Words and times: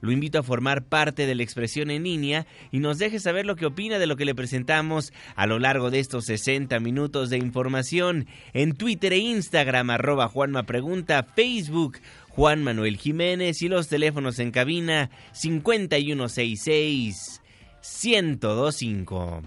lo 0.00 0.12
invito 0.12 0.38
a 0.38 0.42
formar 0.42 0.84
parte 0.84 1.26
de 1.26 1.34
la 1.34 1.42
expresión 1.42 1.90
en 1.90 2.04
línea 2.04 2.46
y 2.70 2.78
nos 2.78 2.98
deje 2.98 3.20
saber 3.20 3.46
lo 3.46 3.56
que 3.56 3.66
opina 3.66 3.98
de 3.98 4.06
lo 4.06 4.16
que 4.16 4.24
le 4.24 4.34
presentamos 4.34 5.12
a 5.36 5.46
lo 5.46 5.58
largo 5.58 5.90
de 5.90 6.00
estos 6.00 6.26
60 6.26 6.78
minutos 6.80 7.30
de 7.30 7.38
información 7.38 8.26
en 8.52 8.74
Twitter 8.74 9.12
e 9.12 9.18
Instagram 9.18 9.90
arroba 9.90 10.28
Juanma 10.28 10.64
Pregunta, 10.64 11.22
Facebook 11.22 11.98
Juan 12.28 12.62
Manuel 12.62 12.96
Jiménez 12.96 13.62
y 13.62 13.68
los 13.68 13.88
teléfonos 13.88 14.38
en 14.38 14.50
cabina 14.50 15.10
5166 15.32 17.40
1025. 17.82 19.42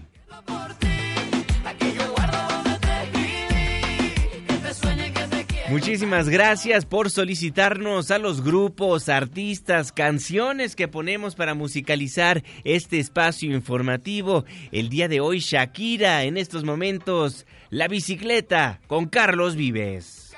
Muchísimas 5.68 6.28
gracias 6.28 6.84
por 6.84 7.10
solicitarnos 7.10 8.10
a 8.10 8.18
los 8.18 8.44
grupos, 8.44 9.08
artistas, 9.08 9.92
canciones 9.92 10.76
que 10.76 10.88
ponemos 10.88 11.34
para 11.34 11.54
musicalizar 11.54 12.44
este 12.64 12.98
espacio 12.98 13.54
informativo. 13.54 14.44
El 14.72 14.90
día 14.90 15.08
de 15.08 15.20
hoy, 15.20 15.38
Shakira, 15.38 16.24
en 16.24 16.36
estos 16.36 16.64
momentos, 16.64 17.46
La 17.70 17.88
bicicleta 17.88 18.80
con 18.86 19.06
Carlos 19.06 19.56
Vives. 19.56 20.34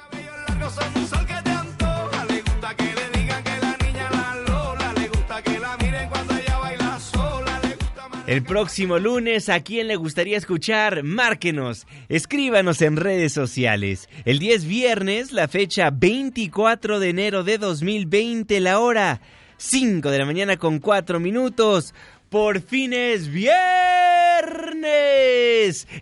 El 8.26 8.42
próximo 8.42 8.98
lunes, 8.98 9.48
¿a 9.48 9.60
quién 9.60 9.86
le 9.86 9.94
gustaría 9.94 10.36
escuchar? 10.36 11.04
Márquenos, 11.04 11.86
escríbanos 12.08 12.82
en 12.82 12.96
redes 12.96 13.32
sociales. 13.32 14.08
El 14.24 14.40
10 14.40 14.66
viernes, 14.66 15.30
la 15.30 15.46
fecha 15.46 15.90
24 15.90 16.98
de 16.98 17.08
enero 17.10 17.44
de 17.44 17.58
2020, 17.58 18.58
la 18.58 18.80
hora 18.80 19.20
5 19.58 20.10
de 20.10 20.18
la 20.18 20.24
mañana 20.24 20.56
con 20.56 20.80
4 20.80 21.20
minutos. 21.20 21.94
Por 22.28 22.62
fin 22.62 22.92
es 22.94 23.28
viernes. 23.28 23.54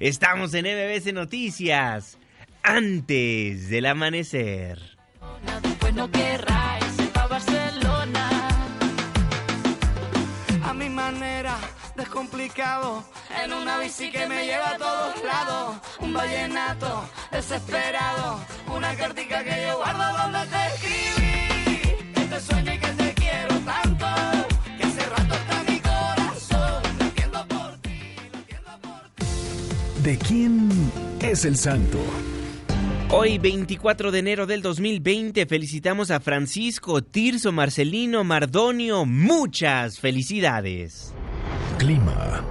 Estamos 0.01 0.55
en 0.55 0.65
MBS 0.65 1.13
Noticias. 1.13 2.17
Antes 2.63 3.69
del 3.69 3.85
amanecer. 3.85 4.97
Descomplicado. 12.15 13.05
En 13.43 13.53
una 13.53 13.79
bici 13.79 14.11
que 14.11 14.27
me 14.29 14.47
lleva 14.47 14.71
a 14.71 14.79
todos 14.79 15.25
lados. 15.25 15.77
Un 16.01 16.13
vallenato 16.13 17.09
desesperado. 17.33 18.41
Una 18.73 18.95
cartica 18.95 19.43
que 19.43 19.67
yo 19.67 19.79
guardo 19.79 20.23
donde 20.23 20.39
te 20.47 20.67
escribí. 20.75 22.13
Que 22.15 22.21
te 22.27 22.41
sueño 22.41 22.73
y 22.73 22.79
que 22.79 22.87
te 22.87 23.15
quiero 23.15 23.59
tanto. 23.65 24.07
Que 24.79 24.85
hace 24.85 25.07
rato 25.07 25.35
está 25.35 25.65
mi 25.69 25.81
corazón. 25.81 26.83
Latiendo 27.01 27.49
por 27.49 27.79
ti, 27.79 27.99
latiendo 28.33 28.71
por 28.81 29.09
ti. 29.17 30.03
¿De 30.03 30.19
quién 30.19 30.71
es 31.21 31.45
el 31.45 31.57
santo? 31.57 31.99
Hoy, 33.11 33.39
24 33.39 34.13
de 34.13 34.19
enero 34.19 34.47
del 34.47 34.63
2020, 34.63 35.47
felicitamos 35.47 36.11
a 36.11 36.21
Francisco, 36.21 37.03
Tirso, 37.03 37.53
Marcelino, 37.53 38.25
Mardonio. 38.25 39.05
Muchas 39.05 40.01
felicidades. 40.01 41.13
Clima. 41.79 42.45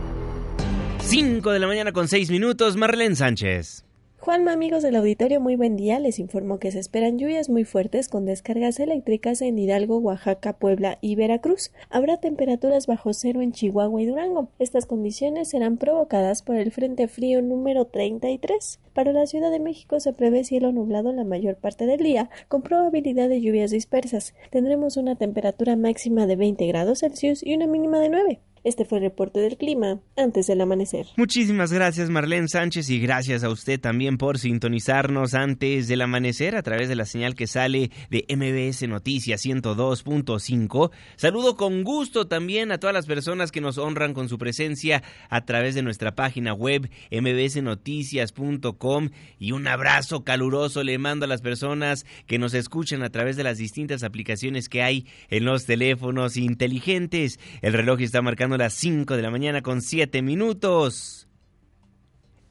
5 0.99 1.51
de 1.51 1.59
la 1.59 1.67
mañana 1.67 1.91
con 1.91 2.07
6 2.07 2.29
minutos, 2.29 2.75
Marlene 2.75 3.15
Sánchez. 3.15 3.85
Juanma, 4.17 4.53
amigos 4.53 4.83
del 4.83 4.95
auditorio, 4.95 5.41
muy 5.41 5.55
buen 5.55 5.75
día. 5.75 5.99
Les 5.99 6.19
informo 6.19 6.57
que 6.57 6.71
se 6.71 6.79
esperan 6.79 7.19
lluvias 7.19 7.49
muy 7.49 7.65
fuertes 7.65 8.07
con 8.07 8.25
descargas 8.25 8.79
eléctricas 8.79 9.41
en 9.41 9.59
Hidalgo, 9.59 9.97
Oaxaca, 9.97 10.53
Puebla 10.53 10.97
y 11.01 11.15
Veracruz. 11.15 11.71
Habrá 11.89 12.17
temperaturas 12.17 12.87
bajo 12.87 13.13
cero 13.13 13.41
en 13.41 13.51
Chihuahua 13.51 14.01
y 14.01 14.05
Durango. 14.05 14.49
Estas 14.59 14.85
condiciones 14.85 15.49
serán 15.49 15.77
provocadas 15.77 16.41
por 16.41 16.55
el 16.55 16.71
Frente 16.71 17.07
Frío 17.07 17.41
número 17.41 17.85
33. 17.85 18.79
Para 18.93 19.11
la 19.11 19.25
Ciudad 19.25 19.51
de 19.51 19.59
México 19.59 19.99
se 19.99 20.13
prevé 20.13 20.45
cielo 20.45 20.71
nublado 20.71 21.11
la 21.11 21.25
mayor 21.25 21.57
parte 21.57 21.85
del 21.85 21.99
día, 21.99 22.29
con 22.47 22.61
probabilidad 22.61 23.27
de 23.27 23.41
lluvias 23.41 23.71
dispersas. 23.71 24.33
Tendremos 24.51 24.95
una 24.95 25.15
temperatura 25.15 25.75
máxima 25.75 26.27
de 26.27 26.37
20 26.37 26.65
grados 26.67 26.99
Celsius 26.99 27.43
y 27.43 27.55
una 27.55 27.67
mínima 27.67 27.99
de 27.99 28.09
9. 28.09 28.39
Este 28.63 28.85
fue 28.85 28.99
el 28.99 29.03
reporte 29.03 29.41
del 29.41 29.57
clima 29.57 29.99
antes 30.15 30.47
del 30.47 30.61
amanecer. 30.61 31.05
Muchísimas 31.17 31.73
gracias 31.73 32.09
Marlene 32.09 32.47
Sánchez 32.47 32.89
y 32.89 32.99
gracias 32.99 33.43
a 33.43 33.49
usted 33.49 33.77
también 33.77 34.17
por 34.17 34.39
sintonizarnos 34.39 35.33
antes 35.33 35.89
del 35.89 36.01
amanecer 36.01 36.55
a 36.55 36.63
través 36.63 36.87
de 36.87 36.95
la 36.95 37.05
señal 37.05 37.35
que 37.35 37.47
sale 37.47 37.91
de 38.09 38.25
MBS 38.29 38.87
Noticias 38.87 39.43
102.5. 39.45 40.91
Saludo 41.17 41.57
con 41.57 41.83
gusto 41.83 42.27
también 42.27 42.71
a 42.71 42.77
todas 42.77 42.93
las 42.93 43.05
personas 43.05 43.51
que 43.51 43.59
nos 43.59 43.77
honran 43.77 44.13
con 44.13 44.29
su 44.29 44.37
presencia 44.37 45.03
a 45.29 45.43
través 45.43 45.75
de 45.75 45.81
nuestra 45.81 46.15
página 46.15 46.53
web 46.53 46.89
mbsnoticias.com 47.11 49.09
y 49.39 49.51
un 49.51 49.67
abrazo 49.67 50.23
caluroso 50.23 50.83
le 50.83 50.97
mando 50.97 51.25
a 51.25 51.27
las 51.27 51.41
personas 51.41 52.05
que 52.27 52.39
nos 52.39 52.53
escuchan 52.53 53.03
a 53.03 53.09
través 53.09 53.35
de 53.35 53.43
las 53.43 53.57
distintas 53.57 54.03
aplicaciones 54.03 54.69
que 54.69 54.81
hay 54.81 55.05
en 55.29 55.43
los 55.43 55.65
teléfonos 55.65 56.37
inteligentes. 56.37 57.39
El 57.61 57.73
reloj 57.73 57.99
está 57.99 58.21
marcando 58.21 58.52
las 58.57 58.73
5 58.73 59.15
de 59.15 59.21
la 59.21 59.31
mañana 59.31 59.61
con 59.61 59.81
7 59.81 60.21
minutos. 60.21 61.27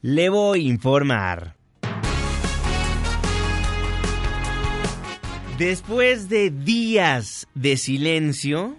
Le 0.00 0.28
voy 0.28 0.66
a 0.66 0.70
informar. 0.70 1.56
Después 5.58 6.28
de 6.28 6.50
días 6.50 7.46
de 7.54 7.76
silencio, 7.76 8.76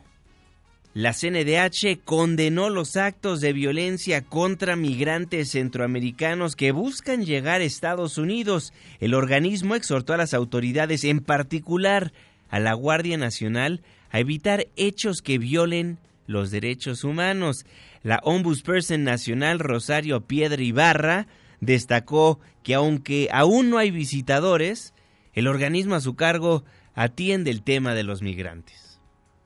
la 0.94 1.14
CNDH 1.14 2.04
condenó 2.04 2.70
los 2.70 2.98
actos 2.98 3.42
de 3.42 3.52
violencia 3.52 4.22
contra 4.22 4.76
migrantes 4.76 5.50
centroamericanos 5.50 6.56
que 6.56 6.72
buscan 6.72 7.26
llegar 7.26 7.62
a 7.62 7.64
Estados 7.64 8.20
Unidos. 8.20 8.74
El 9.00 9.16
organismo 9.16 9.74
exhortó 9.74 10.14
a 10.14 10.18
las 10.18 10.36
autoridades, 10.36 11.04
en 11.04 11.22
particular 11.22 12.14
a 12.50 12.60
la 12.60 12.74
Guardia 12.74 13.18
Nacional, 13.18 13.82
a 14.12 14.20
evitar 14.20 14.68
hechos 14.76 15.24
que 15.24 15.40
violen 15.40 15.98
los 16.28 16.52
derechos 16.52 17.04
humanos. 17.04 17.66
La 18.04 18.20
Ombudsperson 18.24 19.04
Nacional 19.04 19.60
Rosario 19.60 20.22
Piedra 20.22 20.62
Ibarra 20.62 21.28
destacó 21.62 22.40
que 22.64 22.74
aunque 22.74 23.30
aún 23.32 23.70
no 23.70 23.78
hay 23.78 23.92
visitadores, 23.92 24.94
el 25.34 25.48
organismo 25.48 25.96
a 25.96 26.02
su 26.02 26.16
cargo 26.16 26.64
atiende 26.94 27.52
el 27.52 27.64
tema 27.64 27.94
de 27.96 28.04
los 28.04 28.22
migrantes. 28.22 28.83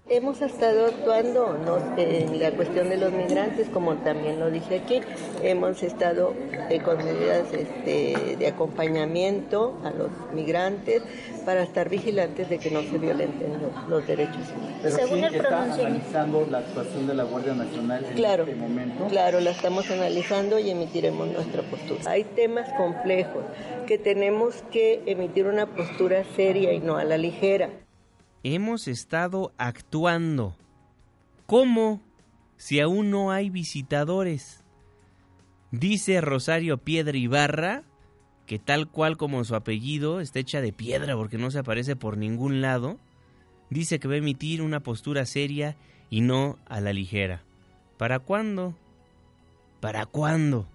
Hemos 0.09 0.42
estado 0.42 0.86
actuando 0.86 1.54
en 1.98 2.39
la 2.39 2.51
cuestión 2.51 2.88
de 2.88 2.95
los 2.95 3.12
migrantes, 3.12 3.68
como 3.68 3.95
también 3.95 4.39
lo 4.39 4.50
dije 4.50 4.77
aquí. 4.77 5.01
Hemos 5.44 5.83
estado 5.83 6.33
eh, 6.69 6.80
con 6.80 6.98
medidas 6.98 7.51
este, 7.51 8.38
de 8.38 8.48
acompañamiento 8.48 9.77
a 9.83 9.92
los 9.92 10.09
migrantes 10.33 11.04
para 11.44 11.63
estar 11.63 11.89
vigilantes 11.89 12.50
de 12.50 12.57
que 12.57 12.71
no 12.71 12.83
se 12.83 12.98
violenten 12.98 13.51
los, 13.89 14.07
derechos 14.07 14.50
humanos. 14.56 14.80
Pero 14.81 14.95
Según 14.95 15.19
sí 15.30 15.36
está 15.36 15.63
analizando 15.63 16.48
la 16.50 16.59
actuación 16.59 17.06
de 17.07 17.13
la 17.13 17.24
Guardia 17.24 17.54
Nacional 17.54 18.06
en 18.06 18.13
claro, 18.13 18.44
este 18.44 18.56
momento. 18.56 19.07
Claro, 19.07 19.42
la 19.42 19.50
estamos 19.50 19.92
analizando 19.92 20.57
y 20.57 20.69
emitiremos 20.69 21.27
nuestra 21.27 21.63
postura. 21.63 22.00
Hay 22.06 22.24
temas 22.24 22.69
complejos 22.77 23.44
que 23.86 23.98
tenemos 23.98 24.63
que 24.71 25.04
emitir 25.06 25.48
una 25.48 25.65
postura 25.65 26.24
seria 26.38 26.71
y 26.71 26.80
no 26.80 26.95
a 26.95 27.04
la 27.04 27.18
ligera 27.18 27.71
hemos 28.56 28.88
estado 28.88 29.54
actuando. 29.58 30.56
¿Cómo? 31.46 32.02
Si 32.58 32.80
aún 32.80 33.12
no 33.12 33.32
hay 33.32 33.50
visitadores. 33.50 34.64
Dice 35.72 36.22
Rosario 36.22 36.78
Piedra 36.78 37.18
Ibarra 37.18 37.84
que 38.48 38.58
tal 38.58 38.90
cual 38.90 39.18
como 39.18 39.44
su 39.44 39.56
apellido 39.56 40.22
está 40.22 40.40
hecha 40.40 40.62
de 40.62 40.72
piedra 40.72 41.16
porque 41.16 41.38
no 41.38 41.52
se 41.52 41.60
aparece 41.60 41.96
por 41.96 42.18
ningún 42.18 42.62
lado, 42.62 42.98
dice 43.70 44.00
que 44.00 44.08
va 44.08 44.16
a 44.16 44.18
emitir 44.18 44.62
una 44.62 44.80
postura 44.80 45.26
seria 45.26 45.76
y 46.10 46.22
no 46.22 46.58
a 46.66 46.80
la 46.80 46.94
ligera. 46.94 47.44
¿Para 47.98 48.20
cuándo? 48.20 48.74
¿Para 49.82 50.06
cuándo? 50.06 50.66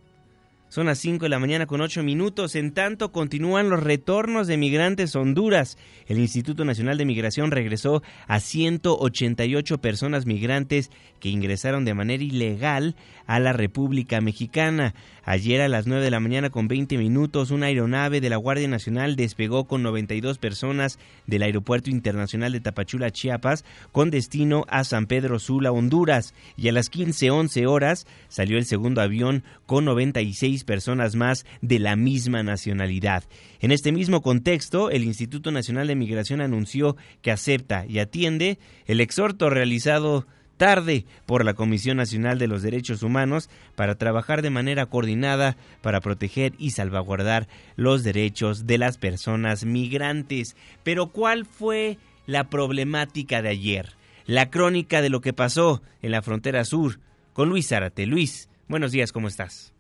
Son 0.73 0.87
las 0.87 1.01
5 1.01 1.27
de 1.27 1.29
la 1.29 1.39
mañana 1.39 1.67
con 1.67 1.83
8 1.83 2.03
minutos. 2.03 2.55
En 2.55 2.73
tanto, 2.73 3.13
continúan 3.13 3.69
los 3.69 3.83
retornos 3.83 4.47
de 4.47 4.57
migrantes 4.57 5.15
a 5.15 5.21
Honduras. 5.21 5.77
El 6.07 6.19
Instituto 6.19 6.65
Nacional 6.65 6.97
de 6.97 7.05
Migración 7.05 7.51
regresó 7.51 8.03
a 8.27 8.41
188 8.41 9.83
personas 9.83 10.25
migrantes 10.25 10.91
que 11.21 11.29
ingresaron 11.29 11.85
de 11.85 11.93
manera 11.93 12.25
ilegal 12.25 12.97
a 13.27 13.39
la 13.39 13.53
República 13.53 14.23
Mexicana. 14.23 14.95
Ayer 15.25 15.61
a 15.61 15.69
las 15.69 15.87
9 15.87 16.03
de 16.03 16.11
la 16.11 16.19
mañana 16.19 16.51
con 16.51 16.67
20 16.67 16.99
minutos, 16.99 17.53
una 17.53 17.67
aeronave 17.67 18.21
de 18.21 18.29
la 18.29 18.37
Guardia 18.37 18.67
Nacional 18.67 19.15
despegó 19.15 19.67
con 19.67 19.85
92 19.85 20.39
personas 20.39 20.99
del 21.29 21.43
Aeropuerto 21.43 21.91
Internacional 21.91 22.51
de 22.51 22.61
Tapachula, 22.61 23.13
Chiapas, 23.13 23.65
con 23.93 24.11
destino 24.11 24.65
a 24.69 24.83
San 24.83 25.07
Pedro 25.07 25.39
Sula, 25.39 25.71
Honduras. 25.71 26.35
Y 26.57 26.69
a 26.69 26.73
las 26.73 26.91
15.11 26.91 27.69
horas 27.69 28.07
salió 28.29 28.59
el 28.59 28.65
segundo 28.65 29.01
avión 29.01 29.45
con 29.67 29.85
96 29.85 30.65
personas 30.65 31.15
más 31.15 31.47
de 31.61 31.79
la 31.79 31.95
misma 31.95 32.43
nacionalidad. 32.43 33.23
En 33.61 33.71
este 33.71 33.93
mismo 33.93 34.23
contexto, 34.23 34.91
el 34.91 35.05
Instituto 35.05 35.53
Nacional 35.53 35.87
de 35.87 35.95
Migración 35.95 36.41
anunció 36.41 36.97
que 37.21 37.31
acepta 37.31 37.87
y 37.87 38.01
atiende 38.01 38.59
el 38.87 39.01
exhorto 39.01 39.51
realizado 39.51 40.27
tarde 40.57 41.05
por 41.27 41.45
la 41.45 41.55
Comisión 41.55 41.97
Nacional 41.97 42.39
de 42.39 42.47
los 42.47 42.63
Derechos 42.63 43.03
Humanos 43.03 43.51
para 43.75 43.97
trabajar 43.97 44.43
de 44.43 44.51
manera 44.51 44.87
coordinada 44.87 45.57
para 45.81 46.01
proteger 46.01 46.53
y 46.59 46.71
salvaguardar 46.71 47.49
los 47.77 48.03
derechos 48.05 48.67
de 48.67 48.79
las 48.79 48.99
personas 48.99 49.65
migrantes. 49.65 50.57
Pero 50.83 51.09
¿cuál 51.09 51.45
fue 51.47 51.99
la 52.27 52.49
problemática 52.49 53.43
de 53.43 53.51
ayer? 53.51 53.97
La 54.27 54.51
crónica 54.51 55.03
de 55.03 55.11
lo 55.11 55.21
que 55.21 55.33
pasó 55.33 55.83
en 56.01 56.13
la 56.13 56.23
frontera 56.23 56.65
sur 56.65 57.01
con 57.33 57.49
Luis 57.49 57.69
Zárate. 57.69 58.07
Luis, 58.07 58.49
buenos 58.69 58.93
días, 58.93 59.13
¿cómo 59.13 59.29
estás? 59.29 59.72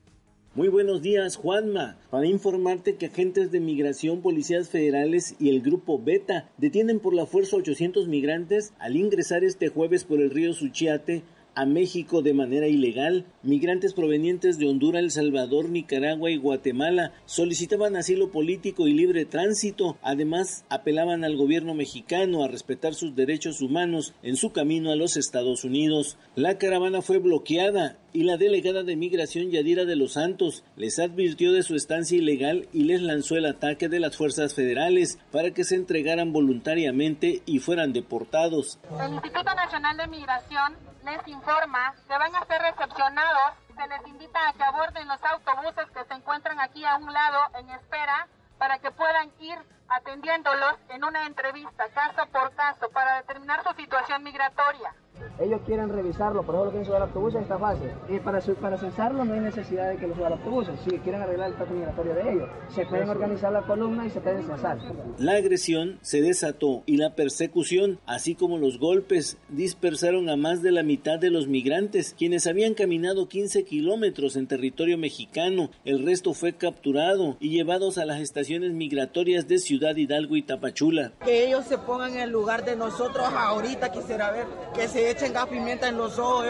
Muy 0.55 0.69
buenos 0.69 1.01
días, 1.01 1.37
Juanma. 1.37 1.97
Para 2.11 2.27
informarte 2.27 2.97
que 2.97 3.07
agentes 3.07 3.51
de 3.51 3.59
migración, 3.59 4.21
policías 4.21 4.69
federales 4.69 5.35
y 5.41 5.49
el 5.49 5.63
grupo 5.63 5.99
Beta 5.99 6.51
detienen 6.59 7.01
por 7.01 7.15
la 7.15 7.25
fuerza 7.25 7.57
800 7.57 8.07
migrantes 8.07 8.75
al 8.79 8.97
ingresar 8.97 9.45
este 9.45 9.71
jueves 9.71 10.05
por 10.05 10.21
el 10.21 10.29
río 10.29 10.53
Suchiate 10.53 11.23
a 11.55 11.65
México 11.65 12.21
de 12.21 12.35
manera 12.35 12.69
ilegal. 12.69 13.25
Migrantes 13.45 13.93
provenientes 13.93 14.57
de 14.57 14.69
Honduras, 14.69 15.03
El 15.03 15.11
Salvador, 15.11 15.69
Nicaragua 15.69 16.31
y 16.31 16.37
Guatemala 16.37 17.11
solicitaban 17.25 17.97
asilo 17.97 18.31
político 18.31 18.87
y 18.87 18.93
libre 18.93 19.25
tránsito. 19.25 19.99
Además, 20.01 20.65
apelaban 20.69 21.25
al 21.25 21.37
gobierno 21.37 21.75
mexicano 21.75 22.45
a 22.45 22.49
respetar 22.49 22.95
sus 22.95 23.17
derechos 23.17 23.61
humanos 23.61 24.15
en 24.23 24.37
su 24.37 24.53
camino 24.53 24.93
a 24.93 24.97
los 24.97 25.17
Estados 25.17 25.65
Unidos. 25.65 26.19
La 26.37 26.57
caravana 26.57 27.03
fue 27.03 27.19
bloqueada 27.19 27.97
y 28.13 28.23
la 28.23 28.37
delegada 28.37 28.85
de 28.85 28.95
migración 28.95 29.51
Yadira 29.51 29.87
de 29.87 29.97
los 29.97 30.13
Santos 30.13 30.63
les 30.77 31.01
advirtió 31.01 31.53
de 31.53 31.65
su 31.65 31.75
estancia 31.75 32.19
ilegal 32.19 32.69
y 32.73 32.85
les 32.85 33.03
lanzó 33.03 33.35
el 33.35 33.47
ataque 33.47 33.89
de 33.89 33.99
las 33.99 34.17
fuerzas 34.17 34.55
federales 34.55 35.19
para 35.33 35.51
que 35.51 35.65
se 35.65 35.75
entregaran 35.75 36.33
voluntariamente 36.33 37.43
y 37.45 37.59
fueran 37.59 37.93
deportados. 37.93 38.79
El 39.01 39.15
Instituto 39.15 39.53
Nacional 39.53 39.97
de 39.97 40.07
Migración 40.07 40.93
les 41.05 41.27
informa 41.27 41.95
que 42.07 42.17
van 42.17 42.35
a 42.37 42.45
ser 42.47 42.63
recepcionados. 42.63 43.32
Se 43.75 43.87
les 43.89 44.07
invita 44.07 44.49
a 44.49 44.53
que 44.53 44.63
aborden 44.63 45.09
los 45.09 45.23
autobuses 45.25 45.91
que 45.91 46.05
se 46.05 46.15
encuentran 46.15 46.61
aquí 46.61 46.85
a 46.85 46.97
un 46.97 47.13
lado 47.13 47.39
en 47.55 47.71
espera 47.71 48.29
para 48.59 48.79
que 48.79 48.91
puedan 48.91 49.33
ir 49.41 49.59
atendiéndolos 49.97 50.75
en 50.89 51.05
una 51.05 51.27
entrevista 51.27 51.89
caso 51.95 52.27
por 52.31 52.55
caso 52.55 52.91
para 52.91 53.17
determinar 53.17 53.63
su 53.63 53.75
situación 53.75 54.23
migratoria. 54.23 54.95
Ellos 55.41 55.61
quieren 55.67 55.89
revisarlo, 55.89 56.43
por 56.45 56.55
ejemplo, 56.55 56.71
quieren 56.71 56.85
subir 56.87 56.97
al 56.97 57.03
autobús, 57.03 57.35
está 57.35 57.59
fácil. 57.59 57.91
Y 58.09 58.19
para, 58.21 58.41
para 58.41 58.79
censarlo 58.79 59.25
no 59.25 59.35
hay 59.35 59.41
necesidad 59.41 59.91
de 59.91 59.97
que 59.97 60.07
lo 60.07 60.15
suba 60.15 60.29
al 60.29 60.35
autobús, 60.35 60.69
si 60.85 60.91
quieren 60.99 61.23
arreglar 61.23 61.49
el 61.49 61.53
estatus 61.55 61.75
migratorio 61.75 62.15
de 62.15 62.33
ellos. 62.33 62.51
Se 62.69 62.87
pueden 62.87 63.09
organizar 63.09 63.53
la 63.53 63.63
columna 63.63 64.07
y 64.07 64.11
se 64.11 64.21
pueden 64.21 64.43
censar. 64.45 64.79
La 65.19 65.33
agresión 65.33 65.99
se 66.03 66.21
desató 66.21 66.83
y 66.87 66.97
la 66.97 67.15
persecución, 67.15 67.99
así 68.07 68.35
como 68.35 68.59
los 68.59 68.79
golpes, 68.79 69.39
dispersaron 69.49 70.29
a 70.29 70.37
más 70.37 70.63
de 70.63 70.71
la 70.71 70.83
mitad 70.83 71.19
de 71.19 71.31
los 71.31 71.47
migrantes, 71.47 72.15
quienes 72.17 72.47
habían 72.47 72.75
caminado 72.75 73.29
15 73.29 73.65
kilómetros 73.65 74.37
en 74.37 74.47
territorio 74.47 74.99
mexicano. 74.99 75.71
El 75.85 76.05
resto 76.05 76.35
fue 76.35 76.53
capturado 76.53 77.37
y 77.41 77.51
llevados 77.51 77.99
a 77.99 78.05
las 78.05 78.21
estaciones 78.21 78.73
migratorias 78.73 79.49
de 79.49 79.59
Ciudad 79.59 79.82
Hidalgo 79.91 80.37
y 80.37 80.43
Tapachula. 80.43 81.13
Que 81.25 81.47
ellos 81.47 81.65
se 81.67 81.79
pongan 81.79 82.15
en 82.15 82.21
el 82.21 82.31
lugar 82.31 82.65
de 82.65 82.77
nosotros 82.77 83.27
ahorita, 83.27 83.91
quisiera 83.91 84.31
ver 84.31 84.47
que 84.75 84.89
se 84.89 85.11
echen 85.11 85.33
gas 85.33 85.47
pimienta 85.49 85.89
en 85.89 85.97
los 85.97 86.19
ojos. 86.19 86.47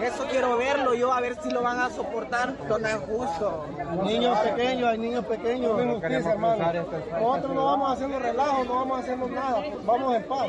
Eso 0.00 0.26
quiero 0.30 0.56
verlo 0.56 0.94
yo, 0.94 1.12
a 1.12 1.20
ver 1.20 1.36
si 1.42 1.50
lo 1.50 1.62
van 1.62 1.78
a 1.78 1.90
soportar. 1.90 2.54
No 2.68 2.76
es 2.76 2.96
justo. 2.96 3.66
Niños 4.04 4.38
pequeños, 4.38 4.88
hay 4.88 4.98
niños 4.98 5.24
pequeños. 5.26 5.78
No 5.78 6.00
Nosotros 7.20 7.54
no 7.54 7.64
vamos 7.66 7.92
haciendo 7.92 8.18
relajo, 8.18 8.64
no 8.64 8.74
vamos 8.74 9.00
haciendo 9.00 9.28
nada. 9.28 9.62
Vamos 9.84 10.16
en 10.16 10.24
paz. 10.24 10.48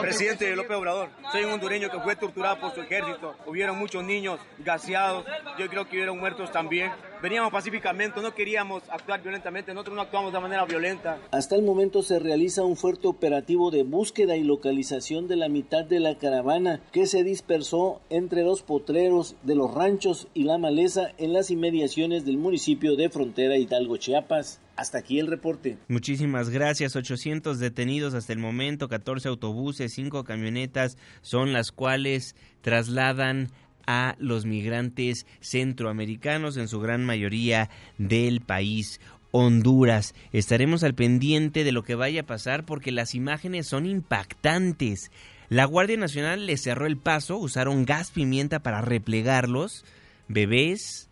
Presidente 0.00 0.56
López 0.56 0.76
Obrador, 0.76 1.08
soy 1.30 1.44
un 1.44 1.52
hondureño 1.52 1.90
que 1.90 2.00
fue 2.00 2.16
torturado 2.16 2.58
por 2.60 2.74
su 2.74 2.80
ejército. 2.80 3.34
Hubieron 3.46 3.78
muchos 3.78 4.02
niños 4.02 4.40
gaseados. 4.58 5.24
Yo 5.58 5.68
creo 5.68 5.86
que 5.86 5.96
hubieron 5.96 6.18
muertos 6.18 6.50
también 6.50 6.90
veníamos 7.22 7.52
pacíficamente, 7.52 8.20
no 8.20 8.34
queríamos 8.34 8.82
actuar 8.90 9.22
violentamente, 9.22 9.72
nosotros 9.72 9.96
no 9.96 10.02
actuamos 10.02 10.32
de 10.32 10.40
manera 10.40 10.64
violenta. 10.64 11.18
Hasta 11.30 11.56
el 11.56 11.62
momento 11.62 12.02
se 12.02 12.18
realiza 12.18 12.62
un 12.62 12.76
fuerte 12.76 13.08
operativo 13.08 13.70
de 13.70 13.82
búsqueda 13.82 14.36
y 14.36 14.44
localización 14.44 15.28
de 15.28 15.36
la 15.36 15.48
mitad 15.48 15.84
de 15.84 16.00
la 16.00 16.16
caravana 16.18 16.80
que 16.92 17.06
se 17.06 17.24
dispersó 17.24 18.00
entre 18.10 18.42
los 18.42 18.62
potreros 18.62 19.36
de 19.42 19.54
los 19.54 19.72
ranchos 19.72 20.28
y 20.34 20.44
la 20.44 20.58
maleza 20.58 21.12
en 21.18 21.32
las 21.32 21.50
inmediaciones 21.50 22.24
del 22.24 22.38
municipio 22.38 22.96
de 22.96 23.08
Frontera 23.08 23.56
Hidalgo, 23.56 23.96
Chiapas. 23.96 24.60
Hasta 24.76 24.98
aquí 24.98 25.18
el 25.18 25.26
reporte. 25.26 25.78
Muchísimas 25.88 26.50
gracias. 26.50 26.96
800 26.96 27.58
detenidos 27.58 28.12
hasta 28.12 28.34
el 28.34 28.38
momento, 28.38 28.88
14 28.88 29.28
autobuses, 29.28 29.94
5 29.94 30.22
camionetas 30.24 30.98
son 31.22 31.54
las 31.54 31.72
cuales 31.72 32.36
trasladan 32.60 33.50
a 33.86 34.16
los 34.18 34.46
migrantes 34.46 35.26
centroamericanos, 35.40 36.56
en 36.56 36.68
su 36.68 36.80
gran 36.80 37.04
mayoría 37.04 37.70
del 37.98 38.40
país 38.40 39.00
Honduras. 39.32 40.14
Estaremos 40.32 40.82
al 40.82 40.94
pendiente 40.94 41.64
de 41.64 41.72
lo 41.72 41.82
que 41.82 41.94
vaya 41.94 42.22
a 42.22 42.26
pasar 42.26 42.64
porque 42.64 42.92
las 42.92 43.14
imágenes 43.14 43.66
son 43.66 43.86
impactantes. 43.86 45.10
La 45.48 45.64
Guardia 45.64 45.96
Nacional 45.96 46.46
les 46.46 46.62
cerró 46.62 46.86
el 46.86 46.96
paso, 46.96 47.36
usaron 47.36 47.84
gas 47.84 48.10
pimienta 48.10 48.60
para 48.60 48.80
replegarlos. 48.80 49.84
Bebés, 50.28 51.08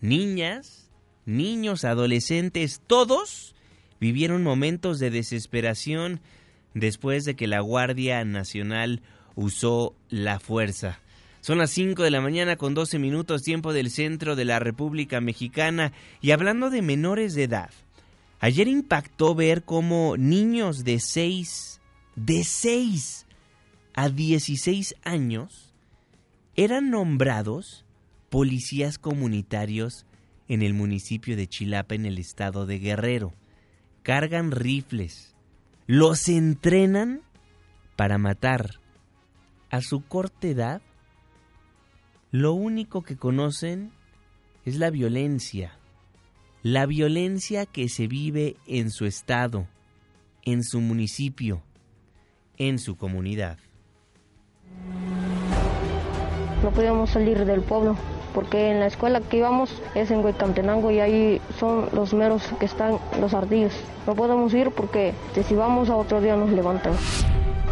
niñas, 0.00 0.90
niños, 1.26 1.84
adolescentes, 1.84 2.82
todos 2.86 3.54
vivieron 3.98 4.42
momentos 4.42 4.98
de 4.98 5.10
desesperación 5.10 6.20
después 6.74 7.24
de 7.24 7.34
que 7.34 7.46
la 7.46 7.60
Guardia 7.60 8.24
Nacional 8.24 9.00
usó 9.34 9.96
la 10.08 10.38
fuerza. 10.38 11.00
Son 11.44 11.58
las 11.58 11.72
5 11.72 12.02
de 12.02 12.10
la 12.10 12.22
mañana 12.22 12.56
con 12.56 12.72
12 12.72 12.98
minutos 12.98 13.42
tiempo 13.42 13.74
del 13.74 13.90
centro 13.90 14.34
de 14.34 14.46
la 14.46 14.60
República 14.60 15.20
Mexicana 15.20 15.92
y 16.22 16.30
hablando 16.30 16.70
de 16.70 16.80
menores 16.80 17.34
de 17.34 17.42
edad. 17.42 17.68
Ayer 18.40 18.66
impactó 18.66 19.34
ver 19.34 19.62
cómo 19.62 20.16
niños 20.16 20.84
de 20.84 21.00
6, 21.00 21.82
de 22.16 22.44
6 22.44 23.26
a 23.92 24.08
16 24.08 24.94
años 25.04 25.74
eran 26.56 26.88
nombrados 26.88 27.84
policías 28.30 28.96
comunitarios 28.96 30.06
en 30.48 30.62
el 30.62 30.72
municipio 30.72 31.36
de 31.36 31.46
Chilapa, 31.46 31.94
en 31.94 32.06
el 32.06 32.16
estado 32.16 32.64
de 32.64 32.78
Guerrero. 32.78 33.34
Cargan 34.02 34.50
rifles, 34.50 35.34
los 35.86 36.26
entrenan 36.30 37.20
para 37.96 38.16
matar. 38.16 38.80
A 39.68 39.82
su 39.82 40.00
corta 40.06 40.46
edad, 40.46 40.80
lo 42.34 42.52
único 42.52 43.02
que 43.02 43.16
conocen 43.16 43.92
es 44.64 44.76
la 44.76 44.90
violencia, 44.90 45.78
la 46.64 46.84
violencia 46.84 47.64
que 47.64 47.88
se 47.88 48.08
vive 48.08 48.56
en 48.66 48.90
su 48.90 49.06
estado, 49.06 49.68
en 50.42 50.64
su 50.64 50.80
municipio, 50.80 51.62
en 52.58 52.80
su 52.80 52.96
comunidad. 52.96 53.58
No 56.64 56.72
podíamos 56.72 57.10
salir 57.10 57.44
del 57.44 57.60
pueblo 57.60 57.96
porque 58.34 58.72
en 58.72 58.80
la 58.80 58.86
escuela 58.86 59.20
que 59.20 59.36
íbamos 59.36 59.80
es 59.94 60.10
en 60.10 60.24
Huecantenango 60.24 60.90
y 60.90 60.98
ahí 60.98 61.40
son 61.60 61.88
los 61.92 62.14
meros 62.14 62.42
que 62.58 62.66
están 62.66 62.98
los 63.20 63.32
ardillos. 63.32 63.74
No 64.08 64.16
podemos 64.16 64.52
ir 64.54 64.72
porque 64.72 65.14
si 65.40 65.54
vamos 65.54 65.88
a 65.88 65.94
otro 65.94 66.20
día 66.20 66.34
nos 66.34 66.50
levantan. 66.50 66.94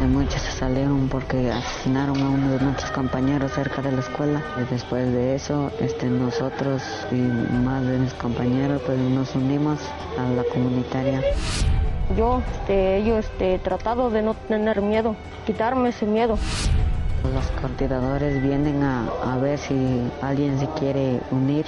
Muchos 0.08 0.42
se 0.42 0.50
salieron 0.50 1.08
porque 1.08 1.50
asesinaron 1.50 2.20
a 2.20 2.28
uno 2.28 2.50
de 2.50 2.60
nuestros 2.60 2.90
compañeros 2.90 3.52
cerca 3.52 3.82
de 3.82 3.92
la 3.92 4.00
escuela 4.00 4.42
y 4.60 4.72
después 4.72 5.12
de 5.12 5.36
eso 5.36 5.70
este, 5.80 6.06
nosotros 6.06 6.82
y 7.12 7.16
más 7.16 7.86
de 7.86 7.98
mis 7.98 8.12
compañeros 8.14 8.82
pues 8.84 8.98
nos 8.98 9.34
unimos 9.36 9.78
a 10.18 10.28
la 10.30 10.42
comunitaria. 10.44 11.20
Yo, 12.16 12.42
este, 12.52 13.04
yo 13.04 13.18
este, 13.18 13.54
he 13.54 13.58
tratado 13.58 14.10
de 14.10 14.22
no 14.22 14.34
tener 14.34 14.82
miedo, 14.82 15.14
quitarme 15.46 15.90
ese 15.90 16.04
miedo. 16.04 16.36
Los 17.32 17.46
coordinadores 17.60 18.42
vienen 18.42 18.82
a, 18.82 19.06
a 19.22 19.38
ver 19.38 19.56
si 19.58 20.10
alguien 20.20 20.58
se 20.58 20.66
quiere 20.78 21.20
unir 21.30 21.66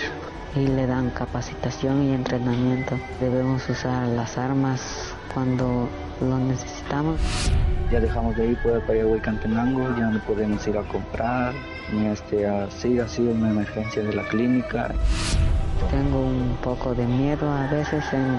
y 0.56 0.66
le 0.66 0.86
dan 0.86 1.10
capacitación 1.10 2.02
y 2.02 2.14
entrenamiento. 2.14 2.98
Debemos 3.20 3.68
usar 3.68 4.08
las 4.08 4.36
armas 4.38 5.14
cuando 5.32 5.88
lo 6.20 6.38
necesitamos. 6.38 7.20
Ya 7.90 8.00
dejamos 8.00 8.36
de 8.36 8.48
ir 8.48 8.58
por 8.62 8.80
para 8.86 9.06
Huaycantenango, 9.06 9.96
ya 9.96 10.10
no 10.10 10.20
podemos 10.20 10.66
ir 10.66 10.76
a 10.78 10.82
comprar, 10.82 11.52
ni 11.92 12.06
este, 12.06 12.46
así 12.46 12.98
ha 12.98 13.08
sido 13.08 13.32
una 13.32 13.50
emergencia 13.50 14.02
de 14.02 14.14
la 14.14 14.26
clínica. 14.28 14.94
Tengo 15.90 16.20
un 16.20 16.56
poco 16.62 16.94
de 16.94 17.06
miedo 17.06 17.50
a 17.50 17.66
veces 17.68 18.04
en 18.12 18.36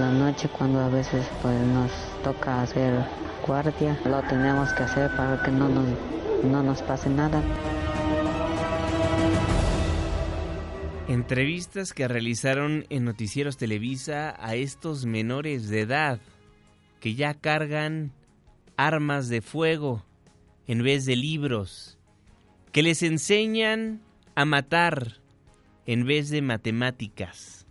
la 0.00 0.10
noche 0.12 0.48
cuando 0.48 0.80
a 0.80 0.88
veces 0.88 1.26
pues 1.42 1.58
nos 1.66 1.90
toca 2.22 2.62
hacer 2.62 3.04
guardia. 3.46 3.98
Lo 4.04 4.20
tenemos 4.22 4.72
que 4.72 4.82
hacer 4.82 5.10
para 5.16 5.42
que 5.42 5.50
no 5.50 5.68
nos 5.68 5.86
no 6.44 6.62
nos 6.62 6.82
pase 6.82 7.08
nada. 7.08 7.42
Entrevistas 11.08 11.92
que 11.92 12.08
realizaron 12.08 12.84
en 12.90 13.04
Noticieros 13.04 13.56
Televisa 13.56 14.34
a 14.38 14.54
estos 14.56 15.06
menores 15.06 15.68
de 15.68 15.82
edad 15.82 16.20
que 17.06 17.14
ya 17.14 17.34
cargan 17.34 18.10
armas 18.76 19.28
de 19.28 19.40
fuego 19.40 20.04
en 20.66 20.82
vez 20.82 21.04
de 21.06 21.14
libros, 21.14 22.00
que 22.72 22.82
les 22.82 23.00
enseñan 23.04 24.02
a 24.34 24.44
matar 24.44 25.20
en 25.86 26.04
vez 26.04 26.30
de 26.30 26.42
matemáticas. 26.42 27.64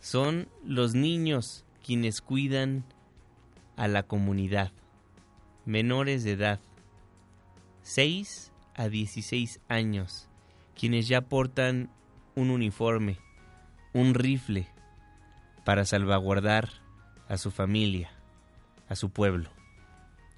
Son 0.00 0.50
los 0.62 0.94
niños 0.94 1.64
quienes 1.82 2.20
cuidan 2.20 2.84
a 3.74 3.88
la 3.88 4.02
comunidad, 4.02 4.70
menores 5.64 6.22
de 6.22 6.32
edad. 6.32 6.60
6 7.84 8.52
a 8.74 8.90
16 8.90 9.60
años, 9.66 10.28
quienes 10.78 11.08
ya 11.08 11.22
portan 11.22 11.88
un 12.34 12.50
uniforme, 12.50 13.16
un 13.94 14.12
rifle, 14.12 14.68
para 15.64 15.86
salvaguardar 15.86 16.68
a 17.28 17.38
su 17.38 17.50
familia, 17.50 18.10
a 18.88 18.96
su 18.96 19.10
pueblo. 19.10 19.50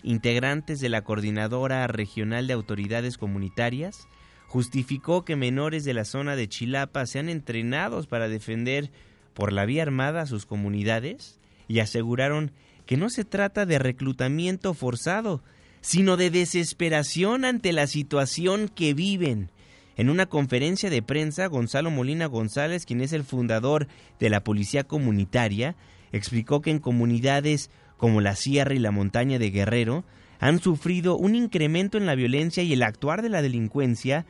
Integrantes 0.02 0.80
de 0.80 0.88
la 0.88 1.02
Coordinadora 1.02 1.86
Regional 1.86 2.46
de 2.46 2.52
Autoridades 2.52 3.18
Comunitarias 3.18 4.06
justificó 4.46 5.24
que 5.24 5.36
menores 5.36 5.84
de 5.84 5.94
la 5.94 6.04
zona 6.04 6.36
de 6.36 6.48
Chilapa 6.48 7.04
sean 7.06 7.28
entrenados 7.28 8.06
para 8.06 8.28
defender 8.28 8.90
por 9.34 9.52
la 9.52 9.66
vía 9.66 9.82
armada 9.82 10.22
a 10.22 10.26
sus 10.26 10.46
comunidades 10.46 11.38
y 11.68 11.80
aseguraron 11.80 12.52
que 12.86 12.96
no 12.96 13.10
se 13.10 13.24
trata 13.24 13.66
de 13.66 13.78
reclutamiento 13.78 14.72
forzado, 14.72 15.42
sino 15.80 16.16
de 16.16 16.30
desesperación 16.30 17.44
ante 17.44 17.72
la 17.72 17.86
situación 17.86 18.68
que 18.68 18.94
viven. 18.94 19.50
En 19.96 20.10
una 20.10 20.26
conferencia 20.26 20.90
de 20.90 21.02
prensa, 21.02 21.46
Gonzalo 21.46 21.90
Molina 21.90 22.26
González, 22.26 22.86
quien 22.86 23.00
es 23.00 23.12
el 23.12 23.24
fundador 23.24 23.88
de 24.18 24.30
la 24.30 24.42
Policía 24.44 24.84
Comunitaria, 24.84 25.76
explicó 26.12 26.62
que 26.62 26.70
en 26.70 26.78
comunidades 26.78 27.70
como 27.98 28.22
la 28.22 28.34
Sierra 28.34 28.74
y 28.74 28.78
la 28.78 28.90
Montaña 28.90 29.38
de 29.38 29.50
Guerrero 29.50 30.04
han 30.40 30.60
sufrido 30.60 31.16
un 31.16 31.34
incremento 31.34 31.98
en 31.98 32.06
la 32.06 32.14
violencia 32.14 32.62
y 32.62 32.72
el 32.72 32.82
actuar 32.82 33.20
de 33.20 33.28
la 33.28 33.42
delincuencia, 33.42 34.24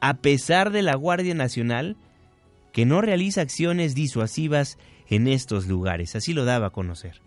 a 0.00 0.14
pesar 0.14 0.70
de 0.70 0.82
la 0.82 0.94
Guardia 0.94 1.34
Nacional, 1.34 1.96
que 2.72 2.86
no 2.86 3.00
realiza 3.00 3.40
acciones 3.40 3.94
disuasivas 3.94 4.78
en 5.08 5.26
estos 5.26 5.66
lugares. 5.66 6.14
Así 6.14 6.34
lo 6.34 6.44
daba 6.44 6.68
a 6.68 6.70
conocer. 6.70 7.20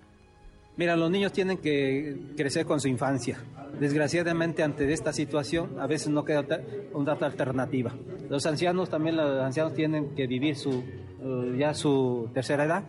Mira, 0.77 0.95
los 0.95 1.09
niños 1.09 1.33
tienen 1.33 1.57
que 1.57 2.15
crecer 2.35 2.67
con 2.67 2.79
su 2.79 2.87
infancia. 2.87 3.39
Desgraciadamente, 3.79 4.61
ante 4.61 4.91
esta 4.93 5.11
situación, 5.11 5.79
a 5.79 5.87
veces 5.87 6.09
no 6.09 6.23
queda 6.23 6.45
una 6.93 7.13
alternativa. 7.13 7.95
Los 8.29 8.45
ancianos 8.45 8.89
también, 8.89 9.17
los 9.17 9.41
ancianos 9.41 9.73
tienen 9.73 10.13
que 10.13 10.27
vivir 10.27 10.55
su, 10.55 10.83
eh, 11.23 11.55
ya 11.57 11.73
su 11.73 12.29
tercera 12.31 12.65
edad. 12.65 12.83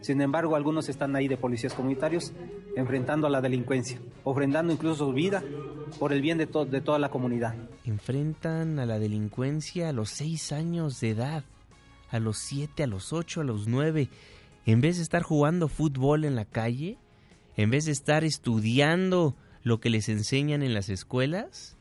Sin 0.00 0.20
embargo, 0.22 0.56
algunos 0.56 0.88
están 0.88 1.14
ahí 1.14 1.28
de 1.28 1.36
policías 1.36 1.74
comunitarios 1.74 2.32
enfrentando 2.76 3.26
a 3.26 3.30
la 3.30 3.40
delincuencia, 3.40 4.00
ofrendando 4.24 4.72
incluso 4.72 5.06
su 5.06 5.12
vida 5.12 5.42
por 5.98 6.12
el 6.12 6.22
bien 6.22 6.38
de, 6.38 6.46
de 6.46 6.80
toda 6.80 6.98
la 6.98 7.10
comunidad. 7.10 7.54
Enfrentan 7.84 8.78
a 8.78 8.86
la 8.86 8.98
delincuencia 8.98 9.88
a 9.88 9.92
los 9.92 10.10
seis 10.10 10.52
años 10.52 11.00
de 11.00 11.10
edad, 11.10 11.44
a 12.10 12.18
los 12.18 12.38
siete, 12.38 12.82
a 12.82 12.86
los 12.86 13.12
ocho, 13.12 13.42
a 13.42 13.44
los 13.44 13.68
nueve. 13.68 14.08
En 14.66 14.80
vez 14.80 14.96
de 14.96 15.02
estar 15.02 15.22
jugando 15.22 15.68
fútbol 15.68 16.24
en 16.24 16.34
la 16.34 16.44
calle, 16.44 16.98
en 17.56 17.70
vez 17.70 17.84
de 17.84 17.92
estar 17.92 18.24
estudiando 18.24 19.36
lo 19.62 19.80
que 19.80 19.90
les 19.90 20.08
enseñan 20.08 20.62
en 20.62 20.72
las 20.72 20.88
escuelas, 20.88 21.76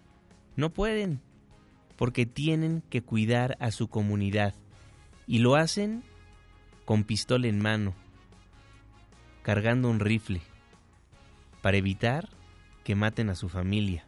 no 0.56 0.72
pueden, 0.72 1.22
porque 1.96 2.26
tienen 2.26 2.84
que 2.90 3.02
cuidar 3.02 3.56
a 3.60 3.72
su 3.72 3.88
comunidad. 3.88 4.54
Y 5.28 5.40
lo 5.40 5.56
hacen 5.56 6.04
con 6.86 7.04
pistola 7.04 7.48
en 7.48 7.60
mano, 7.60 7.94
cargando 9.42 9.90
un 9.90 10.00
rifle, 10.00 10.42
para 11.62 11.78
evitar 11.78 12.30
que 12.84 12.96
maten 12.96 13.30
a 13.30 13.36
su 13.36 13.50
familia. 13.50 14.06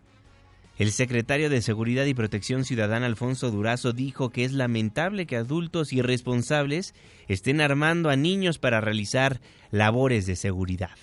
El 0.77 0.91
secretario 0.91 1.49
de 1.49 1.61
Seguridad 1.61 2.05
y 2.05 2.13
Protección 2.13 2.65
Ciudadana 2.65 3.05
Alfonso 3.05 3.51
Durazo 3.51 3.93
dijo 3.93 4.29
que 4.29 4.45
es 4.45 4.53
lamentable 4.53 5.27
que 5.27 5.35
adultos 5.35 5.93
irresponsables 5.93 6.95
estén 7.27 7.61
armando 7.61 8.09
a 8.09 8.15
niños 8.15 8.57
para 8.57 8.81
realizar 8.81 9.41
labores 9.69 10.25
de 10.25 10.35
seguridad. 10.35 10.97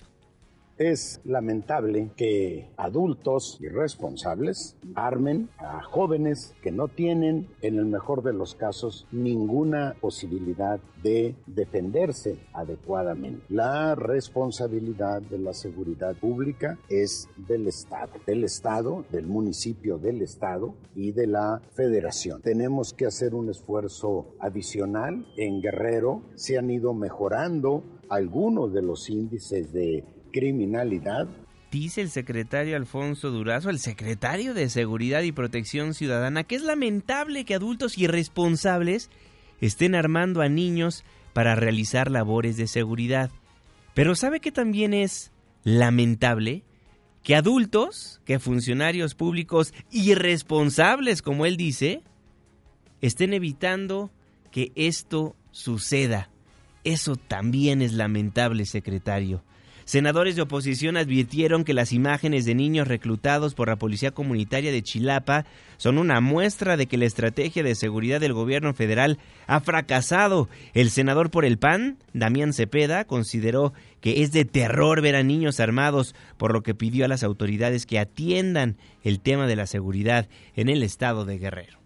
Es 0.79 1.21
lamentable 1.25 2.13
que 2.17 2.71
adultos 2.77 3.59
irresponsables 3.61 4.77
armen 4.95 5.51
a 5.59 5.83
jóvenes 5.83 6.55
que 6.63 6.71
no 6.71 6.87
tienen, 6.87 7.49
en 7.63 7.79
el 7.79 7.87
mejor 7.87 8.23
de 8.23 8.33
los 8.33 8.55
casos, 8.55 9.05
ninguna 9.11 9.97
posibilidad 10.01 10.79
de 11.03 11.35
defenderse 11.47 12.39
adecuadamente. 12.53 13.43
La 13.49 13.97
responsabilidad 13.97 15.21
de 15.21 15.39
la 15.39 15.53
seguridad 15.53 16.15
pública 16.15 16.79
es 16.89 17.29
del 17.49 17.67
Estado, 17.67 18.13
del 18.25 18.45
Estado, 18.45 19.05
del 19.11 19.27
municipio 19.27 19.99
del 19.99 20.23
Estado 20.23 20.77
y 20.95 21.11
de 21.11 21.27
la 21.27 21.61
Federación. 21.73 22.41
Tenemos 22.41 22.95
que 22.95 23.07
hacer 23.07 23.35
un 23.35 23.51
esfuerzo 23.51 24.37
adicional. 24.39 25.27
En 25.37 25.61
Guerrero 25.61 26.23
se 26.37 26.57
han 26.57 26.71
ido 26.71 26.95
mejorando 26.95 27.83
algunos 28.09 28.73
de 28.73 28.83
los 28.83 29.11
índices 29.11 29.73
de 29.73 30.05
criminalidad. 30.31 31.29
Dice 31.71 32.01
el 32.01 32.11
secretario 32.11 32.77
Alfonso 32.77 33.31
Durazo, 33.31 33.69
el 33.69 33.79
secretario 33.79 34.55
de 34.55 34.71
Seguridad 34.71 35.23
y 35.23 35.33
Protección 35.33 35.93
Ciudadana, 35.93 36.45
que 36.45 36.57
es 36.57 36.63
lamentable 36.63 37.45
que 37.45 37.55
adultos 37.55 37.99
irresponsables 37.99 39.11
estén 39.61 39.95
armando 39.95 40.41
a 40.41 40.49
niños 40.49 41.05
para 41.35 41.55
realizar 41.55 42.11
labores 42.11 42.57
de 42.57 42.67
seguridad. 42.67 43.31
Pero 43.93 44.15
¿sabe 44.15 44.41
que 44.41 44.51
también 44.51 44.95
es 44.95 45.31
lamentable? 45.63 46.63
Que 47.23 47.37
adultos, 47.37 48.23
que 48.25 48.39
funcionarios 48.39 49.15
públicos 49.15 49.75
irresponsables, 49.91 51.21
como 51.21 51.45
él 51.45 51.59
dice, 51.59 52.03
estén 53.03 53.35
evitando 53.35 54.11
que 54.51 54.73
esto 54.75 55.37
suceda. 55.51 56.31
Eso 56.85 57.17
también 57.17 57.83
es 57.83 57.93
lamentable, 57.93 58.65
secretario. 58.65 59.43
Senadores 59.89 60.37
de 60.37 60.43
oposición 60.43 60.99
advirtieron 60.99 61.65
que 61.65 61.73
las 61.73 61.95
imágenes 61.95 62.45
de 62.45 62.55
niños 62.55 62.89
reclutados 62.89 63.55
por 63.55 63.69
la 63.69 63.77
Policía 63.77 64.11
Comunitaria 64.11 64.71
de 64.71 64.83
Chilapa 64.83 65.47
son 65.79 65.97
una 65.97 66.21
muestra 66.21 66.77
de 66.77 66.85
que 66.85 66.99
la 66.99 67.07
estrategia 67.07 67.63
de 67.63 67.75
seguridad 67.75 68.21
del 68.21 68.35
gobierno 68.35 68.75
federal 68.75 69.19
ha 69.47 69.61
fracasado. 69.61 70.51
El 70.75 70.91
senador 70.91 71.31
por 71.31 71.47
el 71.47 71.57
PAN, 71.57 71.97
Damián 72.13 72.53
Cepeda, 72.53 73.07
consideró 73.07 73.73
que 74.03 74.23
es 74.23 74.31
de 74.31 74.45
terror 74.45 75.01
ver 75.01 75.17
a 75.17 75.23
niños 75.23 75.59
armados, 75.59 76.15
por 76.37 76.53
lo 76.53 76.63
que 76.63 76.75
pidió 76.75 77.07
a 77.07 77.09
las 77.09 77.23
autoridades 77.23 77.87
que 77.87 77.99
atiendan 77.99 78.77
el 79.05 79.21
tema 79.21 79.47
de 79.47 79.57
la 79.57 79.67
seguridad 79.67 80.29
en 80.55 80.69
el 80.69 80.83
estado 80.83 81.25
de 81.25 81.39
Guerrero 81.39 81.79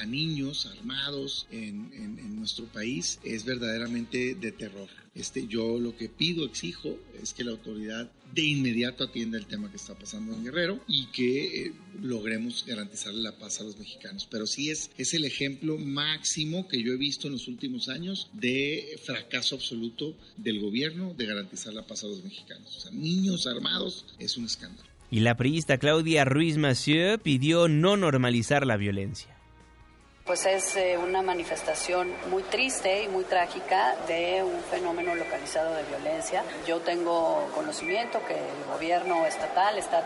a 0.00 0.06
niños 0.06 0.66
armados 0.66 1.46
en, 1.50 1.86
nuestro 2.36 2.66
país 2.66 3.18
es 3.24 3.44
verdaderamente 3.44 4.34
de 4.34 4.52
terror. 4.52 4.88
Este, 5.14 5.46
yo 5.46 5.80
lo 5.80 5.96
que 5.96 6.08
pido, 6.08 6.44
exijo, 6.44 6.96
es 7.20 7.32
que 7.32 7.42
la 7.42 7.52
autoridad 7.52 8.10
de 8.34 8.42
inmediato 8.42 9.04
atienda 9.04 9.38
el 9.38 9.46
tema 9.46 9.70
que 9.70 9.78
está 9.78 9.94
pasando 9.94 10.34
en 10.34 10.44
Guerrero 10.44 10.80
y 10.86 11.06
que 11.06 11.62
eh, 11.62 11.72
logremos 12.02 12.64
garantizarle 12.66 13.22
la 13.22 13.36
paz 13.36 13.60
a 13.60 13.64
los 13.64 13.78
mexicanos. 13.78 14.28
Pero 14.30 14.46
sí 14.46 14.70
es, 14.70 14.90
es 14.98 15.14
el 15.14 15.24
ejemplo 15.24 15.78
máximo 15.78 16.68
que 16.68 16.82
yo 16.82 16.92
he 16.92 16.96
visto 16.96 17.26
en 17.26 17.32
los 17.32 17.48
últimos 17.48 17.88
años 17.88 18.28
de 18.34 19.00
fracaso 19.04 19.56
absoluto 19.56 20.16
del 20.36 20.60
gobierno 20.60 21.14
de 21.14 21.26
garantizar 21.26 21.72
la 21.72 21.86
paz 21.86 22.04
a 22.04 22.08
los 22.08 22.22
mexicanos. 22.22 22.76
O 22.76 22.80
sea, 22.80 22.92
niños 22.92 23.46
armados 23.46 24.04
es 24.18 24.36
un 24.36 24.44
escándalo. 24.44 24.88
Y 25.10 25.20
la 25.20 25.36
priista 25.36 25.78
Claudia 25.78 26.24
Ruiz 26.24 26.58
Massieu 26.58 27.18
pidió 27.18 27.68
no 27.68 27.96
normalizar 27.96 28.66
la 28.66 28.76
violencia 28.76 29.35
pues 30.26 30.44
es 30.44 30.76
eh, 30.76 30.98
una 30.98 31.22
manifestación 31.22 32.12
muy 32.30 32.42
triste 32.42 33.04
y 33.04 33.08
muy 33.08 33.22
trágica 33.22 33.94
de 34.08 34.42
un 34.42 34.60
fenómeno 34.60 35.14
localizado 35.14 35.72
de 35.74 35.84
violencia. 35.84 36.42
Yo 36.66 36.80
tengo 36.80 37.48
conocimiento 37.54 38.20
que 38.26 38.34
el 38.34 38.64
gobierno 38.72 39.24
estatal 39.24 39.78
está 39.78 40.02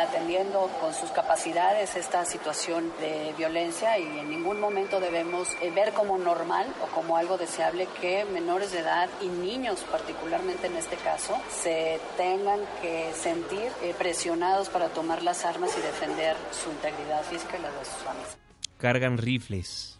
atendiendo 0.00 0.68
con 0.80 0.92
sus 0.92 1.12
capacidades 1.12 1.94
esta 1.94 2.24
situación 2.24 2.92
de 2.98 3.32
violencia 3.38 3.96
y 3.96 4.18
en 4.18 4.28
ningún 4.28 4.58
momento 4.58 4.98
debemos 4.98 5.48
eh, 5.62 5.70
ver 5.70 5.92
como 5.92 6.18
normal 6.18 6.66
o 6.82 6.86
como 6.92 7.16
algo 7.16 7.38
deseable 7.38 7.86
que 8.00 8.24
menores 8.24 8.72
de 8.72 8.80
edad 8.80 9.08
y 9.22 9.28
niños 9.28 9.84
particularmente 9.88 10.66
en 10.66 10.76
este 10.76 10.96
caso 10.96 11.40
se 11.48 12.00
tengan 12.16 12.60
que 12.82 13.12
sentir 13.14 13.70
eh, 13.82 13.94
presionados 13.96 14.68
para 14.68 14.88
tomar 14.88 15.22
las 15.22 15.44
armas 15.44 15.70
y 15.78 15.80
defender 15.80 16.36
su 16.50 16.70
integridad 16.70 17.22
física 17.22 17.56
y 17.56 17.62
la 17.62 17.70
de 17.70 17.84
sus 17.84 18.02
familias 18.02 18.43
cargan 18.84 19.16
rifles, 19.16 19.98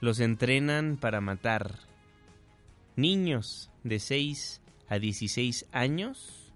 los 0.00 0.20
entrenan 0.20 0.96
para 0.96 1.20
matar. 1.20 1.80
Niños 2.94 3.72
de 3.82 3.98
6 3.98 4.60
a 4.88 5.00
16 5.00 5.66
años 5.72 6.52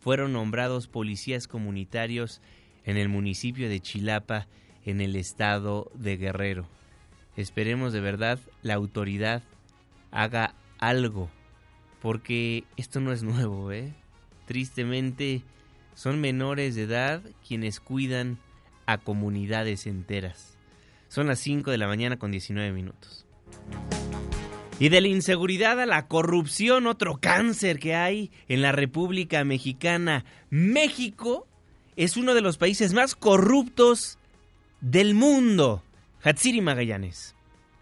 fueron 0.00 0.32
nombrados 0.32 0.88
policías 0.88 1.48
comunitarios 1.48 2.40
en 2.86 2.96
el 2.96 3.10
municipio 3.10 3.68
de 3.68 3.80
Chilapa, 3.80 4.46
en 4.86 5.02
el 5.02 5.16
estado 5.16 5.92
de 5.92 6.16
Guerrero. 6.16 6.66
Esperemos 7.36 7.92
de 7.92 8.00
verdad 8.00 8.38
la 8.62 8.72
autoridad 8.72 9.42
haga 10.12 10.54
algo, 10.78 11.28
porque 12.00 12.64
esto 12.78 13.00
no 13.00 13.12
es 13.12 13.22
nuevo, 13.22 13.70
¿eh? 13.70 13.92
Tristemente 14.46 15.42
son 15.94 16.22
menores 16.22 16.74
de 16.74 16.84
edad 16.84 17.22
quienes 17.46 17.80
cuidan 17.80 18.38
a 18.86 18.96
comunidades 18.96 19.86
enteras. 19.86 20.53
Son 21.14 21.28
las 21.28 21.38
5 21.38 21.70
de 21.70 21.78
la 21.78 21.86
mañana 21.86 22.18
con 22.18 22.32
19 22.32 22.72
minutos. 22.72 23.24
Y 24.80 24.88
de 24.88 25.00
la 25.00 25.06
inseguridad 25.06 25.78
a 25.80 25.86
la 25.86 26.08
corrupción, 26.08 26.88
otro 26.88 27.18
cáncer 27.20 27.78
que 27.78 27.94
hay 27.94 28.32
en 28.48 28.62
la 28.62 28.72
República 28.72 29.44
Mexicana. 29.44 30.24
México 30.50 31.46
es 31.94 32.16
uno 32.16 32.34
de 32.34 32.40
los 32.40 32.58
países 32.58 32.94
más 32.94 33.14
corruptos 33.14 34.18
del 34.80 35.14
mundo. 35.14 35.84
Hatsiri 36.20 36.60
Magallanes. 36.60 37.33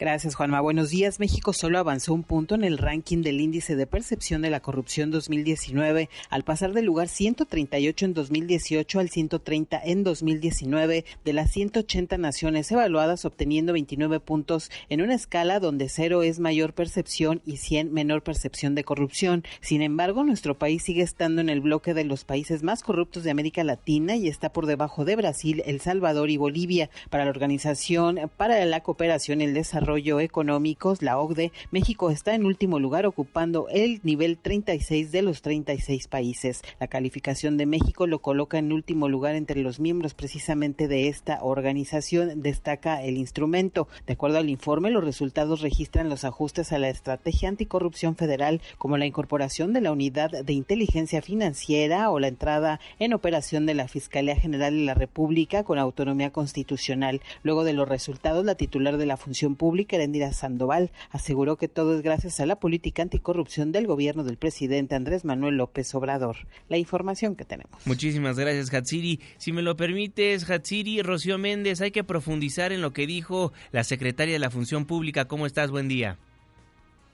Gracias, 0.02 0.34
Juanma. 0.34 0.60
Buenos 0.60 0.90
días. 0.90 1.20
México 1.20 1.52
solo 1.52 1.78
avanzó 1.78 2.12
un 2.12 2.24
punto 2.24 2.56
en 2.56 2.64
el 2.64 2.76
ranking 2.76 3.22
del 3.22 3.40
índice 3.40 3.76
de 3.76 3.86
percepción 3.86 4.42
de 4.42 4.50
la 4.50 4.58
corrupción 4.58 5.12
2019, 5.12 6.10
al 6.28 6.42
pasar 6.42 6.72
del 6.72 6.86
lugar 6.86 7.06
138 7.06 8.06
en 8.06 8.12
2018 8.12 8.98
al 8.98 9.10
130 9.10 9.80
en 9.84 10.02
2019 10.02 11.04
de 11.24 11.32
las 11.32 11.52
180 11.52 12.18
naciones 12.18 12.72
evaluadas, 12.72 13.24
obteniendo 13.24 13.74
29 13.74 14.18
puntos 14.18 14.72
en 14.88 15.02
una 15.02 15.14
escala 15.14 15.60
donde 15.60 15.88
cero 15.88 16.24
es 16.24 16.40
mayor 16.40 16.72
percepción 16.72 17.40
y 17.46 17.58
100 17.58 17.92
menor 17.92 18.24
percepción 18.24 18.74
de 18.74 18.82
corrupción. 18.82 19.44
Sin 19.60 19.82
embargo, 19.82 20.24
nuestro 20.24 20.58
país 20.58 20.82
sigue 20.82 21.02
estando 21.02 21.40
en 21.40 21.48
el 21.48 21.60
bloque 21.60 21.94
de 21.94 22.02
los 22.02 22.24
países 22.24 22.64
más 22.64 22.82
corruptos 22.82 23.22
de 23.22 23.30
América 23.30 23.62
Latina 23.62 24.16
y 24.16 24.26
está 24.26 24.52
por 24.52 24.66
debajo 24.66 25.04
de 25.04 25.14
Brasil, 25.14 25.62
El 25.64 25.80
Salvador 25.80 26.28
y 26.28 26.38
Bolivia. 26.38 26.90
Para 27.08 27.22
la 27.22 27.30
Organización 27.30 28.18
para 28.36 28.64
la 28.64 28.80
Cooperación 28.80 29.40
y 29.40 29.44
el 29.44 29.54
Desarrollo, 29.54 29.91
Económicos, 29.96 31.02
la 31.02 31.18
OCDE, 31.18 31.52
México 31.70 32.10
está 32.10 32.34
en 32.34 32.46
último 32.46 32.78
lugar 32.78 33.06
ocupando 33.06 33.68
el 33.68 34.00
nivel 34.02 34.38
36 34.38 35.12
de 35.12 35.22
los 35.22 35.42
36 35.42 36.08
países. 36.08 36.62
La 36.80 36.86
calificación 36.86 37.56
de 37.56 37.66
México 37.66 38.06
lo 38.06 38.20
coloca 38.20 38.58
en 38.58 38.72
último 38.72 39.08
lugar 39.08 39.34
entre 39.34 39.60
los 39.60 39.80
miembros 39.80 40.14
precisamente 40.14 40.88
de 40.88 41.08
esta 41.08 41.40
organización, 41.42 42.42
destaca 42.42 43.02
el 43.02 43.16
instrumento. 43.16 43.88
De 44.06 44.14
acuerdo 44.14 44.38
al 44.38 44.48
informe, 44.48 44.90
los 44.90 45.04
resultados 45.04 45.60
registran 45.60 46.08
los 46.08 46.24
ajustes 46.24 46.72
a 46.72 46.78
la 46.78 46.88
estrategia 46.88 47.48
anticorrupción 47.48 48.16
federal, 48.16 48.60
como 48.78 48.96
la 48.96 49.06
incorporación 49.06 49.72
de 49.72 49.80
la 49.80 49.92
unidad 49.92 50.30
de 50.30 50.52
inteligencia 50.52 51.22
financiera 51.22 52.10
o 52.10 52.18
la 52.18 52.28
entrada 52.28 52.80
en 52.98 53.12
operación 53.12 53.66
de 53.66 53.74
la 53.74 53.88
Fiscalía 53.88 54.36
General 54.36 54.74
de 54.74 54.84
la 54.84 54.94
República 54.94 55.64
con 55.64 55.78
autonomía 55.78 56.30
constitucional. 56.30 57.20
Luego 57.42 57.64
de 57.64 57.72
los 57.72 57.88
resultados, 57.88 58.44
la 58.44 58.54
titular 58.54 58.96
de 58.96 59.06
la 59.06 59.16
función 59.16 59.56
pública 59.56 59.81
Pública, 59.86 60.32
Sandoval, 60.32 60.90
aseguró 61.10 61.56
que 61.56 61.68
todo 61.68 61.96
es 61.96 62.02
gracias 62.02 62.40
a 62.40 62.46
la 62.46 62.56
política 62.56 63.02
anticorrupción 63.02 63.72
del 63.72 63.86
gobierno 63.86 64.24
del 64.24 64.36
presidente 64.36 64.94
Andrés 64.94 65.24
Manuel 65.24 65.56
López 65.56 65.94
Obrador. 65.94 66.36
La 66.68 66.78
información 66.78 67.36
que 67.36 67.44
tenemos. 67.44 67.86
Muchísimas 67.86 68.38
gracias, 68.38 68.72
Hatsiri. 68.72 69.20
Si 69.38 69.52
me 69.52 69.62
lo 69.62 69.76
permites, 69.76 70.48
Hatsiri, 70.48 71.02
Rocío 71.02 71.38
Méndez, 71.38 71.80
hay 71.80 71.90
que 71.90 72.04
profundizar 72.04 72.72
en 72.72 72.80
lo 72.80 72.92
que 72.92 73.06
dijo 73.06 73.52
la 73.70 73.84
secretaria 73.84 74.34
de 74.34 74.38
la 74.38 74.50
Función 74.50 74.86
Pública. 74.86 75.26
¿Cómo 75.26 75.46
estás? 75.46 75.70
Buen 75.70 75.88
día. 75.88 76.18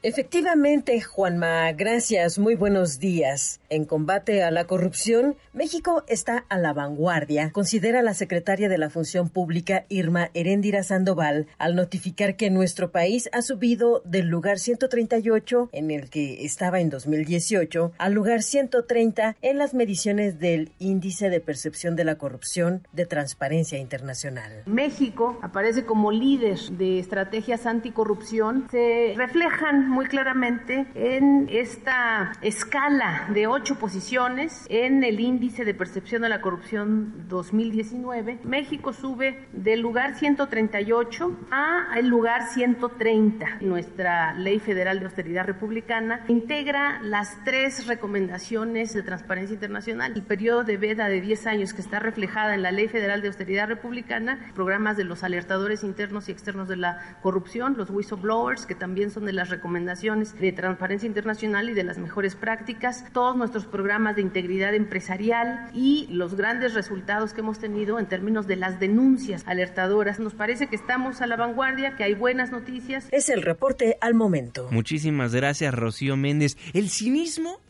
Efectivamente, 0.00 1.00
Juanma, 1.00 1.72
gracias, 1.72 2.38
muy 2.38 2.54
buenos 2.54 3.00
días. 3.00 3.60
En 3.68 3.84
combate 3.84 4.44
a 4.44 4.52
la 4.52 4.64
corrupción, 4.64 5.34
México 5.52 6.04
está 6.06 6.44
a 6.48 6.56
la 6.56 6.72
vanguardia, 6.72 7.50
considera 7.50 8.00
la 8.02 8.14
secretaria 8.14 8.68
de 8.68 8.78
la 8.78 8.90
Función 8.90 9.28
Pública 9.28 9.86
Irma 9.88 10.30
Heréndira 10.34 10.84
Sandoval 10.84 11.48
al 11.58 11.74
notificar 11.74 12.36
que 12.36 12.48
nuestro 12.48 12.92
país 12.92 13.28
ha 13.32 13.42
subido 13.42 14.00
del 14.04 14.28
lugar 14.28 14.60
138 14.60 15.70
en 15.72 15.90
el 15.90 16.10
que 16.10 16.44
estaba 16.44 16.78
en 16.78 16.90
2018 16.90 17.90
al 17.98 18.12
lugar 18.12 18.44
130 18.44 19.34
en 19.42 19.58
las 19.58 19.74
mediciones 19.74 20.38
del 20.38 20.70
Índice 20.78 21.28
de 21.28 21.40
Percepción 21.40 21.96
de 21.96 22.04
la 22.04 22.18
Corrupción 22.18 22.86
de 22.92 23.04
Transparencia 23.04 23.78
Internacional. 23.78 24.62
México 24.66 25.40
aparece 25.42 25.84
como 25.84 26.12
líder 26.12 26.60
de 26.70 27.00
estrategias 27.00 27.66
anticorrupción. 27.66 28.68
Se 28.70 29.14
reflejan 29.16 29.87
muy 29.88 30.06
claramente 30.06 30.86
en 30.94 31.48
esta 31.50 32.32
escala 32.42 33.26
de 33.32 33.46
ocho 33.46 33.78
posiciones 33.78 34.66
en 34.68 35.02
el 35.02 35.18
índice 35.18 35.64
de 35.64 35.74
percepción 35.74 36.22
de 36.22 36.28
la 36.28 36.40
corrupción 36.40 37.26
2019. 37.28 38.40
México 38.44 38.92
sube 38.92 39.46
del 39.52 39.80
lugar 39.80 40.14
138 40.14 41.38
a 41.50 41.86
el 41.96 42.08
lugar 42.08 42.48
130. 42.48 43.58
Nuestra 43.62 44.34
Ley 44.34 44.58
Federal 44.58 44.98
de 44.98 45.06
Austeridad 45.06 45.46
Republicana 45.46 46.24
integra 46.28 47.00
las 47.02 47.42
tres 47.44 47.86
recomendaciones 47.86 48.92
de 48.92 49.02
Transparencia 49.02 49.54
Internacional. 49.54 50.12
El 50.14 50.22
periodo 50.22 50.64
de 50.64 50.76
veda 50.76 51.08
de 51.08 51.20
10 51.20 51.46
años 51.46 51.72
que 51.72 51.80
está 51.80 51.98
reflejada 51.98 52.54
en 52.54 52.62
la 52.62 52.72
Ley 52.72 52.88
Federal 52.88 53.22
de 53.22 53.28
Austeridad 53.28 53.68
Republicana, 53.68 54.52
programas 54.54 54.96
de 54.96 55.04
los 55.04 55.24
alertadores 55.24 55.82
internos 55.82 56.28
y 56.28 56.32
externos 56.32 56.68
de 56.68 56.76
la 56.76 57.16
corrupción, 57.22 57.76
los 57.76 57.90
whistleblowers, 57.90 58.66
que 58.66 58.74
también 58.74 59.10
son 59.10 59.24
de 59.24 59.32
las 59.32 59.48
recomendaciones 59.48 59.77
recomendaciones 59.78 60.36
de 60.40 60.50
Transparencia 60.50 61.06
Internacional 61.06 61.70
y 61.70 61.74
de 61.74 61.84
las 61.84 61.98
mejores 61.98 62.34
prácticas, 62.34 63.04
todos 63.12 63.36
nuestros 63.36 63.64
programas 63.64 64.16
de 64.16 64.22
integridad 64.22 64.74
empresarial 64.74 65.70
y 65.72 66.08
los 66.10 66.34
grandes 66.34 66.74
resultados 66.74 67.32
que 67.32 67.42
hemos 67.42 67.60
tenido 67.60 68.00
en 68.00 68.06
términos 68.06 68.48
de 68.48 68.56
las 68.56 68.80
denuncias 68.80 69.44
alertadoras. 69.46 70.18
Nos 70.18 70.34
parece 70.34 70.66
que 70.66 70.74
estamos 70.74 71.20
a 71.20 71.28
la 71.28 71.36
vanguardia, 71.36 71.94
que 71.94 72.02
hay 72.02 72.14
buenas 72.14 72.50
noticias. 72.50 73.06
Es 73.12 73.28
el 73.28 73.42
reporte 73.42 73.96
al 74.00 74.14
momento. 74.14 74.66
Muchísimas 74.72 75.32
gracias, 75.32 75.72
Rocío 75.72 76.16
Méndez. 76.16 76.56
El 76.72 76.88
cinismo 76.88 77.60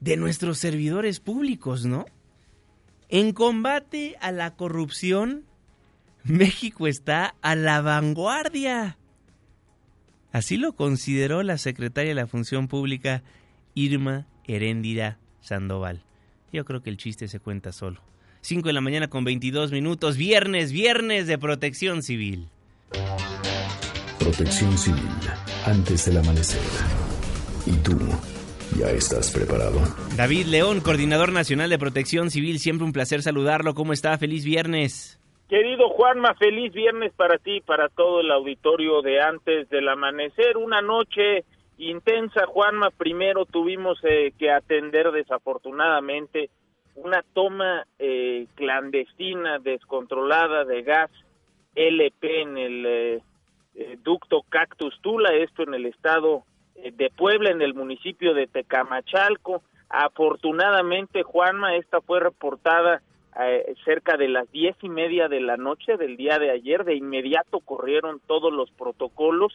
de 0.00 0.16
nuestros 0.16 0.58
servidores 0.58 1.20
públicos, 1.20 1.86
¿no? 1.86 2.06
En 3.08 3.32
combate 3.32 4.16
a 4.20 4.32
la 4.32 4.56
corrupción, 4.56 5.44
México 6.24 6.88
está 6.88 7.36
a 7.40 7.54
la 7.54 7.82
vanguardia. 7.82 8.98
Así 10.32 10.56
lo 10.56 10.72
consideró 10.72 11.42
la 11.42 11.58
secretaria 11.58 12.10
de 12.10 12.14
la 12.14 12.26
Función 12.26 12.68
Pública, 12.68 13.22
Irma 13.74 14.26
Heréndira 14.44 15.18
Sandoval. 15.40 16.02
Yo 16.52 16.64
creo 16.64 16.82
que 16.82 16.90
el 16.90 16.96
chiste 16.96 17.28
se 17.28 17.40
cuenta 17.40 17.72
solo. 17.72 18.00
5 18.42 18.68
de 18.68 18.72
la 18.72 18.80
mañana 18.80 19.08
con 19.08 19.24
22 19.24 19.72
minutos, 19.72 20.16
viernes, 20.16 20.72
viernes 20.72 21.26
de 21.26 21.38
protección 21.38 22.02
civil. 22.02 22.48
Protección 24.18 24.76
civil, 24.78 25.08
antes 25.66 26.04
del 26.04 26.18
amanecer. 26.18 26.60
¿Y 27.66 27.72
tú? 27.78 27.98
¿Ya 28.78 28.90
estás 28.90 29.30
preparado? 29.30 29.80
David 30.16 30.46
León, 30.46 30.80
coordinador 30.80 31.32
nacional 31.32 31.70
de 31.70 31.78
protección 31.78 32.30
civil, 32.30 32.58
siempre 32.58 32.84
un 32.84 32.92
placer 32.92 33.22
saludarlo. 33.22 33.74
¿Cómo 33.74 33.92
está? 33.92 34.16
Feliz 34.18 34.44
viernes. 34.44 35.18
Querido 35.48 35.88
Juanma, 35.88 36.34
feliz 36.34 36.74
viernes 36.74 37.10
para 37.14 37.38
ti, 37.38 37.62
para 37.62 37.88
todo 37.88 38.20
el 38.20 38.30
auditorio 38.30 39.00
de 39.00 39.22
antes 39.22 39.66
del 39.70 39.88
amanecer. 39.88 40.58
Una 40.58 40.82
noche 40.82 41.46
intensa, 41.78 42.44
Juanma. 42.44 42.90
Primero 42.90 43.46
tuvimos 43.46 43.98
eh, 44.02 44.34
que 44.38 44.50
atender 44.50 45.10
desafortunadamente 45.10 46.50
una 46.96 47.24
toma 47.32 47.86
eh, 47.98 48.46
clandestina, 48.56 49.58
descontrolada 49.58 50.66
de 50.66 50.82
gas 50.82 51.10
LP 51.74 52.42
en 52.42 52.58
el 52.58 52.84
eh, 52.86 53.22
ducto 54.04 54.42
Cactus 54.50 55.00
Tula, 55.00 55.32
esto 55.32 55.62
en 55.62 55.72
el 55.72 55.86
estado 55.86 56.42
de 56.74 57.10
Puebla, 57.16 57.50
en 57.50 57.62
el 57.62 57.72
municipio 57.72 58.34
de 58.34 58.48
Tecamachalco. 58.48 59.62
Afortunadamente, 59.88 61.22
Juanma, 61.22 61.76
esta 61.76 62.02
fue 62.02 62.20
reportada 62.20 63.00
cerca 63.84 64.16
de 64.16 64.28
las 64.28 64.50
diez 64.50 64.76
y 64.82 64.88
media 64.88 65.28
de 65.28 65.40
la 65.40 65.56
noche 65.56 65.96
del 65.96 66.16
día 66.16 66.38
de 66.38 66.50
ayer. 66.50 66.84
De 66.84 66.94
inmediato 66.94 67.60
corrieron 67.60 68.20
todos 68.26 68.52
los 68.52 68.70
protocolos 68.72 69.52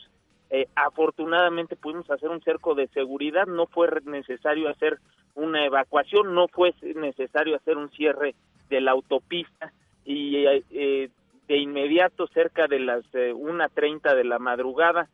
eh, 0.55 0.67
afortunadamente 0.75 1.75
pudimos 1.75 2.07
hacer 2.11 2.29
un 2.29 2.39
cerco 2.43 2.75
de 2.75 2.87
seguridad, 2.89 3.47
no 3.47 3.65
fue 3.65 3.89
necesario 4.05 4.69
hacer 4.69 4.99
una 5.33 5.65
evacuación, 5.65 6.35
no 6.35 6.47
fue 6.47 6.75
necesario 6.95 7.55
hacer 7.55 7.75
un 7.75 7.89
cierre 7.89 8.35
de 8.69 8.79
la 8.79 8.91
autopista 8.91 9.73
y 10.05 10.45
eh, 10.45 11.09
de 11.47 11.57
inmediato 11.57 12.27
cerca 12.27 12.67
de 12.67 12.77
las 12.77 13.03
eh, 13.15 13.33
una 13.33 13.67
treinta 13.67 14.13
de 14.13 14.25
la 14.25 14.37
madrugada, 14.37 15.09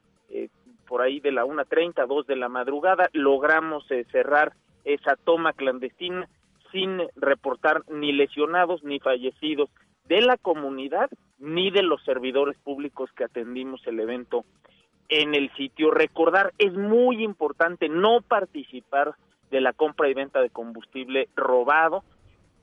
por 0.90 1.02
ahí 1.02 1.22
de 1.22 1.32
la 1.32 1.46
una 1.46 1.64
treinta, 1.64 2.06
dos 2.06 2.28
de 2.28 2.36
la 2.36 2.50
madrugada, 2.50 3.10
logramos 3.14 3.88
cerrar 4.12 4.52
esa 4.84 5.16
toma 5.16 5.54
clandestina 5.54 6.28
sin 6.72 7.02
reportar 7.16 7.84
ni 7.90 8.12
lesionados 8.12 8.84
ni 8.84 9.00
fallecidos 9.00 9.70
de 10.06 10.22
la 10.22 10.38
comunidad 10.38 11.10
ni 11.38 11.72
de 11.72 11.84
los 11.84 12.04
servidores 12.04 12.58
públicos 12.58 13.10
que 13.16 13.24
atendimos 13.24 13.86
el 13.88 14.00
evento 14.00 14.44
en 15.08 15.36
el 15.36 15.52
sitio. 15.56 15.92
Recordar, 15.92 16.54
es 16.58 16.74
muy 16.74 17.24
importante 17.24 17.90
no 17.90 18.22
participar 18.22 19.16
de 19.52 19.62
la 19.62 19.74
compra 19.74 20.10
y 20.10 20.14
venta 20.14 20.42
de 20.42 20.50
combustible 20.50 21.30
robado 21.36 22.04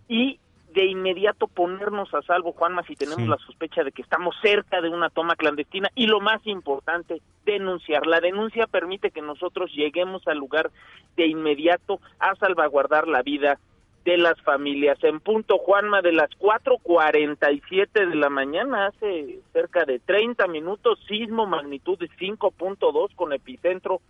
y 0.08 0.38
de 0.72 0.84
inmediato 0.84 1.48
ponernos 1.48 2.12
a 2.12 2.20
salvo, 2.22 2.52
Juanma, 2.52 2.82
si 2.82 2.96
tenemos 2.96 3.26
la 3.26 3.38
sospecha 3.38 3.82
de 3.82 3.92
que 3.92 4.02
estamos 4.02 4.36
cerca 4.42 4.82
de 4.82 4.90
una 4.90 5.08
toma 5.08 5.34
clandestina 5.34 5.88
y 5.94 6.06
lo 6.06 6.20
más 6.20 6.46
importante, 6.46 7.22
denunciar. 7.46 8.06
La 8.06 8.20
denuncia 8.20 8.66
permite 8.66 9.10
que 9.10 9.22
nosotros 9.22 9.72
lleguemos 9.72 10.26
al 10.28 10.36
lugar 10.36 10.70
de 11.16 11.26
inmediato 11.26 11.98
a 12.18 12.34
salvaguardar 12.36 13.08
la 13.08 13.22
vida 13.22 13.58
de 14.06 14.16
las 14.16 14.40
familias. 14.42 15.02
En 15.02 15.18
punto, 15.18 15.58
Juanma, 15.58 16.00
de 16.00 16.12
las 16.12 16.30
4.47 16.38 18.08
de 18.08 18.14
la 18.14 18.30
mañana, 18.30 18.86
hace 18.86 19.40
cerca 19.52 19.84
de 19.84 19.98
30 19.98 20.46
minutos, 20.46 21.00
sismo 21.08 21.44
magnitud 21.44 21.98
de 21.98 22.08
5.2 22.10 23.14
con 23.16 23.32
epicentro 23.32 24.00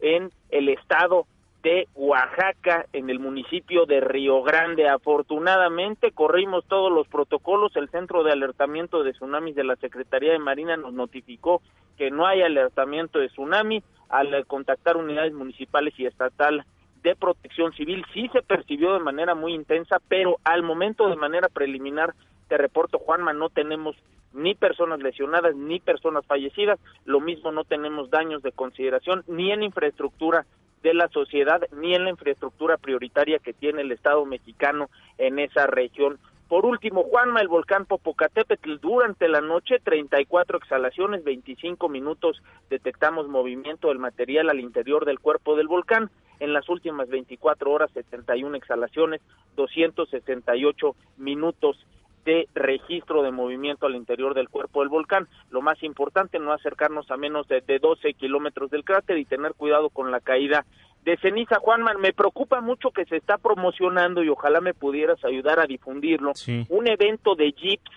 en 0.00 0.32
el 0.50 0.68
estado 0.68 1.26
de 1.62 1.86
Oaxaca, 1.94 2.86
en 2.92 3.08
el 3.10 3.20
municipio 3.20 3.86
de 3.86 4.00
Río 4.00 4.42
Grande. 4.42 4.88
Afortunadamente, 4.88 6.10
corrimos 6.10 6.64
todos 6.66 6.92
los 6.92 7.06
protocolos. 7.06 7.76
El 7.76 7.88
Centro 7.90 8.24
de 8.24 8.32
Alertamiento 8.32 9.04
de 9.04 9.12
Tsunamis 9.12 9.54
de 9.54 9.64
la 9.64 9.76
Secretaría 9.76 10.32
de 10.32 10.40
Marina 10.40 10.76
nos 10.76 10.92
notificó 10.92 11.62
que 11.96 12.10
no 12.10 12.26
hay 12.26 12.42
alertamiento 12.42 13.20
de 13.20 13.28
tsunami 13.28 13.84
al 14.08 14.46
contactar 14.46 14.96
unidades 14.96 15.32
municipales 15.32 15.94
y 15.96 16.06
estatal 16.06 16.66
de 17.04 17.14
protección 17.14 17.72
civil. 17.74 18.04
Sí 18.12 18.28
se 18.32 18.42
percibió 18.42 18.94
de 18.94 18.98
manera 18.98 19.36
muy 19.36 19.54
intensa, 19.54 20.00
pero 20.08 20.38
al 20.42 20.64
momento 20.64 21.08
de 21.08 21.16
manera 21.16 21.48
preliminar, 21.48 22.14
te 22.48 22.56
reporto 22.56 22.98
Juanma, 22.98 23.32
no 23.32 23.50
tenemos 23.50 23.94
ni 24.32 24.54
personas 24.54 25.00
lesionadas 25.00 25.54
ni 25.54 25.78
personas 25.78 26.26
fallecidas, 26.26 26.80
lo 27.04 27.20
mismo 27.20 27.52
no 27.52 27.64
tenemos 27.64 28.10
daños 28.10 28.42
de 28.42 28.50
consideración 28.50 29.22
ni 29.28 29.52
en 29.52 29.62
infraestructura 29.62 30.44
de 30.82 30.92
la 30.92 31.08
sociedad 31.08 31.62
ni 31.72 31.94
en 31.94 32.04
la 32.04 32.10
infraestructura 32.10 32.78
prioritaria 32.78 33.38
que 33.38 33.52
tiene 33.52 33.82
el 33.82 33.92
Estado 33.92 34.24
mexicano 34.24 34.90
en 35.18 35.38
esa 35.38 35.66
región. 35.66 36.18
Por 36.48 36.66
último, 36.66 37.04
Juanma, 37.04 37.40
el 37.40 37.48
volcán 37.48 37.86
Popocatépetl, 37.86 38.76
durante 38.80 39.28
la 39.28 39.40
noche 39.40 39.78
34 39.82 40.58
exhalaciones, 40.58 41.24
25 41.24 41.88
minutos 41.88 42.42
detectamos 42.68 43.28
movimiento 43.28 43.88
del 43.88 43.98
material 43.98 44.50
al 44.50 44.60
interior 44.60 45.04
del 45.06 45.20
cuerpo 45.20 45.56
del 45.56 45.68
volcán 45.68 46.10
en 46.40 46.52
las 46.52 46.68
últimas 46.68 47.08
24 47.08 47.70
horas 47.70 47.90
71 47.92 48.56
exhalaciones, 48.56 49.20
268 49.56 50.96
minutos 51.18 51.78
de 52.24 52.48
registro 52.54 53.22
de 53.22 53.30
movimiento 53.30 53.86
al 53.86 53.94
interior 53.94 54.34
del 54.34 54.48
cuerpo 54.48 54.80
del 54.80 54.88
volcán. 54.88 55.28
Lo 55.50 55.60
más 55.60 55.82
importante, 55.82 56.38
no 56.38 56.52
acercarnos 56.52 57.10
a 57.10 57.16
menos 57.16 57.46
de, 57.48 57.60
12 57.78 58.14
kilómetros 58.14 58.70
del 58.70 58.84
cráter 58.84 59.18
y 59.18 59.24
tener 59.24 59.54
cuidado 59.54 59.90
con 59.90 60.10
la 60.10 60.20
caída 60.20 60.64
de 61.04 61.18
ceniza. 61.18 61.58
Juanman, 61.58 62.00
me 62.00 62.12
preocupa 62.12 62.60
mucho 62.60 62.90
que 62.90 63.04
se 63.04 63.16
está 63.16 63.36
promocionando 63.36 64.22
y 64.22 64.30
ojalá 64.30 64.60
me 64.60 64.74
pudieras 64.74 65.22
ayudar 65.24 65.60
a 65.60 65.66
difundirlo. 65.66 66.32
Un 66.70 66.88
evento 66.88 67.34
de 67.34 67.52
jeeps 67.52 67.90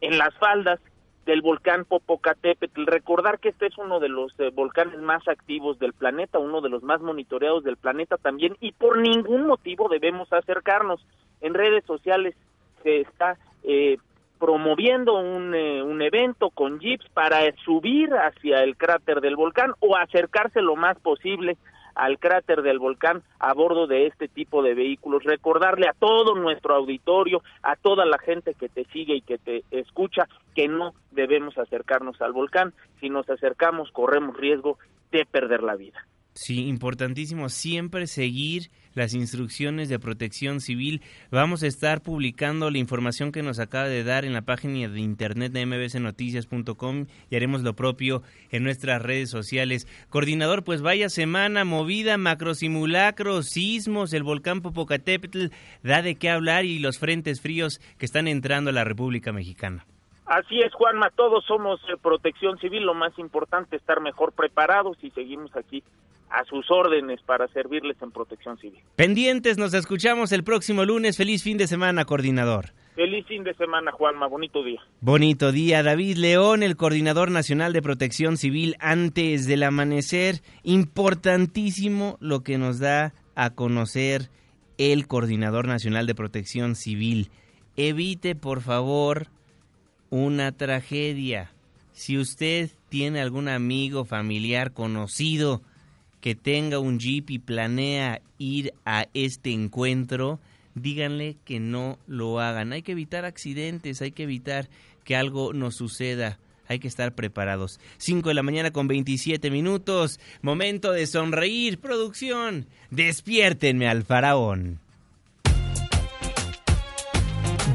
en 0.00 0.18
las 0.18 0.34
faldas 0.38 0.80
del 1.24 1.42
volcán 1.42 1.84
Popocatépetl. 1.84 2.84
Recordar 2.86 3.38
que 3.38 3.50
este 3.50 3.66
es 3.66 3.78
uno 3.78 4.00
de 4.00 4.08
los 4.08 4.32
eh, 4.38 4.50
volcanes 4.54 4.98
más 5.00 5.26
activos 5.28 5.78
del 5.78 5.92
planeta, 5.92 6.38
uno 6.38 6.60
de 6.60 6.68
los 6.68 6.82
más 6.82 7.00
monitoreados 7.00 7.64
del 7.64 7.76
planeta 7.76 8.16
también, 8.16 8.56
y 8.60 8.72
por 8.72 8.98
ningún 8.98 9.46
motivo 9.46 9.88
debemos 9.88 10.32
acercarnos. 10.32 11.04
En 11.40 11.54
redes 11.54 11.84
sociales 11.84 12.34
se 12.82 13.00
está 13.00 13.36
eh, 13.64 13.98
promoviendo 14.38 15.14
un, 15.14 15.54
eh, 15.54 15.82
un 15.82 16.02
evento 16.02 16.50
con 16.50 16.78
jeeps 16.80 17.08
para 17.14 17.40
subir 17.64 18.12
hacia 18.14 18.62
el 18.62 18.76
cráter 18.76 19.20
del 19.20 19.36
volcán 19.36 19.72
o 19.80 19.96
acercarse 19.96 20.60
lo 20.60 20.76
más 20.76 20.98
posible 20.98 21.56
al 21.94 22.18
cráter 22.18 22.62
del 22.62 22.78
volcán 22.78 23.22
a 23.38 23.52
bordo 23.54 23.86
de 23.86 24.06
este 24.06 24.28
tipo 24.28 24.62
de 24.62 24.74
vehículos. 24.74 25.24
Recordarle 25.24 25.86
a 25.88 25.92
todo 25.92 26.34
nuestro 26.34 26.74
auditorio, 26.74 27.42
a 27.62 27.76
toda 27.76 28.04
la 28.04 28.18
gente 28.18 28.54
que 28.54 28.68
te 28.68 28.84
sigue 28.86 29.16
y 29.16 29.22
que 29.22 29.38
te 29.38 29.64
escucha, 29.70 30.28
que 30.54 30.68
no 30.68 30.94
debemos 31.10 31.56
acercarnos 31.58 32.20
al 32.20 32.32
volcán. 32.32 32.74
Si 33.00 33.08
nos 33.10 33.28
acercamos, 33.28 33.90
corremos 33.92 34.36
riesgo 34.36 34.78
de 35.10 35.24
perder 35.24 35.62
la 35.62 35.76
vida. 35.76 36.06
Sí, 36.34 36.66
importantísimo 36.66 37.48
siempre 37.48 38.08
seguir 38.08 38.70
las 38.94 39.14
instrucciones 39.14 39.88
de 39.88 39.98
protección 39.98 40.60
civil. 40.60 41.02
Vamos 41.30 41.62
a 41.62 41.66
estar 41.66 42.00
publicando 42.00 42.70
la 42.70 42.78
información 42.78 43.32
que 43.32 43.42
nos 43.42 43.58
acaba 43.58 43.86
de 43.86 44.04
dar 44.04 44.24
en 44.24 44.32
la 44.32 44.42
página 44.42 44.88
de 44.88 45.00
internet 45.00 45.52
de 45.52 45.66
mbsnoticias.com 45.66 47.06
y 47.30 47.36
haremos 47.36 47.62
lo 47.62 47.74
propio 47.74 48.22
en 48.50 48.64
nuestras 48.64 49.02
redes 49.02 49.30
sociales. 49.30 49.86
Coordinador, 50.08 50.64
pues 50.64 50.82
vaya 50.82 51.08
semana 51.08 51.64
movida, 51.64 52.16
macrosimulacros, 52.16 53.46
sismos, 53.46 54.12
el 54.12 54.22
volcán 54.22 54.62
Popocatépetl 54.62 55.46
da 55.82 56.02
de 56.02 56.16
qué 56.16 56.30
hablar 56.30 56.64
y 56.64 56.78
los 56.78 56.98
frentes 56.98 57.40
fríos 57.40 57.80
que 57.98 58.06
están 58.06 58.28
entrando 58.28 58.70
a 58.70 58.72
la 58.72 58.84
República 58.84 59.32
Mexicana. 59.32 59.86
Así 60.26 60.58
es, 60.60 60.72
Juanma, 60.72 61.10
todos 61.10 61.44
somos 61.44 61.80
eh, 61.82 61.96
protección 62.00 62.58
civil, 62.58 62.84
lo 62.84 62.94
más 62.94 63.18
importante 63.18 63.76
es 63.76 63.82
estar 63.82 64.00
mejor 64.00 64.32
preparados 64.32 64.96
y 65.02 65.10
seguimos 65.10 65.54
aquí 65.54 65.84
a 66.34 66.44
sus 66.44 66.68
órdenes 66.70 67.20
para 67.22 67.46
servirles 67.48 67.96
en 68.02 68.10
protección 68.10 68.58
civil. 68.58 68.80
Pendientes, 68.96 69.56
nos 69.56 69.72
escuchamos 69.72 70.32
el 70.32 70.42
próximo 70.42 70.84
lunes. 70.84 71.16
Feliz 71.16 71.42
fin 71.42 71.56
de 71.56 71.68
semana, 71.68 72.04
coordinador. 72.04 72.72
Feliz 72.96 73.26
fin 73.26 73.44
de 73.44 73.54
semana, 73.54 73.92
Juanma. 73.92 74.26
Bonito 74.26 74.62
día. 74.62 74.80
Bonito 75.00 75.52
día. 75.52 75.82
David 75.82 76.16
León, 76.16 76.62
el 76.62 76.76
coordinador 76.76 77.30
nacional 77.30 77.72
de 77.72 77.82
protección 77.82 78.36
civil 78.36 78.76
antes 78.80 79.46
del 79.46 79.62
amanecer. 79.62 80.42
Importantísimo 80.62 82.16
lo 82.20 82.42
que 82.42 82.58
nos 82.58 82.80
da 82.80 83.14
a 83.36 83.50
conocer 83.50 84.30
el 84.78 85.06
coordinador 85.06 85.68
nacional 85.68 86.06
de 86.06 86.14
protección 86.14 86.74
civil. 86.74 87.30
Evite, 87.76 88.34
por 88.34 88.60
favor, 88.60 89.28
una 90.10 90.52
tragedia. 90.52 91.52
Si 91.92 92.18
usted 92.18 92.70
tiene 92.88 93.20
algún 93.20 93.48
amigo, 93.48 94.04
familiar, 94.04 94.72
conocido, 94.72 95.62
que 96.24 96.34
tenga 96.34 96.78
un 96.78 96.98
jeep 96.98 97.28
y 97.28 97.38
planea 97.38 98.22
ir 98.38 98.72
a 98.86 99.08
este 99.12 99.52
encuentro, 99.52 100.40
díganle 100.74 101.36
que 101.44 101.60
no 101.60 101.98
lo 102.06 102.40
hagan. 102.40 102.72
Hay 102.72 102.80
que 102.80 102.92
evitar 102.92 103.26
accidentes, 103.26 104.00
hay 104.00 104.10
que 104.10 104.22
evitar 104.22 104.70
que 105.04 105.16
algo 105.16 105.52
nos 105.52 105.74
suceda 105.74 106.38
hay 106.66 106.78
que 106.78 106.88
estar 106.88 107.14
preparados. 107.14 107.78
5 107.98 108.30
de 108.30 108.34
la 108.34 108.42
mañana 108.42 108.70
con 108.70 108.88
27 108.88 109.50
minutos, 109.50 110.18
momento 110.40 110.92
de 110.92 111.06
sonreír, 111.06 111.78
producción. 111.78 112.68
Despiértenme 112.90 113.86
al 113.86 114.02
faraón. 114.02 114.80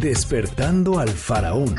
Despertando 0.01 0.97
al 0.97 1.09
faraón. 1.09 1.75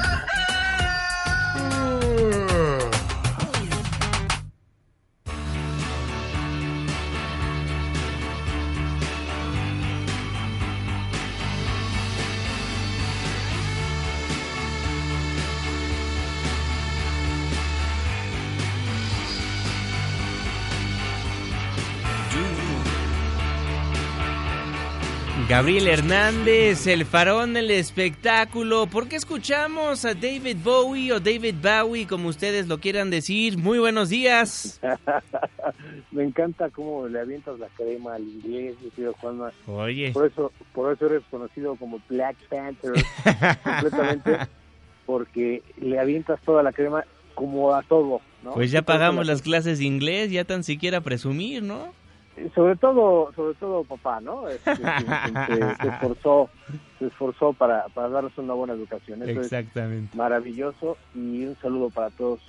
Gabriel 25.50 25.88
Hernández, 25.88 26.86
el 26.86 27.04
farón 27.04 27.54
del 27.54 27.72
espectáculo. 27.72 28.86
¿Por 28.86 29.08
qué 29.08 29.16
escuchamos 29.16 30.04
a 30.04 30.14
David 30.14 30.58
Bowie 30.62 31.12
o 31.12 31.18
David 31.18 31.56
Bowie, 31.60 32.06
como 32.06 32.28
ustedes 32.28 32.68
lo 32.68 32.78
quieran 32.78 33.10
decir? 33.10 33.58
Muy 33.58 33.80
buenos 33.80 34.10
días. 34.10 34.80
Me 36.12 36.22
encanta 36.22 36.70
cómo 36.70 37.08
le 37.08 37.18
avientas 37.18 37.58
la 37.58 37.66
crema 37.76 38.14
al 38.14 38.22
inglés, 38.22 38.76
tío 38.94 39.12
Juanma. 39.14 39.50
Oye. 39.66 40.12
Por 40.12 40.26
eso, 40.26 40.52
por 40.72 40.92
eso 40.92 41.06
eres 41.06 41.22
conocido 41.28 41.74
como 41.74 42.00
Black 42.08 42.36
Panther, 42.48 42.92
completamente, 43.64 44.38
porque 45.04 45.64
le 45.80 45.98
avientas 45.98 46.40
toda 46.42 46.62
la 46.62 46.72
crema 46.72 47.04
como 47.34 47.74
a 47.74 47.82
todo, 47.82 48.20
¿no? 48.44 48.52
Pues 48.52 48.70
ya 48.70 48.82
pagamos 48.82 49.26
las 49.26 49.42
clases 49.42 49.80
de 49.80 49.84
inglés, 49.84 50.30
ya 50.30 50.44
tan 50.44 50.62
siquiera 50.62 51.00
presumir, 51.00 51.64
¿no? 51.64 51.92
Sobre 52.54 52.76
todo 52.76 53.32
sobre 53.34 53.54
todo 53.54 53.84
papá 53.84 54.20
no 54.20 54.48
este, 54.48 54.76
se, 54.76 54.82
se, 54.82 55.88
esforzó 55.88 56.50
se 57.00 57.06
esforzó 57.06 57.52
para, 57.52 57.86
para 57.88 58.08
darnos 58.10 58.36
una 58.36 58.52
buena 58.52 58.74
educación. 58.74 59.22
Eso 59.22 59.40
exactamente. 59.40 60.10
es 60.12 60.16
maravilloso. 60.16 60.98
Y 61.14 61.46
un 61.46 61.56
saludo 61.60 61.90
para 61.90 62.10
todos 62.10 62.40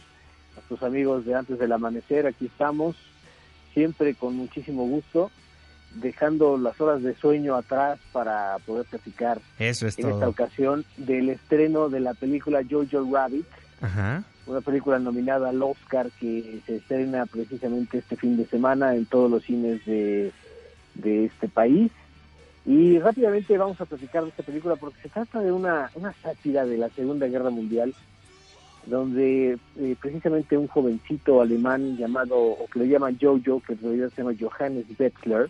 nuestros 0.56 0.84
amigos 0.84 1.26
de 1.26 1.34
antes 1.34 1.58
del 1.58 1.72
amanecer. 1.72 2.28
Aquí 2.28 2.48
estamos 2.48 2.96
siempre 3.74 4.14
con 4.14 4.36
muchísimo 4.36 4.84
gusto 4.84 5.32
dejando 5.96 6.58
las 6.58 6.80
horas 6.80 7.02
de 7.02 7.16
sueño 7.16 7.56
atrás 7.56 8.00
para 8.14 8.58
poder 8.66 8.86
platicar 8.86 9.42
Eso 9.60 9.88
es 9.88 9.98
en 9.98 10.04
todo. 10.04 10.14
esta 10.14 10.30
ocasión 10.30 10.86
del 10.98 11.30
estreno 11.30 11.90
de 11.90 12.00
la 12.02 12.14
película 12.14 12.62
Jojo 12.70 13.10
Rabbit. 13.14 13.46
Ajá 13.82 14.24
una 14.48 14.62
película 14.62 15.00
nominada 15.00 15.50
al 15.50 15.62
Oscar 15.62 16.10
que 16.20 16.62
se 16.66 16.78
estrena 16.78 17.26
precisamente 17.26 18.00
este 18.00 18.16
fin 18.16 18.38
de 18.38 18.46
semana 18.46 18.96
en 18.96 19.06
todos 19.06 19.30
los 19.30 19.44
cines 19.44 19.86
de, 19.86 20.32
de 20.96 21.26
este 21.26 21.48
país. 21.48 21.92
Y 22.66 23.00
rápidamente 23.00 23.58
vamos 23.58 23.80
a 23.82 23.86
platicar 23.86 24.24
de 24.24 24.30
esta 24.30 24.44
película 24.44 24.76
porque 24.76 25.02
se 25.02 25.10
trata 25.10 25.42
de 25.42 25.52
una, 25.52 25.90
una 25.96 26.14
sátira 26.14 26.66
de 26.66 26.78
la 26.78 26.90
Segunda 26.90 27.28
Guerra 27.28 27.50
Mundial, 27.50 27.94
donde 28.86 29.58
eh, 29.78 29.96
precisamente 30.00 30.58
un 30.58 30.68
jovencito 30.68 31.42
alemán 31.42 31.98
llamado, 31.98 32.38
o 32.38 32.68
que 32.68 32.80
lo 32.80 32.86
llaman 32.86 33.18
Jojo, 33.20 33.62
que 33.62 33.74
en 33.74 33.82
realidad 33.82 34.12
se 34.16 34.22
llama 34.22 34.38
Johannes 34.40 34.86
Betzler, 34.98 35.50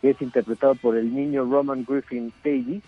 que 0.00 0.10
es 0.10 0.22
interpretado 0.22 0.74
por 0.76 0.96
el 0.96 1.14
niño 1.14 1.44
Roman 1.44 1.84
Griffin 1.86 2.32
Davis, 2.42 2.82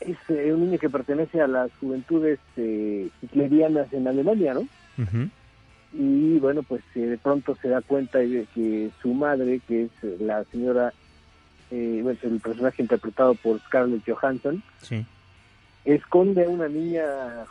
es 0.00 0.16
eh, 0.28 0.52
un 0.52 0.66
niño 0.66 0.78
que 0.78 0.88
pertenece 0.90 1.40
a 1.40 1.46
las 1.46 1.70
juventudes 1.80 2.38
eh, 2.56 3.08
hitlerianas 3.22 3.92
en 3.92 4.08
Alemania, 4.08 4.54
¿no? 4.54 4.66
Y 5.92 6.38
bueno, 6.38 6.62
pues 6.62 6.82
eh, 6.94 7.00
de 7.00 7.18
pronto 7.18 7.56
se 7.60 7.68
da 7.68 7.80
cuenta 7.82 8.18
de 8.18 8.46
que 8.54 8.90
su 9.02 9.12
madre, 9.12 9.60
que 9.66 9.84
es 9.84 9.90
eh, 10.02 10.16
la 10.20 10.44
señora, 10.44 10.92
eh, 11.70 12.00
bueno, 12.02 12.18
el 12.22 12.40
personaje 12.40 12.82
interpretado 12.82 13.34
por 13.34 13.58
Scarlett 13.60 14.08
Johansson, 14.08 14.62
Sí. 14.82 15.04
esconde 15.84 16.44
a 16.44 16.48
una 16.48 16.68
niña 16.68 17.04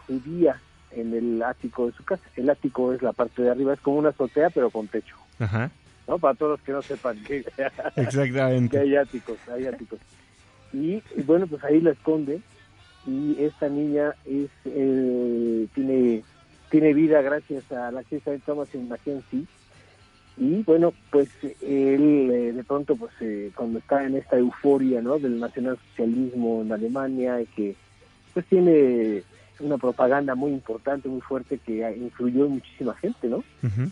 judía 0.08 0.60
en 0.92 1.14
el 1.14 1.44
ático 1.44 1.88
de 1.88 1.92
su 1.94 2.04
casa. 2.04 2.24
El 2.36 2.50
ático 2.50 2.94
es 2.94 3.02
la 3.02 3.12
parte 3.14 3.42
de 3.42 3.50
arriba, 3.52 3.74
es 3.74 3.82
como 3.82 3.98
una 3.98 4.10
azotea, 4.10 4.50
pero 4.50 4.70
con 4.70 4.88
techo, 4.88 5.16
Ajá. 5.40 5.70
¿no? 6.08 6.18
Para 6.18 6.34
todos 6.36 6.52
los 6.54 6.62
que 6.62 6.72
no 6.72 6.82
sepan 6.82 7.22
que, 7.24 7.44
Exactamente. 7.98 8.70
que 8.78 8.84
hay 8.84 8.96
áticos, 8.96 9.38
hay 9.54 9.66
áticos. 9.68 10.00
Y 10.73 11.01
y 11.17 11.21
bueno, 11.25 11.47
pues 11.47 11.63
ahí 11.63 11.79
la 11.82 11.91
esconde. 11.91 12.41
Y 13.08 13.36
esta 13.39 13.69
niña 13.69 14.13
es 14.25 14.49
eh, 14.65 15.67
tiene 15.73 16.23
tiene 16.69 16.93
vida 16.93 17.21
gracias 17.21 17.71
a 17.71 17.91
la 17.91 18.01
actriz 18.01 18.23
de 18.25 18.39
Thomas 18.39 18.69
Mackenzie. 18.75 19.45
Y 20.38 20.63
bueno 20.63 20.93
pues 21.12 21.29
él 21.62 22.29
eh, 22.32 22.53
de 22.53 22.63
pronto 22.63 22.95
pues 22.95 23.12
eh, 23.21 23.51
cuando 23.55 23.79
está 23.79 24.05
en 24.05 24.15
esta 24.15 24.38
euforia 24.38 25.01
no 25.01 25.17
del 25.19 25.39
nacionalsocialismo 25.39 26.62
en 26.62 26.71
Alemania 26.71 27.41
y 27.41 27.45
que 27.47 27.75
pues 28.34 28.45
tiene 28.45 29.23
una 29.60 29.77
propaganda 29.77 30.36
muy 30.36 30.51
importante 30.51 31.10
muy 31.10 31.19
fuerte 31.21 31.58
que 31.58 31.79
influyó 31.97 32.45
en 32.45 32.51
muchísima 32.53 32.93
gente 32.95 33.27
no 33.27 33.43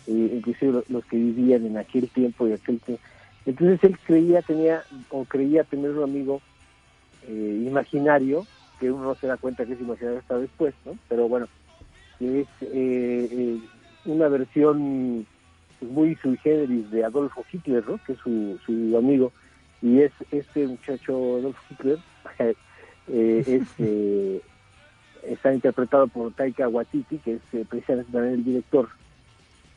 eh, 0.07 0.31
inclusive 0.37 0.71
lo- 0.71 0.83
los 0.87 1.05
que 1.05 1.17
vivían 1.17 1.65
en 1.65 1.77
aquel 1.77 2.07
tiempo 2.09 2.47
y 2.47 2.53
aquel 2.53 2.79
tiempo. 2.79 3.03
Entonces 3.45 3.81
él 3.83 3.97
creía, 4.05 4.41
tenía, 4.41 4.83
o 5.09 5.23
creía 5.25 5.63
tener 5.65 5.91
un 5.91 6.03
amigo 6.03 6.41
eh, 7.27 7.63
imaginario, 7.67 8.45
que 8.79 8.91
uno 8.91 9.05
no 9.05 9.15
se 9.15 9.27
da 9.27 9.37
cuenta 9.37 9.65
que 9.65 9.73
es 9.73 9.81
imaginario 9.81 10.19
hasta 10.19 10.37
después, 10.37 10.73
¿no? 10.85 10.97
Pero 11.09 11.27
bueno, 11.27 11.47
es 12.19 12.47
eh, 12.61 13.27
eh, 13.31 13.59
una 14.05 14.27
versión 14.27 15.25
pues, 15.79 15.91
muy 15.91 16.15
sui 16.15 16.37
generis 16.37 16.89
de 16.91 17.03
Adolfo 17.03 17.45
Hitler, 17.51 17.83
¿no? 17.87 17.99
Que 18.05 18.13
es 18.13 18.19
su, 18.19 18.59
su 18.65 18.97
amigo, 18.97 19.31
y 19.81 20.01
es 20.01 20.11
este 20.31 20.67
muchacho 20.67 21.37
Adolfo 21.37 21.61
Hitler, 21.69 21.99
eh, 23.07 23.43
es, 23.45 23.67
eh, 23.79 24.41
está 25.23 25.53
interpretado 25.53 26.07
por 26.07 26.33
Taika 26.33 26.67
Waititi, 26.67 27.17
que 27.17 27.33
es 27.33 27.67
precisamente 27.67 28.11
también 28.11 28.35
el 28.35 28.43
director 28.43 28.89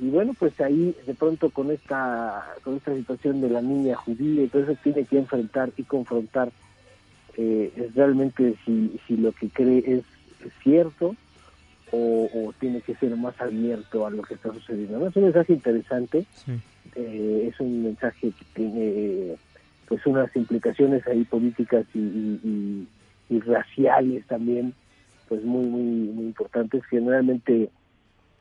y 0.01 0.09
bueno 0.09 0.33
pues 0.39 0.59
ahí 0.61 0.97
de 1.07 1.15
pronto 1.15 1.51
con 1.51 1.71
esta 1.71 2.55
con 2.65 2.77
esta 2.77 2.95
situación 2.95 3.41
de 3.43 3.51
la 3.51 3.61
niña 3.61 3.97
judía 3.97 4.43
entonces 4.43 4.79
tiene 4.83 5.05
que 5.05 5.19
enfrentar 5.19 5.71
y 5.77 5.83
confrontar 5.85 6.51
eh, 7.43 7.73
es 7.77 7.95
realmente 7.95 8.55
si, 8.67 8.99
si 9.07 9.17
lo 9.17 9.33
que 9.33 9.49
cree 9.49 9.83
es 9.87 10.05
cierto 10.63 11.17
o, 11.91 12.29
o 12.33 12.53
tiene 12.61 12.83
que 12.83 12.95
ser 12.97 13.17
más 13.17 13.41
abierto 13.41 14.05
a 14.07 14.11
lo 14.11 14.23
que 14.23 14.35
está 14.35 14.53
sucediendo 14.53 14.99
¿no? 14.99 15.07
es 15.09 15.17
un 15.17 15.25
mensaje 15.25 15.53
interesante 15.55 16.27
Sí. 16.45 16.53
eh, 16.97 17.49
es 17.51 17.59
un 17.61 17.83
mensaje 17.85 18.33
que 18.33 18.45
tiene 18.55 19.37
pues 19.87 20.05
unas 20.07 20.35
implicaciones 20.37 21.07
ahí 21.07 21.25
políticas 21.25 21.87
y, 21.95 21.99
y- 21.99 22.41
y- 22.45 22.89
y 23.37 23.41
raciales 23.41 24.27
también 24.27 24.75
pues 25.29 25.43
muy 25.43 25.65
muy 25.67 25.83
muy 26.17 26.25
importantes 26.27 26.85
generalmente 26.91 27.71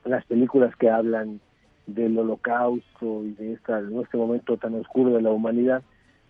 las 0.04 0.26
películas 0.26 0.76
que 0.76 0.90
hablan 0.90 1.40
del 1.88 2.18
holocausto 2.18 3.24
y 3.24 3.32
de 3.34 3.54
esta 3.54 3.82
de 3.82 4.02
este 4.02 4.18
momento 4.18 4.58
tan 4.58 4.76
oscuro 4.76 5.14
de 5.16 5.22
la 5.22 5.32
humanidad 5.32 5.84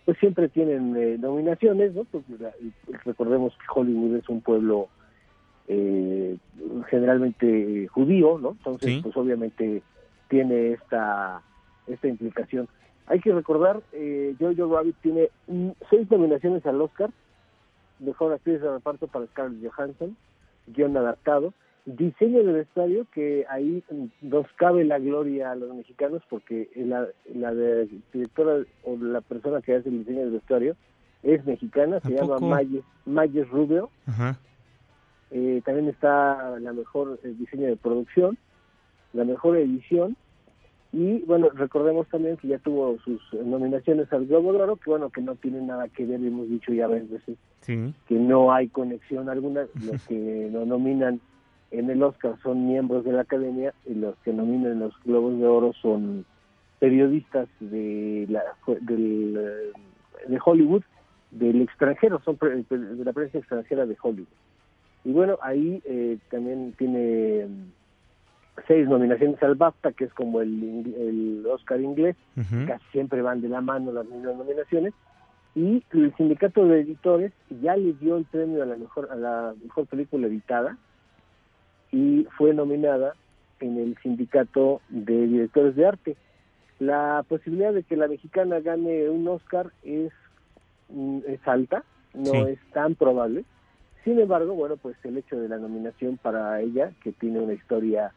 pues 0.06 0.18
siempre 0.20 0.50
tienen 0.50 0.96
eh, 0.98 1.18
nominaciones 1.20 1.94
no 1.94 2.04
porque 2.06 2.34
la- 2.40 2.54
recordemos 3.06 3.54
que 3.54 3.80
Hollywood 3.80 4.16
es 4.18 4.30
un 4.30 4.42
pueblo 4.42 4.88
eh, 5.68 6.38
generalmente 6.90 7.88
judío 7.88 8.40
no 8.40 8.52
entonces 8.52 8.90
Sí. 8.96 9.00
pues 9.04 9.16
obviamente 9.18 9.82
tiene 10.30 10.72
esta 10.74 11.42
esta 11.88 12.08
implicación. 12.08 12.68
Hay 13.08 13.20
que 13.20 13.34
recordar 13.34 13.82
eh, 13.94 14.36
Jojo 14.40 14.76
Rabbit 14.76 14.96
tiene 15.02 15.30
seis 15.90 16.10
nominaciones 16.12 16.64
al 16.68 16.80
Oscar 16.82 17.10
mejor 18.00 18.34
actriz 18.34 18.62
de 18.62 18.72
reparto 18.72 19.08
para 19.08 19.26
Scarlett 19.28 19.72
Johansson 19.72 20.16
guion 20.68 20.96
adaptado 20.98 21.54
diseño 21.86 22.44
de 22.44 22.54
vestuario 22.54 23.06
que 23.14 23.46
ahí 23.50 23.84
nos 24.22 24.46
cabe 24.58 24.84
la 24.86 25.00
gloria 25.00 25.52
a 25.52 25.56
los 25.56 25.74
mexicanos 25.76 26.22
porque 26.30 26.70
la, 26.76 27.08
la 27.34 27.54
directora 28.14 28.64
o 28.84 28.98
la 28.98 29.22
persona 29.22 29.62
que 29.62 29.76
hace 29.76 29.90
el 29.90 30.00
diseño 30.00 30.26
de 30.26 30.32
vestuario 30.32 30.76
es 31.24 31.46
mexicana, 31.46 32.00
se 32.02 32.14
¿A 32.18 32.22
llama? 32.22 32.40
Mayes, 32.40 32.84
Mayes 33.06 33.50
Rubio. 33.50 33.90
Ajá. 34.06 34.38
Eh, 35.32 35.62
también 35.66 35.88
está 35.90 36.60
la 36.60 36.74
mejor 36.74 37.20
eh, 37.24 37.34
diseño 37.38 37.68
de 37.68 37.76
producción, 37.76 38.38
la 39.14 39.24
mejor 39.26 39.58
edición 39.58 40.16
y 40.92 41.20
bueno, 41.20 41.50
recordemos 41.54 42.08
también 42.08 42.36
que 42.38 42.48
ya 42.48 42.58
tuvo 42.58 42.98
sus 43.04 43.22
nominaciones 43.46 44.12
al 44.12 44.26
Globo 44.26 44.54
de 44.54 44.62
Oro, 44.64 44.76
que 44.78 44.90
bueno, 44.90 45.10
que 45.12 45.22
no 45.22 45.36
tiene 45.36 45.62
nada 45.62 45.88
que 45.88 46.04
ver, 46.04 46.20
hemos 46.20 46.50
dicho 46.50 46.74
ya 46.74 46.88
varias 46.88 47.10
veces 47.12 47.38
Sí. 47.62 47.94
que 48.08 48.16
no 48.16 48.52
hay 48.52 48.70
conexión 48.70 49.30
alguna. 49.30 49.68
Los 49.86 50.08
que 50.08 50.50
lo 50.52 50.66
nominan 50.66 51.20
en 51.72 51.90
el 51.90 52.02
Oscar 52.04 52.36
son 52.42 52.68
miembros 52.68 53.04
de 53.04 53.12
la 53.12 53.22
academia 53.22 53.74
y 53.86 53.94
los 53.94 54.16
que 54.24 54.34
nominan 54.34 54.80
los 54.80 54.94
Globos 55.04 55.38
de 55.40 55.46
Oro 55.46 55.74
son 55.82 56.26
periodistas 56.80 57.48
de 57.60 58.26
la 58.30 58.42
eh, 58.68 59.72
de 60.28 60.40
Hollywood 60.44 60.84
del 61.32 61.62
extranjero 61.62 62.20
son 62.26 62.38
pre- 62.38 62.64
de 62.70 63.06
la 63.06 63.14
prensa 63.14 63.38
extranjera 63.38 63.86
de 63.86 63.98
Hollywood. 64.02 64.28
Y 65.06 65.12
bueno 65.12 65.38
ahí 65.42 65.82
eh, 65.86 66.18
también 66.32 66.74
tiene 66.78 67.48
seis 68.68 68.88
nominaciones 68.88 69.42
al 69.42 69.56
BAFTA, 69.56 69.94
que 69.94 70.06
es 70.06 70.14
como 70.14 70.42
el, 70.42 70.94
el 70.98 71.46
Oscar 71.46 71.80
inglés, 71.80 72.16
casi 72.68 72.84
siempre 72.92 73.22
van 73.22 73.42
de 73.42 73.48
la 73.48 73.62
mano 73.62 73.92
las 73.92 74.06
mismas 74.06 74.36
nominaciones, 74.36 74.94
y 75.56 75.84
el 75.92 76.14
sindicato 76.18 76.66
de 76.66 76.82
editores 76.82 77.32
ya 77.62 77.78
le 77.78 77.94
dio 77.94 78.18
el 78.18 78.26
premio 78.26 78.62
a 78.64 78.66
la 78.66 78.76
mejor 78.76 79.10
a 79.12 79.16
la 79.16 79.54
mejor 79.64 79.86
película 79.88 80.28
editada 80.28 80.78
y 81.92 82.28
fue 82.38 82.54
nominada 82.54 83.14
en 83.60 83.78
el 83.78 83.98
sindicato 84.02 84.82
de 84.90 85.28
directores 85.28 85.76
de 85.76 85.86
arte. 85.86 86.18
La 86.80 87.24
posibilidad 87.28 87.74
de 87.74 87.84
que 87.84 87.98
la 87.98 88.08
mexicana 88.08 88.60
gane 88.60 89.10
un 89.10 89.28
Oscar 89.28 89.72
es, 89.84 90.12
mm, 90.90 91.20
es 91.28 91.46
alta, 91.48 91.84
no 92.14 92.48
es 92.48 92.60
tan 92.74 92.96
probable. 92.96 93.44
Sin 94.04 94.20
embargo, 94.20 94.54
bueno, 94.54 94.78
pues 94.78 94.96
el 95.04 95.18
hecho 95.18 95.40
de 95.40 95.50
la 95.50 95.58
nominación 95.58 96.18
para 96.18 96.62
ella, 96.62 96.92
que 97.04 97.12
tiene 97.12 97.40
una 97.40 97.54
historia 97.54 98.14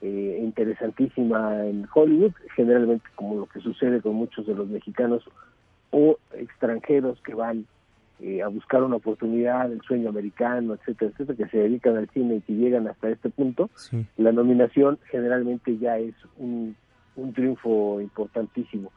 eh, 0.00 0.38
interesantísima 0.40 1.66
en 1.66 1.88
Hollywood, 1.92 2.32
generalmente 2.54 3.06
como 3.16 3.36
lo 3.36 3.46
que 3.46 3.60
sucede 3.60 4.00
con 4.00 4.14
muchos 4.14 4.46
de 4.46 4.54
los 4.54 4.68
mexicanos 4.68 5.24
o 5.90 6.18
extranjeros 6.32 7.20
que 7.22 7.34
van 7.34 7.66
eh, 8.20 8.42
a 8.42 8.48
buscar 8.48 8.82
una 8.82 8.96
oportunidad, 8.96 9.70
el 9.70 9.82
sueño 9.82 10.08
americano, 10.08 10.74
etcétera, 10.74 11.10
etcétera, 11.10 11.36
que 11.36 11.50
se 11.50 11.58
dedican 11.58 11.96
al 11.96 12.08
cine 12.10 12.36
y 12.36 12.40
que 12.40 12.54
llegan 12.54 12.88
hasta 12.88 13.10
este 13.10 13.28
punto, 13.28 13.68
la 14.16 14.32
nominación 14.32 14.98
generalmente 15.10 15.76
ya 15.76 15.98
es 15.98 16.14
un, 16.38 16.74
un 17.16 17.32
triunfo 17.34 18.00
importantísimo. 18.00 18.90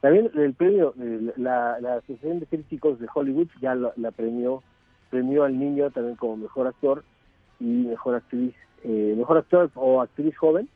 También 0.00 0.30
el 0.34 0.54
premio, 0.54 0.92
la, 1.36 1.78
la 1.80 1.94
Asociación 1.94 2.40
de 2.40 2.46
Críticos 2.46 2.98
de 2.98 3.06
Hollywood 3.14 3.48
ya 3.62 3.74
la, 3.74 4.10
premió, 4.10 4.62
premió 5.08 5.44
al 5.44 5.58
niño 5.58 5.90
también 5.90 6.16
como 6.16 6.36
mejor 6.36 6.66
actor 6.66 7.04
y 7.60 7.64
mejor 7.64 8.16
actriz, 8.16 8.54
eh, 8.82 9.14
mejor 9.16 9.38
actor 9.38 9.70
o 9.74 10.02
actriz 10.02 10.36
joven. 10.36 10.68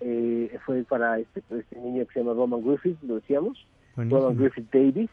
Eh, 0.00 0.58
fue 0.66 0.82
para 0.82 1.18
este, 1.20 1.42
este 1.48 1.80
niño 1.80 2.04
que 2.06 2.12
se 2.12 2.20
llama 2.20 2.34
Roman 2.34 2.62
Griffith, 2.62 3.00
lo 3.04 3.14
decíamos, 3.14 3.66
Roman 3.96 4.36
Griffith 4.36 4.70
Davis 4.70 5.08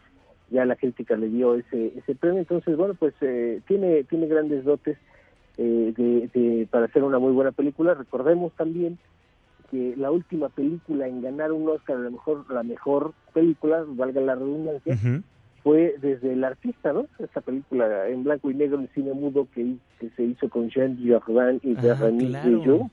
ya 0.51 0.65
la 0.65 0.75
crítica 0.75 1.15
le 1.15 1.29
dio 1.29 1.55
ese, 1.55 1.93
ese 1.97 2.13
premio, 2.13 2.39
entonces 2.39 2.75
bueno, 2.75 2.93
pues 2.93 3.13
eh, 3.21 3.61
tiene, 3.67 4.03
tiene 4.03 4.27
grandes 4.27 4.63
dotes 4.63 4.97
eh, 5.57 5.93
de, 5.95 6.67
para 6.69 6.85
hacer 6.85 7.03
una 7.03 7.19
muy 7.19 7.31
buena 7.31 7.51
película. 7.51 7.93
Recordemos 7.93 8.51
también 8.53 8.99
que 9.69 9.95
la 9.95 10.11
última 10.11 10.49
película 10.49 11.07
en 11.07 11.21
ganar 11.21 11.51
un 11.51 11.67
Oscar, 11.69 11.95
a 11.95 11.99
lo 11.99 12.11
mejor 12.11 12.51
la 12.51 12.63
mejor 12.63 13.13
película, 13.33 13.83
valga 13.87 14.19
la 14.21 14.35
redundancia, 14.35 14.97
fue 15.63 15.95
desde 16.01 16.33
El 16.33 16.43
Artista, 16.43 16.91
¿no? 16.91 17.05
Esta 17.19 17.39
película 17.39 18.09
en 18.09 18.23
blanco 18.23 18.51
y 18.51 18.55
negro 18.55 18.79
en 18.79 18.89
cine 18.89 19.13
mudo 19.13 19.47
que, 19.53 19.75
que 19.99 20.09
se 20.11 20.23
hizo 20.23 20.49
con 20.49 20.69
Jean 20.69 20.97
Jordan 21.01 21.59
y 21.63 21.75
ah, 21.77 21.81
claro. 21.81 22.89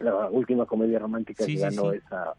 La 0.00 0.30
última 0.30 0.66
comedia 0.66 0.98
romántica 0.98 1.46
que 1.46 1.54
ganó 1.54 1.92
esa 1.92 2.34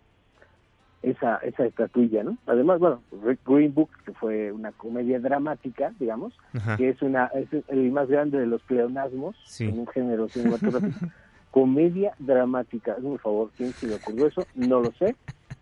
esa, 1.03 1.37
esa 1.37 1.65
estatuilla, 1.65 2.23
¿no? 2.23 2.37
Además, 2.47 2.79
bueno, 2.79 3.01
Green 3.45 3.73
Book, 3.73 3.89
que 4.05 4.13
fue 4.13 4.51
una 4.51 4.71
comedia 4.71 5.19
dramática, 5.19 5.93
digamos, 5.99 6.33
que 6.77 6.89
es 6.89 7.01
una 7.01 7.27
es 7.27 7.49
el 7.67 7.91
más 7.91 8.07
grande 8.07 8.39
de 8.39 8.47
los 8.47 8.61
pleonasmos 8.63 9.35
en 9.59 9.79
un 9.79 9.87
género 9.87 10.27
cinematográfico. 10.29 11.05
comedia 11.51 12.15
dramática, 12.17 12.95
por 12.95 13.19
favor, 13.19 13.51
¿quién 13.55 13.71
se 13.73 13.85
le 13.85 13.95
ocurrió 13.95 14.25
eso? 14.25 14.43
No 14.55 14.81
lo 14.81 14.91
sé, 14.93 15.15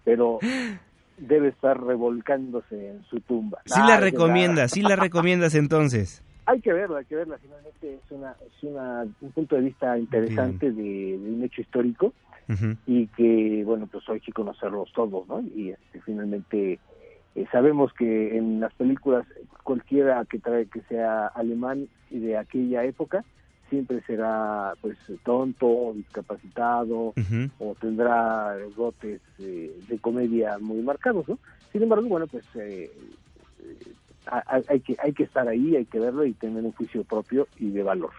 pero 0.05 0.39
debe 1.17 1.49
estar 1.49 1.83
revolcándose 1.83 2.91
en 2.91 3.03
su 3.09 3.19
tumba. 3.19 3.61
Sí 3.65 3.79
la 3.85 3.99
recomiendas, 3.99 4.71
sí 4.71 4.83
la 4.83 4.95
recomiendas 4.95 5.53
entonces. 5.53 6.23
Hay 6.45 6.61
que 6.61 6.71
verla, 6.71 6.99
hay 6.99 7.05
que 7.05 7.15
verla, 7.15 7.37
finalmente 7.41 7.95
es, 7.95 8.11
una, 8.11 8.31
es 8.31 8.63
una, 8.63 9.05
un 9.19 9.31
punto 9.31 9.55
de 9.55 9.61
vista 9.63 9.97
interesante 9.97 10.71
de, 10.71 11.17
de 11.17 11.29
un 11.29 11.43
hecho 11.43 11.61
histórico 11.61 12.13
y 12.85 13.07
que, 13.07 13.63
bueno, 13.65 13.87
pues 13.87 14.07
hay 14.09 14.19
que 14.19 14.33
conocerlos 14.33 14.91
todos, 14.93 15.27
¿no? 15.27 15.41
Y 15.41 15.69
este, 15.69 16.01
finalmente 16.01 16.79
eh, 17.35 17.45
sabemos 17.51 17.93
que 17.93 18.37
en 18.37 18.59
las 18.59 18.73
películas 18.73 19.25
cualquiera 19.63 20.25
que 20.25 20.39
trae 20.39 20.65
que 20.65 20.81
sea 20.81 21.27
alemán 21.27 21.87
y 22.09 22.19
de 22.19 22.37
aquella 22.37 22.83
época 22.83 23.23
siempre 23.69 24.01
será 24.05 24.73
pues 24.81 24.97
tonto, 25.23 25.93
discapacitado 25.95 27.13
o 27.59 27.75
tendrá 27.79 28.57
dotes 28.75 29.21
eh, 29.39 29.71
de 29.87 29.99
comedia 29.99 30.57
muy 30.59 30.81
marcados, 30.81 31.27
¿no? 31.29 31.39
Sin 31.71 31.83
embargo, 31.83 32.09
bueno, 32.09 32.27
pues 32.27 32.43
eh, 32.55 32.91
hay 34.25 34.81
que 34.81 34.97
hay 35.01 35.13
que 35.13 35.23
estar 35.23 35.47
ahí, 35.47 35.77
hay 35.77 35.85
que 35.85 35.99
verlo 35.99 36.25
y 36.25 36.33
tener 36.33 36.63
un 36.63 36.73
juicio 36.73 37.05
propio 37.05 37.47
y 37.57 37.69
de 37.69 37.81
valor. 37.81 38.11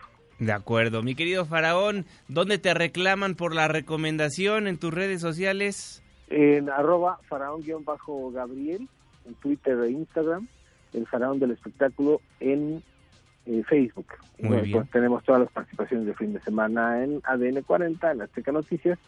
De 0.43 0.51
acuerdo. 0.51 1.05
Mi 1.05 1.15
querido 1.15 1.45
Faraón, 1.45 2.05
¿dónde 2.27 2.59
te 2.59 2.75
reclaman 2.75 3.37
por 3.37 3.55
la 3.55 3.69
recomendación 3.69 4.67
en 4.67 4.77
tus 4.77 4.93
redes 4.93 5.21
sociales? 5.21 6.03
En 6.31 6.69
arroba 6.69 7.21
faraón-gabriel, 7.29 8.89
en 9.25 9.35
Twitter 9.35 9.79
e 9.85 9.91
Instagram, 9.93 10.49
el 10.95 11.07
Faraón 11.07 11.39
del 11.39 11.53
Espectáculo 11.53 12.21
en 12.41 12.83
eh, 13.47 13.63
Facebook. 13.69 14.07
Muy 14.41 14.73
Pues 14.73 14.91
tenemos 14.91 15.23
todas 15.23 15.43
las 15.43 15.53
participaciones 15.53 16.07
de 16.07 16.15
fin 16.15 16.33
de 16.33 16.41
semana 16.41 17.05
en 17.05 17.21
ADN 17.23 17.63
40, 17.63 18.11
en 18.11 18.23
Azteca 18.23 18.51
Noticias, 18.51 18.99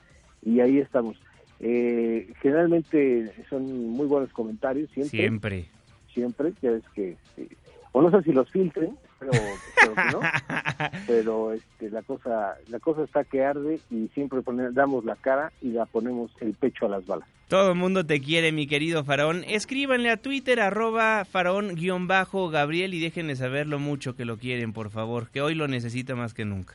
y 0.40 0.60
ahí 0.60 0.78
estamos. 0.78 1.20
Eh, 1.58 2.32
generalmente 2.42 3.32
son 3.50 3.88
muy 3.88 4.06
buenos 4.06 4.32
comentarios, 4.32 4.88
siempre. 4.92 5.18
Siempre. 5.18 5.64
Siempre, 6.12 6.52
ya 6.62 6.70
es 6.70 6.84
que, 6.94 7.16
eh, 7.38 7.48
o 7.90 8.02
no 8.02 8.12
sé 8.12 8.22
si 8.22 8.32
los 8.32 8.48
filtren, 8.52 8.96
pero, 9.30 9.94
no. 10.12 10.20
Pero 11.06 11.52
este, 11.52 11.90
la 11.90 12.02
cosa 12.02 12.56
la 12.68 12.78
cosa 12.78 13.04
está 13.04 13.24
que 13.24 13.44
arde 13.44 13.80
y 13.90 14.08
siempre 14.08 14.40
damos 14.72 15.04
la 15.04 15.16
cara 15.16 15.52
y 15.60 15.68
la 15.70 15.86
ponemos 15.86 16.30
el 16.40 16.54
pecho 16.54 16.86
a 16.86 16.88
las 16.88 17.06
balas. 17.06 17.28
Todo 17.48 17.72
el 17.72 17.78
mundo 17.78 18.06
te 18.06 18.20
quiere, 18.20 18.52
mi 18.52 18.66
querido 18.66 19.04
Faraón. 19.04 19.44
Escríbanle 19.46 20.10
a 20.10 20.16
Twitter, 20.16 20.60
arroba 20.60 21.24
faraón-gabriel 21.24 22.94
y 22.94 23.00
déjenle 23.00 23.36
saber 23.36 23.66
lo 23.66 23.78
mucho 23.78 24.16
que 24.16 24.24
lo 24.24 24.38
quieren, 24.38 24.72
por 24.72 24.90
favor, 24.90 25.28
que 25.30 25.42
hoy 25.42 25.54
lo 25.54 25.68
necesita 25.68 26.14
más 26.14 26.32
que 26.34 26.44
nunca. 26.44 26.74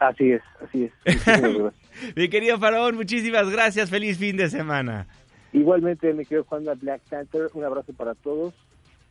Así 0.00 0.32
es, 0.32 0.42
así 0.64 0.90
es. 1.04 1.26
mi 2.16 2.28
querido 2.28 2.58
Faraón, 2.58 2.96
muchísimas 2.96 3.48
gracias. 3.50 3.90
Feliz 3.90 4.18
fin 4.18 4.36
de 4.36 4.48
semana. 4.48 5.06
Igualmente, 5.52 6.12
mi 6.12 6.24
querido 6.24 6.44
Juan 6.44 6.64
de 6.64 6.74
Black 6.74 7.02
Panther, 7.08 7.48
un 7.54 7.64
abrazo 7.64 7.92
para 7.92 8.14
todos 8.14 8.54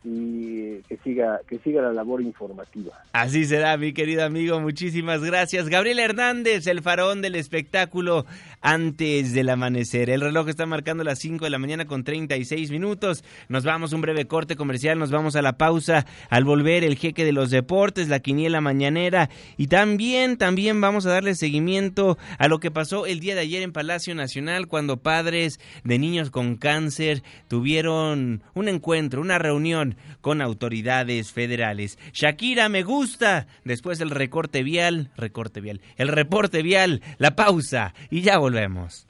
y 0.04 0.82
que 0.84 0.98
siga 1.04 1.42
que 1.48 1.60
siga 1.60 1.82
la 1.82 1.92
labor 1.92 2.22
informativa. 2.22 2.94
Así 3.12 3.46
será, 3.46 3.76
mi 3.78 3.92
querido 3.92 4.24
amigo. 4.24 4.60
Muchísimas 4.62 5.22
gracias. 5.22 5.68
Gabriel 5.68 6.00
Hernández, 6.00 6.68
el 6.68 6.82
faraón 6.82 7.22
del 7.22 7.36
espectáculo 7.36 8.26
antes 8.62 9.34
del 9.34 9.50
amanecer. 9.50 10.10
El 10.10 10.22
reloj 10.22 10.48
está 10.48 10.66
marcando 10.66 11.04
las 11.04 11.20
5 11.20 11.44
de 11.44 11.52
la 11.52 11.60
mañana 11.60 11.86
con 11.86 12.04
36 12.04 12.72
minutos. 12.72 13.24
Nos 13.50 13.66
vamos 13.66 13.92
un 13.92 14.02
breve 14.02 14.26
corte 14.26 14.56
comercial, 14.56 14.98
nos 15.00 15.12
vamos 15.12 15.36
a 15.36 15.42
la 15.42 15.58
pausa. 15.58 16.06
Al 16.30 16.46
volver 16.46 16.84
el 16.84 16.98
jeque 16.98 17.26
de 17.26 17.34
los 17.34 17.50
deportes, 17.50 18.08
la 18.08 18.20
quiniela 18.20 18.62
mañanera 18.62 19.30
y 19.58 19.68
también 19.68 20.38
también 20.38 20.80
vamos 20.80 21.06
a 21.06 21.12
darle 21.12 21.36
seguimiento 21.36 22.18
a 22.38 22.48
lo 22.48 22.60
que 22.60 22.72
pasó 22.72 23.06
el 23.06 23.20
día 23.20 23.36
de 23.36 23.42
ayer 23.42 23.64
en 23.64 23.74
Palacio 23.74 24.16
Nacional 24.16 24.68
cuando 24.68 24.98
padres 24.98 25.60
de 25.84 26.00
niños 26.00 26.32
con 26.32 26.56
cáncer 26.56 27.24
tuvieron 27.48 28.44
un 28.54 28.68
encuentro, 28.68 29.22
una 29.22 29.40
reunión 29.40 29.89
con 30.22 30.42
autoridades 30.42 31.32
federales. 31.32 31.98
Shakira 32.14 32.70
me 32.70 32.84
gusta. 32.84 33.48
Después 33.64 34.00
el 34.02 34.10
recorte 34.10 34.64
vial, 34.64 35.12
recorte 35.16 35.62
vial, 35.62 35.82
el 35.98 36.08
reporte 36.08 36.62
vial, 36.62 37.02
la 37.18 37.36
pausa 37.36 37.94
y 38.10 38.22
ya 38.22 38.38
volvemos. 38.38 39.08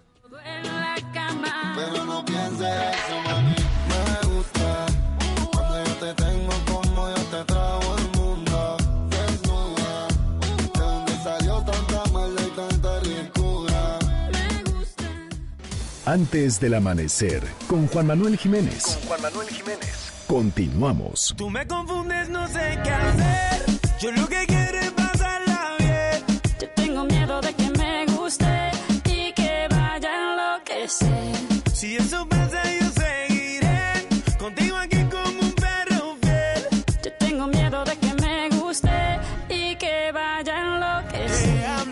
Antes 16.09 16.59
del 16.59 16.73
amanecer, 16.73 17.43
con 17.67 17.85
Juan 17.85 18.07
Manuel 18.07 18.35
Jiménez. 18.35 18.81
Con 18.81 19.01
Juan 19.09 19.21
Manuel 19.21 19.47
Jiménez. 19.47 19.98
Continuamos. 20.29 21.33
Tú 21.35 21.49
me 21.49 21.65
confundes, 21.65 22.29
no 22.29 22.47
sé 22.47 22.77
qué 22.83 22.91
hacer. 22.91 23.65
Yo 23.99 24.11
lo 24.11 24.27
que 24.27 24.45
quiero 24.45 24.77
es 24.79 24.91
pasarla 24.91 25.75
bien. 25.79 26.39
Yo 26.61 26.69
tengo 26.75 27.04
miedo 27.06 27.41
de 27.41 27.51
que 27.56 27.69
me 27.71 28.06
guste 28.06 28.69
y 29.06 29.33
que 29.33 29.67
vaya 29.71 30.08
a 30.08 30.58
enloquecer. 30.60 31.35
Si 31.73 31.95
eso 31.95 32.27
pasa, 32.29 32.62
yo 32.79 32.87
seguiré 32.91 34.08
contigo 34.37 34.77
aquí 34.77 34.98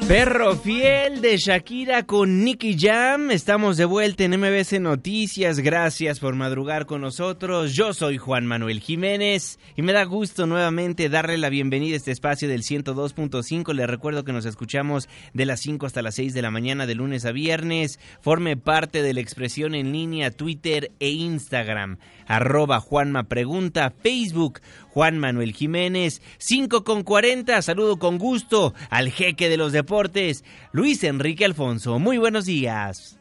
Perro 0.07 0.55
fiel 0.55 1.19
de 1.19 1.35
Shakira 1.35 2.03
con 2.03 2.45
Nicky 2.45 2.77
Jam. 2.79 3.29
Estamos 3.29 3.75
de 3.75 3.83
vuelta 3.83 4.23
en 4.23 4.39
MBC 4.39 4.79
Noticias. 4.79 5.59
Gracias 5.59 6.21
por 6.21 6.33
madrugar 6.33 6.85
con 6.85 7.01
nosotros. 7.01 7.75
Yo 7.75 7.93
soy 7.93 8.17
Juan 8.17 8.45
Manuel 8.45 8.79
Jiménez 8.79 9.59
y 9.75 9.81
me 9.81 9.91
da 9.91 10.05
gusto 10.05 10.47
nuevamente 10.47 11.09
darle 11.09 11.37
la 11.37 11.49
bienvenida 11.49 11.95
a 11.95 11.97
este 11.97 12.11
espacio 12.11 12.47
del 12.47 12.63
102.5. 12.63 13.73
Les 13.73 13.85
recuerdo 13.85 14.23
que 14.23 14.31
nos 14.31 14.45
escuchamos 14.45 15.09
de 15.33 15.45
las 15.45 15.59
5 15.59 15.85
hasta 15.85 16.01
las 16.01 16.15
6 16.15 16.33
de 16.33 16.41
la 16.41 16.51
mañana 16.51 16.85
de 16.85 16.95
lunes 16.95 17.25
a 17.25 17.33
viernes. 17.33 17.99
Forme 18.21 18.55
parte 18.55 19.01
de 19.01 19.13
la 19.13 19.19
expresión 19.19 19.75
en 19.75 19.91
línea 19.91 20.31
Twitter 20.31 20.93
e 21.01 21.09
Instagram. 21.09 21.97
Arroba 22.27 22.79
Juanma 22.79 23.23
Pregunta, 23.23 23.93
Facebook 24.01 24.61
Juan 24.97 25.19
Manuel 25.19 25.53
Jiménez, 25.53 26.23
5 26.39 26.83
con 26.83 27.03
40. 27.03 27.61
Saludo 27.61 27.99
con 27.99 28.17
gusto 28.17 28.73
al 28.89 29.11
jeque 29.11 29.47
de 29.47 29.55
los 29.55 29.71
deportes, 29.71 30.43
Luis 30.71 31.03
Enrique 31.03 31.45
Alfonso. 31.45 31.99
Muy 31.99 32.17
buenos 32.17 32.45
días. 32.45 33.19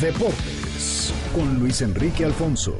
Deportes 0.00 1.14
con 1.32 1.56
Luis 1.60 1.82
Enrique 1.82 2.24
Alfonso. 2.24 2.76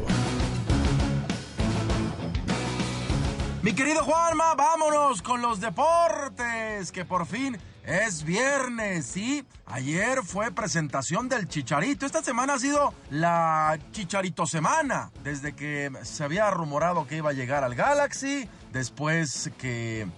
Mi 3.69 3.75
querido 3.75 4.03
Juanma, 4.03 4.55
vámonos 4.55 5.21
con 5.21 5.43
los 5.43 5.61
deportes, 5.61 6.91
que 6.91 7.05
por 7.05 7.27
fin 7.27 7.59
es 7.85 8.25
viernes, 8.25 9.05
¿sí? 9.05 9.45
Ayer 9.67 10.23
fue 10.25 10.51
presentación 10.53 11.29
del 11.29 11.49
Chicharito. 11.49 12.07
Esta 12.07 12.23
semana 12.23 12.55
ha 12.55 12.59
sido 12.59 12.95
la 13.11 13.79
Chicharito 13.93 14.47
semana, 14.47 15.11
desde 15.23 15.53
que 15.53 15.93
se 16.03 16.25
había 16.25 16.51
rumorado 16.51 17.07
que 17.07 17.19
iba 17.19 17.29
a 17.29 17.35
llegar 17.35 17.63
al 17.63 17.75
Galaxy, 17.75 18.49
después 18.73 19.51
que 19.59 20.09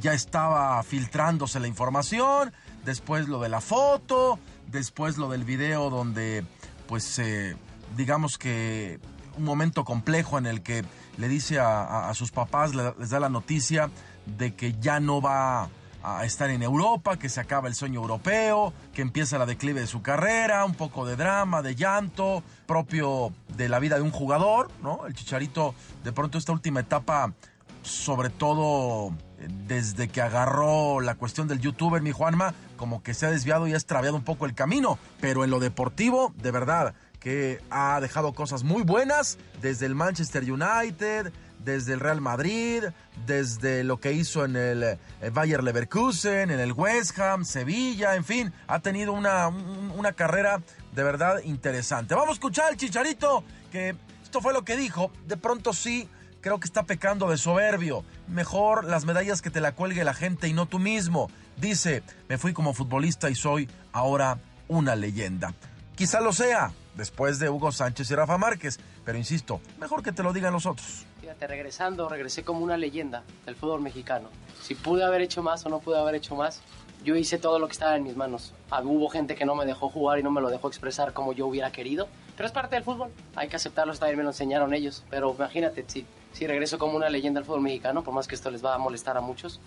ya 0.00 0.12
estaba 0.12 0.80
filtrándose 0.84 1.58
la 1.58 1.66
información, 1.66 2.52
después 2.84 3.26
lo 3.26 3.40
de 3.40 3.48
la 3.48 3.60
foto, 3.60 4.38
después 4.68 5.18
lo 5.18 5.28
del 5.30 5.42
video 5.42 5.90
donde, 5.90 6.44
pues, 6.86 7.18
eh, 7.18 7.56
digamos 7.96 8.38
que 8.38 9.00
un 9.36 9.44
momento 9.44 9.84
complejo 9.84 10.38
en 10.38 10.46
el 10.46 10.62
que 10.62 10.84
le 11.20 11.28
dice 11.28 11.58
a, 11.60 12.10
sus 12.14 12.30
papás, 12.32 12.74
le- 12.74 12.94
les 12.98 13.10
da 13.10 13.20
la 13.20 13.28
noticia 13.28 13.90
de 14.26 14.54
que 14.54 14.74
ya 14.80 14.98
no 15.00 15.20
va 15.20 15.68
a 16.02 16.24
estar 16.24 16.48
en 16.48 16.62
Europa, 16.62 17.18
que 17.18 17.28
se 17.28 17.40
acaba 17.40 17.68
el 17.68 17.74
sueño 17.74 18.00
europeo, 18.00 18.72
que 18.94 19.02
empieza 19.02 19.36
la 19.36 19.44
declive 19.44 19.80
de 19.80 19.86
su 19.86 20.00
carrera, 20.00 20.64
un 20.64 20.74
poco 20.74 21.04
de 21.04 21.14
drama, 21.14 21.60
de 21.60 21.74
llanto, 21.74 22.42
propio 22.66 23.32
de 23.56 23.68
la 23.68 23.78
vida 23.78 23.96
de 23.96 24.02
un 24.02 24.10
jugador, 24.10 24.70
¿no? 24.82 25.06
El 25.06 25.14
Chicharito, 25.14 25.74
de 26.02 26.12
pronto 26.12 26.38
esta 26.38 26.52
última 26.52 26.80
etapa, 26.80 27.34
sobre 27.82 28.30
todo 28.30 29.08
eh, 29.38 29.48
desde 29.66 30.08
que 30.08 30.22
agarró 30.22 31.00
la 31.00 31.16
cuestión 31.16 31.48
del 31.48 31.60
youtuber, 31.60 32.00
mi 32.00 32.12
Juanma, 32.12 32.54
como 32.78 33.02
que 33.02 33.12
se 33.12 33.26
ha 33.26 33.30
desviado 33.30 33.66
y 33.66 33.72
ha 33.74 33.76
extraviado 33.76 34.16
un 34.16 34.24
poco 34.24 34.46
el 34.46 34.54
camino, 34.54 34.98
pero 35.20 35.44
en 35.44 35.50
lo 35.50 35.60
deportivo, 35.60 36.32
de 36.36 36.50
verdad, 36.50 36.94
que 37.20 37.60
ha 37.70 38.00
dejado 38.00 38.32
cosas 38.32 38.64
muy 38.64 38.82
buenas 38.82 39.38
desde 39.60 39.86
el 39.86 39.94
Manchester 39.94 40.42
United, 40.50 41.32
desde 41.62 41.92
el 41.92 42.00
Real 42.00 42.22
Madrid, 42.22 42.84
desde 43.26 43.84
lo 43.84 44.00
que 44.00 44.12
hizo 44.12 44.44
en 44.46 44.56
el 44.56 44.82
eh, 44.82 44.98
Bayer 45.30 45.62
Leverkusen, 45.62 46.50
en 46.50 46.58
el 46.58 46.72
West 46.72 47.18
Ham, 47.18 47.44
Sevilla, 47.44 48.14
en 48.16 48.24
fin, 48.24 48.52
ha 48.66 48.80
tenido 48.80 49.12
una, 49.12 49.48
un- 49.48 49.92
una 49.94 50.12
carrera 50.14 50.62
de 50.94 51.02
verdad 51.04 51.42
interesante. 51.44 52.14
Vamos 52.14 52.30
a 52.30 52.32
escuchar 52.32 52.66
al 52.70 52.76
Chicharito, 52.78 53.44
que 53.70 53.94
esto 54.22 54.40
fue 54.40 54.54
lo 54.54 54.64
que 54.64 54.76
dijo, 54.76 55.12
de 55.26 55.36
pronto 55.36 55.74
sí, 55.74 56.08
creo 56.40 56.58
que 56.58 56.66
está 56.66 56.84
pecando 56.84 57.28
de 57.28 57.36
soberbio. 57.36 58.02
Mejor 58.26 58.84
las 58.84 59.04
medallas 59.04 59.42
que 59.42 59.50
te 59.50 59.60
la 59.60 59.72
cuelgue 59.72 60.02
la 60.04 60.14
gente 60.14 60.48
y 60.48 60.54
no 60.54 60.64
tú 60.66 60.78
mismo. 60.78 61.30
Dice, 61.58 62.02
me 62.30 62.38
fui 62.38 62.54
como 62.54 62.72
futbolista 62.72 63.28
y 63.28 63.34
soy 63.34 63.68
ahora 63.92 64.38
una 64.68 64.96
leyenda. 64.96 65.52
Quizá 65.94 66.20
lo 66.22 66.32
sea, 66.32 66.72
después 66.94 67.38
de 67.38 67.48
Hugo 67.48 67.72
Sánchez 67.72 68.10
y 68.10 68.14
Rafa 68.14 68.38
Márquez, 68.38 68.78
pero 69.04 69.18
insisto, 69.18 69.60
mejor 69.78 70.02
que 70.02 70.12
te 70.12 70.22
lo 70.22 70.32
digan 70.32 70.52
los 70.52 70.66
otros. 70.66 71.06
Fíjate, 71.20 71.46
regresando, 71.46 72.08
regresé 72.08 72.44
como 72.44 72.60
una 72.60 72.76
leyenda 72.76 73.22
del 73.46 73.56
fútbol 73.56 73.80
mexicano. 73.80 74.28
Si 74.62 74.74
pude 74.74 75.04
haber 75.04 75.20
hecho 75.20 75.42
más 75.42 75.64
o 75.66 75.68
no 75.68 75.80
pude 75.80 75.98
haber 75.98 76.14
hecho 76.14 76.34
más, 76.34 76.60
yo 77.04 77.16
hice 77.16 77.38
todo 77.38 77.58
lo 77.58 77.66
que 77.66 77.72
estaba 77.72 77.96
en 77.96 78.02
mis 78.02 78.16
manos. 78.16 78.52
Ah, 78.70 78.82
Hubo 78.82 79.08
gente 79.08 79.34
que 79.34 79.44
no 79.44 79.54
me 79.54 79.64
dejó 79.64 79.88
jugar 79.88 80.18
y 80.18 80.22
no 80.22 80.30
me 80.30 80.40
lo 80.40 80.50
dejó 80.50 80.68
expresar 80.68 81.12
como 81.12 81.32
yo 81.32 81.46
hubiera 81.46 81.72
querido, 81.72 82.08
pero 82.36 82.46
es 82.46 82.52
parte 82.52 82.74
del 82.74 82.84
fútbol. 82.84 83.10
Hay 83.36 83.48
que 83.48 83.56
aceptarlo, 83.56 83.94
también 83.94 84.18
me 84.18 84.22
lo 84.22 84.30
enseñaron 84.30 84.74
ellos. 84.74 85.04
Pero 85.10 85.34
imagínate, 85.34 85.84
si, 85.86 86.06
si 86.32 86.46
regreso 86.46 86.78
como 86.78 86.96
una 86.96 87.08
leyenda 87.08 87.40
del 87.40 87.46
fútbol 87.46 87.62
mexicano, 87.62 88.02
por 88.02 88.12
más 88.14 88.28
que 88.28 88.34
esto 88.34 88.50
les 88.50 88.64
va 88.64 88.74
a 88.74 88.78
molestar 88.78 89.16
a 89.16 89.20
muchos, 89.20 89.60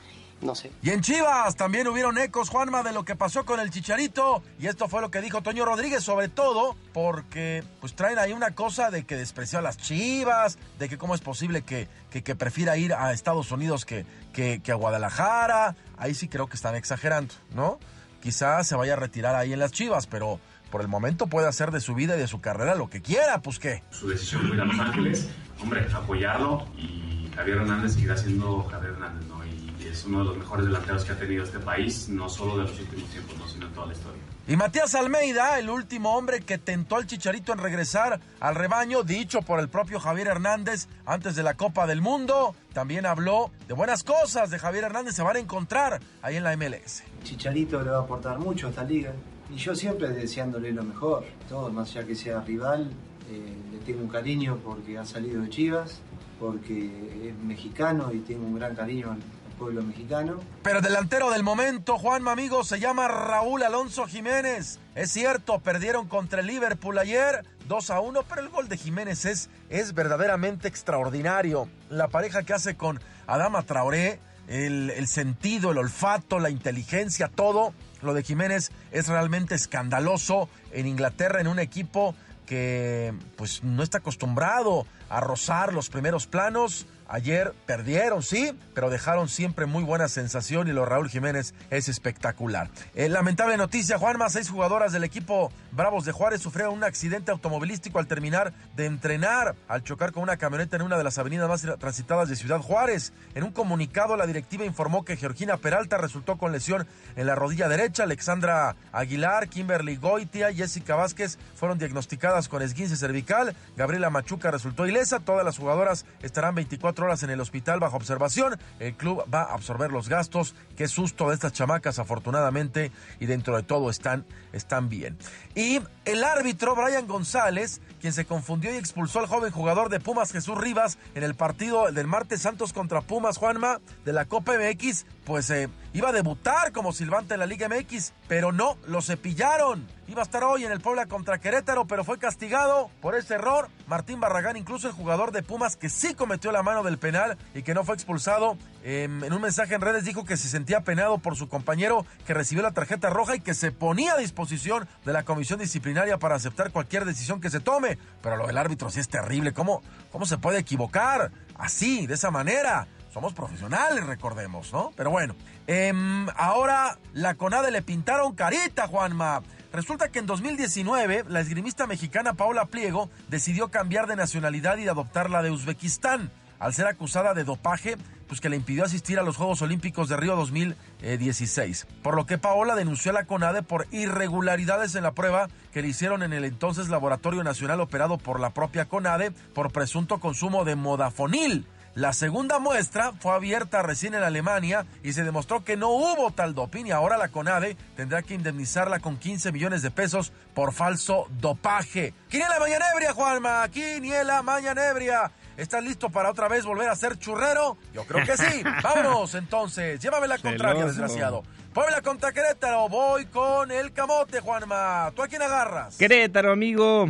no 0.43 0.55
sé. 0.55 0.71
Y 0.81 0.89
en 0.91 1.01
Chivas 1.01 1.55
también 1.55 1.87
hubieron 1.87 2.17
ecos, 2.17 2.49
Juanma, 2.49 2.83
de 2.83 2.91
lo 2.91 3.05
que 3.05 3.15
pasó 3.15 3.45
con 3.45 3.59
el 3.59 3.69
Chicharito. 3.69 4.43
Y 4.59 4.67
esto 4.67 4.87
fue 4.87 5.01
lo 5.01 5.11
que 5.11 5.21
dijo 5.21 5.41
Toño 5.41 5.65
Rodríguez, 5.65 6.03
sobre 6.03 6.29
todo 6.29 6.75
porque 6.93 7.63
pues 7.79 7.95
traen 7.95 8.19
ahí 8.19 8.33
una 8.33 8.51
cosa 8.51 8.91
de 8.91 9.05
que 9.05 9.15
despreció 9.15 9.59
a 9.59 9.61
las 9.61 9.77
Chivas, 9.77 10.57
de 10.79 10.89
que 10.89 10.97
cómo 10.97 11.15
es 11.15 11.21
posible 11.21 11.63
que, 11.63 11.87
que, 12.09 12.23
que 12.23 12.35
prefiera 12.35 12.77
ir 12.77 12.93
a 12.93 13.11
Estados 13.13 13.51
Unidos 13.51 13.85
que, 13.85 14.05
que, 14.33 14.61
que 14.61 14.71
a 14.71 14.75
Guadalajara. 14.75 15.75
Ahí 15.97 16.13
sí 16.13 16.27
creo 16.27 16.47
que 16.47 16.55
están 16.55 16.75
exagerando, 16.75 17.33
¿no? 17.53 17.79
Quizás 18.21 18.67
se 18.67 18.75
vaya 18.75 18.93
a 18.93 18.97
retirar 18.97 19.35
ahí 19.35 19.53
en 19.53 19.59
las 19.59 19.71
Chivas, 19.71 20.07
pero 20.07 20.39
por 20.71 20.81
el 20.81 20.87
momento 20.87 21.27
puede 21.27 21.47
hacer 21.47 21.69
de 21.69 21.79
su 21.79 21.93
vida 21.93 22.15
y 22.15 22.19
de 22.19 22.27
su 22.27 22.41
carrera 22.41 22.73
lo 22.73 22.89
que 22.89 23.01
quiera, 23.01 23.41
pues 23.41 23.59
qué. 23.59 23.83
su 23.91 24.07
decisión 24.07 24.41
fue 24.47 24.55
ir 24.55 24.61
a 24.61 24.65
Los 24.65 24.79
Ángeles, 24.79 25.29
hombre, 25.61 25.87
apoyarlo 25.93 26.65
y 26.75 27.29
Javier 27.35 27.57
Hernández 27.57 27.93
seguirá 27.93 28.17
siendo 28.17 28.63
Javier 28.63 28.93
Hernández, 28.93 29.27
¿no? 29.27 29.42
Y 29.83 29.87
es 29.87 30.05
uno 30.05 30.19
de 30.19 30.25
los 30.25 30.37
mejores 30.37 30.65
delanteros 30.65 31.03
que 31.03 31.11
ha 31.11 31.17
tenido 31.17 31.43
este 31.43 31.59
país, 31.59 32.07
no 32.09 32.29
solo 32.29 32.57
de 32.57 32.63
los 32.63 32.79
últimos 32.79 33.09
tiempos, 33.09 33.37
¿no? 33.37 33.47
sino 33.47 33.67
en 33.67 33.73
toda 33.73 33.87
la 33.87 33.93
historia. 33.93 34.21
Y 34.45 34.57
Matías 34.57 34.93
Almeida, 34.95 35.57
el 35.57 35.69
último 35.69 36.17
hombre 36.17 36.41
que 36.41 36.57
tentó 36.57 36.97
al 36.97 37.07
Chicharito 37.07 37.53
en 37.53 37.59
regresar 37.59 38.19
al 38.41 38.55
rebaño, 38.55 39.03
dicho 39.03 39.41
por 39.41 39.61
el 39.61 39.69
propio 39.69 40.01
Javier 40.01 40.27
Hernández 40.27 40.87
antes 41.05 41.35
de 41.35 41.43
la 41.43 41.53
Copa 41.53 41.87
del 41.87 42.01
Mundo, 42.01 42.53
también 42.73 43.05
habló 43.05 43.51
de 43.69 43.73
buenas 43.73 44.03
cosas 44.03 44.49
de 44.49 44.59
Javier 44.59 44.83
Hernández, 44.83 45.15
se 45.15 45.23
van 45.23 45.37
a 45.37 45.39
encontrar 45.39 46.01
ahí 46.21 46.35
en 46.35 46.43
la 46.43 46.57
MLS. 46.57 47.03
Chicharito 47.23 47.81
le 47.81 47.91
va 47.91 47.99
a 47.99 48.01
aportar 48.01 48.37
mucho 48.37 48.67
a 48.67 48.71
esta 48.71 48.83
liga. 48.83 49.13
Y 49.49 49.57
yo 49.57 49.75
siempre 49.75 50.09
deseándole 50.09 50.73
lo 50.73 50.83
mejor. 50.83 51.25
Todo, 51.47 51.69
más 51.69 51.91
allá 51.91 52.05
que 52.05 52.15
sea 52.15 52.41
rival, 52.41 52.91
eh, 53.31 53.55
le 53.71 53.77
tengo 53.79 54.01
un 54.01 54.09
cariño 54.09 54.59
porque 54.63 54.97
ha 54.97 55.05
salido 55.05 55.41
de 55.41 55.49
Chivas, 55.49 56.01
porque 56.39 57.29
es 57.29 57.37
mexicano 57.37 58.11
y 58.11 58.19
tengo 58.19 58.45
un 58.45 58.55
gran 58.55 58.75
cariño 58.75 59.15
pueblo 59.53 59.81
mexicano. 59.83 60.39
Pero 60.63 60.79
el 60.79 60.83
delantero 60.83 61.31
del 61.31 61.43
momento, 61.43 61.97
Juanma 61.97 62.31
amigo, 62.31 62.63
se 62.63 62.79
llama 62.79 63.07
Raúl 63.07 63.63
Alonso 63.63 64.05
Jiménez. 64.05 64.79
Es 64.95 65.11
cierto, 65.11 65.59
perdieron 65.59 66.07
contra 66.07 66.41
el 66.41 66.47
Liverpool 66.47 66.97
ayer 66.97 67.45
2 67.67 67.89
a 67.89 67.99
1, 67.99 68.23
pero 68.23 68.41
el 68.41 68.49
gol 68.49 68.67
de 68.67 68.77
Jiménez 68.77 69.25
es, 69.25 69.49
es 69.69 69.93
verdaderamente 69.93 70.67
extraordinario. 70.67 71.67
La 71.89 72.07
pareja 72.07 72.43
que 72.43 72.53
hace 72.53 72.75
con 72.75 72.99
Adama 73.27 73.63
Traoré, 73.63 74.19
el, 74.47 74.89
el 74.91 75.07
sentido, 75.07 75.71
el 75.71 75.77
olfato, 75.77 76.39
la 76.39 76.49
inteligencia, 76.49 77.27
todo. 77.27 77.73
Lo 78.01 78.13
de 78.13 78.23
Jiménez 78.23 78.71
es 78.91 79.07
realmente 79.07 79.55
escandaloso 79.55 80.49
en 80.71 80.87
Inglaterra, 80.87 81.39
en 81.39 81.47
un 81.47 81.59
equipo 81.59 82.15
que 82.45 83.13
pues 83.37 83.63
no 83.63 83.83
está 83.83 83.99
acostumbrado 83.99 84.85
a 85.09 85.19
rozar 85.19 85.73
los 85.73 85.89
primeros 85.89 86.27
planos. 86.27 86.85
Ayer 87.13 87.53
perdieron, 87.67 88.23
sí, 88.23 88.57
pero 88.73 88.89
dejaron 88.89 89.29
siempre 89.29 89.67
muy 89.67 89.83
buena 89.83 90.07
sensación 90.07 90.67
y 90.67 90.71
lo 90.71 90.83
Raúl 90.83 91.09
Jiménez 91.09 91.53
es 91.69 91.87
espectacular. 91.87 92.71
Eh, 92.95 93.07
lamentable 93.07 93.55
noticia, 93.55 93.99
Juanma, 93.99 94.31
seis 94.31 94.49
jugadoras 94.49 94.93
del 94.93 95.03
equipo 95.03 95.51
Bravos 95.71 96.05
de 96.05 96.11
Juárez 96.11 96.41
sufrieron 96.41 96.73
un 96.73 96.83
accidente 96.83 97.29
automovilístico 97.29 97.99
al 97.99 98.07
terminar 98.07 98.51
de 98.75 98.87
entrenar, 98.87 99.53
al 99.67 99.83
chocar 99.83 100.11
con 100.11 100.23
una 100.23 100.37
camioneta 100.37 100.75
en 100.75 100.81
una 100.81 100.97
de 100.97 101.03
las 101.03 101.19
avenidas 101.19 101.47
más 101.47 101.61
transitadas 101.77 102.29
de 102.29 102.35
Ciudad 102.35 102.61
Juárez. 102.61 103.13
En 103.35 103.43
un 103.43 103.51
comunicado, 103.51 104.17
la 104.17 104.25
directiva 104.25 104.65
informó 104.65 105.05
que 105.05 105.15
Georgina 105.15 105.57
Peralta 105.57 105.99
resultó 105.99 106.39
con 106.39 106.51
lesión 106.51 106.87
en 107.15 107.27
la 107.27 107.35
rodilla 107.35 107.67
derecha, 107.67 108.05
Alexandra 108.05 108.75
Aguilar, 108.91 109.49
Kimberly 109.49 109.97
Goitia, 109.97 110.51
Jessica 110.51 110.95
Vázquez 110.95 111.37
fueron 111.53 111.77
diagnosticadas 111.77 112.49
con 112.49 112.63
esguince 112.63 112.97
cervical, 112.97 113.55
Gabriela 113.77 114.09
Machuca 114.09 114.49
resultó 114.49 114.87
ilesa, 114.87 115.19
todas 115.19 115.45
las 115.45 115.59
jugadoras 115.59 116.07
estarán 116.23 116.55
24 116.55 117.02
horas 117.03 117.23
en 117.23 117.29
el 117.29 117.39
hospital 117.39 117.79
bajo 117.79 117.97
observación, 117.97 118.57
el 118.79 118.95
club 118.95 119.23
va 119.33 119.43
a 119.43 119.53
absorber 119.53 119.91
los 119.91 120.09
gastos, 120.09 120.55
qué 120.75 120.87
susto 120.87 121.29
de 121.29 121.35
estas 121.35 121.53
chamacas 121.53 121.99
afortunadamente 121.99 122.91
y 123.19 123.25
dentro 123.25 123.55
de 123.55 123.63
todo 123.63 123.89
están, 123.89 124.25
están 124.51 124.89
bien. 124.89 125.17
Y 125.55 125.81
el 126.05 126.23
árbitro 126.23 126.75
Brian 126.75 127.07
González, 127.07 127.81
quien 128.01 128.13
se 128.13 128.25
confundió 128.25 128.73
y 128.73 128.77
expulsó 128.77 129.19
al 129.19 129.27
joven 129.27 129.51
jugador 129.51 129.89
de 129.89 129.99
Pumas 129.99 130.31
Jesús 130.31 130.57
Rivas 130.57 130.97
en 131.15 131.23
el 131.23 131.35
partido 131.35 131.91
del 131.91 132.07
martes 132.07 132.41
Santos 132.41 132.73
contra 132.73 133.01
Pumas 133.01 133.37
Juanma 133.37 133.79
de 134.05 134.13
la 134.13 134.25
Copa 134.25 134.53
MX, 134.57 135.05
pues 135.25 135.49
eh, 135.49 135.69
iba 135.93 136.09
a 136.09 136.11
debutar 136.11 136.71
como 136.71 136.91
silbante 136.91 137.35
en 137.35 137.39
la 137.39 137.45
Liga 137.45 137.69
MX, 137.69 138.13
pero 138.27 138.51
no, 138.51 138.77
lo 138.87 139.01
cepillaron. 139.01 139.87
Iba 140.07 140.21
a 140.21 140.25
estar 140.25 140.43
hoy 140.43 140.65
en 140.65 140.71
el 140.71 140.81
Puebla 140.81 141.05
contra 141.05 141.39
Querétaro, 141.39 141.85
pero 141.85 142.03
fue 142.03 142.19
castigado 142.19 142.89
por 143.01 143.15
ese 143.15 143.35
error. 143.35 143.69
Martín 143.87 144.19
Barragán, 144.19 144.57
incluso 144.57 144.87
el 144.87 144.93
jugador 144.93 145.31
de 145.31 145.43
Pumas 145.43 145.77
que 145.77 145.87
sí 145.89 146.13
cometió 146.13 146.51
la 146.51 146.61
mano 146.61 146.83
del 146.83 146.97
penal 146.97 147.37
y 147.55 147.63
que 147.63 147.73
no 147.73 147.85
fue 147.85 147.95
expulsado, 147.95 148.57
eh, 148.83 149.03
en 149.05 149.31
un 149.31 149.41
mensaje 149.41 149.75
en 149.75 149.81
redes 149.81 150.03
dijo 150.03 150.25
que 150.25 150.35
se 150.35 150.49
sentía 150.49 150.81
penado 150.81 151.19
por 151.19 151.37
su 151.37 151.47
compañero 151.47 152.05
que 152.27 152.33
recibió 152.33 152.63
la 152.63 152.71
tarjeta 152.71 153.09
roja 153.09 153.37
y 153.37 153.39
que 153.39 153.53
se 153.53 153.71
ponía 153.71 154.13
a 154.13 154.17
disposición 154.17 154.87
de 155.05 155.13
la 155.13 155.23
comisión 155.23 155.59
disciplinaria 155.59 156.17
para 156.17 156.35
aceptar 156.35 156.71
cualquier 156.71 157.05
decisión 157.05 157.39
que 157.39 157.49
se 157.49 157.61
tome. 157.61 157.97
Pero 158.21 158.35
lo 158.35 158.47
del 158.47 158.57
árbitro 158.57 158.89
sí 158.89 158.99
es 158.99 159.07
terrible. 159.07 159.53
¿Cómo, 159.53 159.81
cómo 160.11 160.25
se 160.25 160.37
puede 160.37 160.59
equivocar 160.59 161.31
así, 161.57 162.07
de 162.07 162.15
esa 162.15 162.29
manera? 162.29 162.87
Somos 163.13 163.33
profesionales, 163.33 164.03
recordemos, 164.07 164.73
¿no? 164.73 164.91
Pero 164.95 165.11
bueno, 165.11 165.35
em, 165.67 166.27
ahora 166.35 166.97
la 167.13 167.35
CONADE 167.35 167.69
le 167.69 167.83
pintaron 167.83 168.33
carita, 168.33 168.87
Juanma. 168.87 169.43
Resulta 169.71 170.09
que 170.09 170.17
en 170.17 170.25
2019 170.25 171.25
la 171.27 171.39
esgrimista 171.39 171.85
mexicana 171.85 172.33
Paola 172.33 172.65
Pliego 172.65 173.11
decidió 173.29 173.69
cambiar 173.69 174.07
de 174.07 174.15
nacionalidad 174.15 174.77
y 174.77 174.87
adoptar 174.87 175.29
la 175.29 175.43
de 175.43 175.51
Uzbekistán 175.51 176.31
al 176.57 176.73
ser 176.73 176.87
acusada 176.87 177.35
de 177.35 177.43
dopaje, 177.43 177.97
pues 178.27 178.41
que 178.41 178.49
le 178.49 178.55
impidió 178.55 178.83
asistir 178.83 179.19
a 179.19 179.23
los 179.23 179.37
Juegos 179.37 179.61
Olímpicos 179.61 180.09
de 180.09 180.17
Río 180.17 180.35
2016. 180.35 181.85
Por 182.01 182.15
lo 182.15 182.25
que 182.25 182.39
Paola 182.39 182.73
denunció 182.73 183.11
a 183.11 183.13
la 183.13 183.25
CONADE 183.25 183.61
por 183.61 183.85
irregularidades 183.91 184.95
en 184.95 185.03
la 185.03 185.11
prueba 185.11 185.49
que 185.71 185.83
le 185.83 185.89
hicieron 185.89 186.23
en 186.23 186.33
el 186.33 186.45
entonces 186.45 186.89
Laboratorio 186.89 187.43
Nacional 187.43 187.79
operado 187.81 188.17
por 188.17 188.39
la 188.39 188.51
propia 188.55 188.85
CONADE 188.85 189.31
por 189.53 189.71
presunto 189.71 190.19
consumo 190.19 190.65
de 190.65 190.75
modafonil. 190.75 191.67
La 191.95 192.11
segunda 192.11 192.57
muestra 192.57 193.11
fue 193.19 193.33
abierta 193.33 193.83
recién 193.83 194.15
en 194.15 194.23
Alemania 194.23 194.87
y 195.03 195.13
se 195.13 195.23
demostró 195.23 195.63
que 195.63 195.77
no 195.77 195.89
hubo 195.89 196.31
tal 196.31 196.55
doping 196.55 196.85
y 196.85 196.91
ahora 196.91 197.17
la 197.17 197.27
CONADE 197.27 197.77
tendrá 197.95 198.23
que 198.23 198.33
indemnizarla 198.33 198.99
con 198.99 199.17
15 199.17 199.51
millones 199.51 199.83
de 199.83 199.91
pesos 199.91 200.31
por 200.55 200.73
falso 200.73 201.27
dopaje. 201.39 202.15
Quiniela 202.29 202.59
Mañanebria, 202.59 203.13
Juanma, 203.13 203.69
Quiniela 203.69 204.41
Mañanebria. 204.41 205.31
¿Estás 205.55 205.83
listo 205.83 206.09
para 206.09 206.31
otra 206.31 206.47
vez 206.47 206.65
volver 206.65 206.89
a 206.89 206.95
ser 206.95 207.19
churrero? 207.19 207.77
Yo 207.93 208.05
creo 208.05 208.25
que 208.25 208.37
sí. 208.37 208.63
Vámonos 208.83 209.35
entonces. 209.35 209.99
Llévame 209.99 210.27
la 210.27 210.39
contraria, 210.39 210.85
desgraciado. 210.85 211.43
Puebla 211.75 212.01
contra 212.01 212.31
Querétaro. 212.31 212.89
Voy 212.89 213.27
con 213.27 213.69
el 213.69 213.93
camote, 213.93 214.39
Juanma. 214.39 215.11
¿Tú 215.15 215.21
a 215.21 215.27
quién 215.27 215.43
agarras? 215.43 215.95
Querétaro, 215.97 216.53
amigo. 216.53 217.07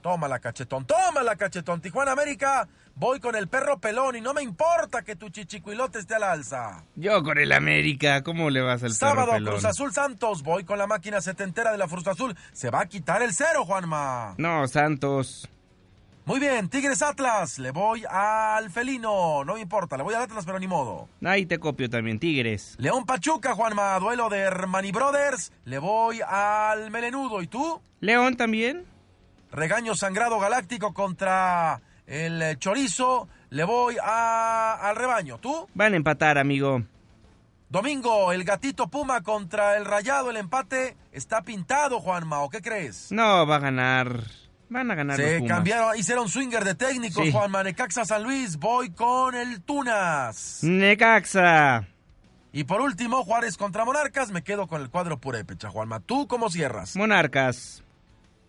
Toma 0.00 0.26
la 0.28 0.38
cachetón, 0.38 0.84
toma 0.84 1.22
la 1.22 1.34
cachetón. 1.34 1.80
Tijuana 1.80 2.12
América. 2.12 2.68
Voy 2.94 3.20
con 3.20 3.34
el 3.34 3.48
perro 3.48 3.78
pelón 3.78 4.16
y 4.16 4.20
no 4.20 4.34
me 4.34 4.42
importa 4.42 5.02
que 5.02 5.16
tu 5.16 5.30
chichicuilote 5.30 5.98
esté 5.98 6.14
al 6.14 6.22
alza. 6.24 6.84
Yo 6.94 7.22
con 7.22 7.38
el 7.38 7.52
América. 7.52 8.22
¿Cómo 8.22 8.50
le 8.50 8.60
vas 8.60 8.82
al 8.82 8.92
Sábado, 8.92 9.20
perro 9.20 9.32
pelón? 9.32 9.54
Cruz 9.54 9.64
Azul 9.64 9.92
Santos. 9.92 10.42
Voy 10.42 10.64
con 10.64 10.78
la 10.78 10.86
máquina 10.86 11.20
setentera 11.20 11.72
de 11.72 11.78
la 11.78 11.88
Cruz 11.88 12.06
Azul. 12.06 12.36
Se 12.52 12.70
va 12.70 12.82
a 12.82 12.86
quitar 12.86 13.22
el 13.22 13.32
cero, 13.32 13.64
Juanma. 13.64 14.34
No, 14.36 14.68
Santos. 14.68 15.48
Muy 16.24 16.38
bien, 16.38 16.68
Tigres 16.68 17.02
Atlas. 17.02 17.58
Le 17.58 17.72
voy 17.72 18.04
al 18.08 18.70
felino. 18.70 19.42
No 19.44 19.54
me 19.54 19.60
importa, 19.60 19.96
le 19.96 20.04
voy 20.04 20.14
al 20.14 20.22
Atlas, 20.22 20.44
pero 20.44 20.58
ni 20.60 20.68
modo. 20.68 21.08
Ahí 21.24 21.46
te 21.46 21.58
copio 21.58 21.90
también, 21.90 22.20
Tigres. 22.20 22.76
León 22.78 23.04
Pachuca, 23.06 23.54
Juanma. 23.54 23.98
Duelo 23.98 24.28
de 24.28 24.38
Hermani 24.38 24.92
Brothers. 24.92 25.50
Le 25.64 25.78
voy 25.78 26.20
al 26.24 26.90
melenudo. 26.92 27.42
¿Y 27.42 27.48
tú? 27.48 27.80
León 28.00 28.36
también. 28.36 28.84
Regaño 29.50 29.96
sangrado 29.96 30.38
galáctico 30.38 30.94
contra 30.94 31.80
el 32.06 32.42
eh, 32.42 32.56
chorizo. 32.58 33.28
Le 33.50 33.64
voy 33.64 33.96
a- 34.02 34.74
al 34.88 34.96
rebaño. 34.96 35.38
¿Tú? 35.38 35.68
Van 35.74 35.92
a 35.92 35.96
empatar, 35.96 36.38
amigo. 36.38 36.82
Domingo, 37.68 38.32
el 38.32 38.44
gatito 38.44 38.88
Puma 38.88 39.22
contra 39.22 39.76
el 39.76 39.84
rayado. 39.84 40.30
El 40.30 40.36
empate 40.36 40.96
está 41.12 41.42
pintado, 41.42 42.00
Juanma. 42.00 42.40
¿O 42.40 42.50
qué 42.50 42.60
crees? 42.60 43.10
No, 43.12 43.46
va 43.46 43.56
a 43.56 43.60
ganar. 43.60 44.20
Van 44.68 44.90
a 44.90 44.94
ganar 44.94 45.18
los 45.18 45.26
Se 45.28 45.38
Pumas. 45.38 45.54
cambiaron, 45.56 45.98
hicieron 45.98 46.28
swinger 46.28 46.64
de 46.64 46.74
técnicos, 46.74 47.24
Sí. 47.24 47.32
Juanma. 47.32 47.62
Necaxa 47.62 48.04
San 48.04 48.22
Luis. 48.22 48.58
Voy 48.58 48.90
con 48.90 49.34
el 49.34 49.60
Tunas. 49.62 50.60
Necaxa. 50.62 51.86
Y 52.54 52.64
por 52.64 52.80
último, 52.82 53.22
Juárez 53.24 53.56
contra 53.56 53.84
Monarcas. 53.84 54.30
Me 54.30 54.42
quedo 54.42 54.66
con 54.66 54.80
el 54.82 54.90
cuadro 54.90 55.18
purépecha, 55.18 55.70
Juanma. 55.70 56.00
¿Tú 56.00 56.26
cómo 56.26 56.50
cierras? 56.50 56.96
Monarcas. 56.96 57.82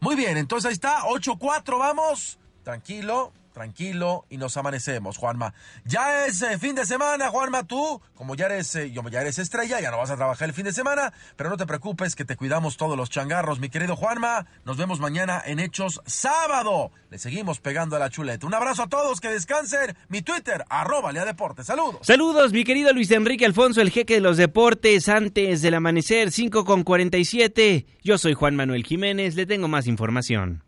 Muy 0.02 0.16
bien, 0.16 0.36
entonces 0.38 0.68
ahí 0.68 0.74
está, 0.74 1.04
8-4, 1.06 1.78
vamos. 1.80 2.38
Tranquilo, 2.64 3.32
tranquilo 3.54 4.26
y 4.30 4.38
nos 4.38 4.58
amanecemos, 4.58 5.18
Juanma. 5.18 5.54
Ya 5.86 6.26
es 6.26 6.42
eh, 6.42 6.58
fin 6.58 6.76
de 6.76 6.86
semana, 6.86 7.30
Juanma, 7.30 7.64
tú, 7.64 8.02
como 8.16 8.36
ya 8.36 8.48
eres, 8.48 8.76
eh, 8.76 8.92
ya 8.92 9.22
eres 9.22 9.40
estrella, 9.40 9.80
ya 9.80 9.92
no 9.92 9.98
vas 9.98 10.10
a 10.10 10.16
trabajar 10.16 10.50
el 10.50 10.54
fin 10.54 10.66
de 10.66 10.74
semana, 10.74 11.14
pero 11.36 11.50
no 11.50 11.58
te 11.58 11.66
preocupes 11.66 12.16
que 12.16 12.26
te 12.26 12.36
cuidamos 12.36 12.78
todos 12.78 12.98
los 12.98 13.10
changarros, 13.10 13.60
mi 13.60 13.70
querido 13.70 13.96
Juanma. 13.96 14.48
Nos 14.66 14.78
vemos 14.78 15.00
mañana 15.00 15.42
en 15.46 15.60
Hechos 15.60 16.02
Sábado. 16.06 16.92
Le 17.10 17.20
seguimos 17.20 17.60
pegando 17.60 17.96
a 17.96 18.00
la 18.00 18.10
chuleta. 18.10 18.48
Un 18.48 18.54
abrazo 18.54 18.84
a 18.84 18.90
todos, 18.90 19.22
que 19.22 19.30
descansen. 19.30 19.96
Mi 20.10 20.22
Twitter, 20.22 20.66
arroba 20.70 21.12
Lea 21.12 21.26
Deportes. 21.26 21.68
Saludos. 21.68 22.00
Saludos, 22.02 22.52
mi 22.52 22.64
querido 22.64 22.92
Luis 22.92 23.12
Enrique 23.12 23.46
Alfonso, 23.46 23.82
el 23.82 23.92
jeque 23.92 24.16
de 24.16 24.22
los 24.22 24.38
deportes, 24.38 25.08
antes 25.10 25.62
del 25.62 25.76
amanecer, 25.76 26.32
5 26.32 26.66
con 26.66 26.84
47. 26.84 27.86
Yo 28.04 28.18
soy 28.18 28.34
Juan 28.34 28.56
Manuel 28.56 28.84
Jiménez, 28.84 29.36
le 29.36 29.46
tengo 29.46 29.68
más 29.68 29.88
información. 29.88 30.64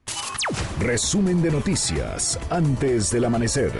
Resumen 0.80 1.42
de 1.42 1.52
noticias 1.52 2.38
antes 2.50 3.10
del 3.10 3.24
amanecer. 3.24 3.72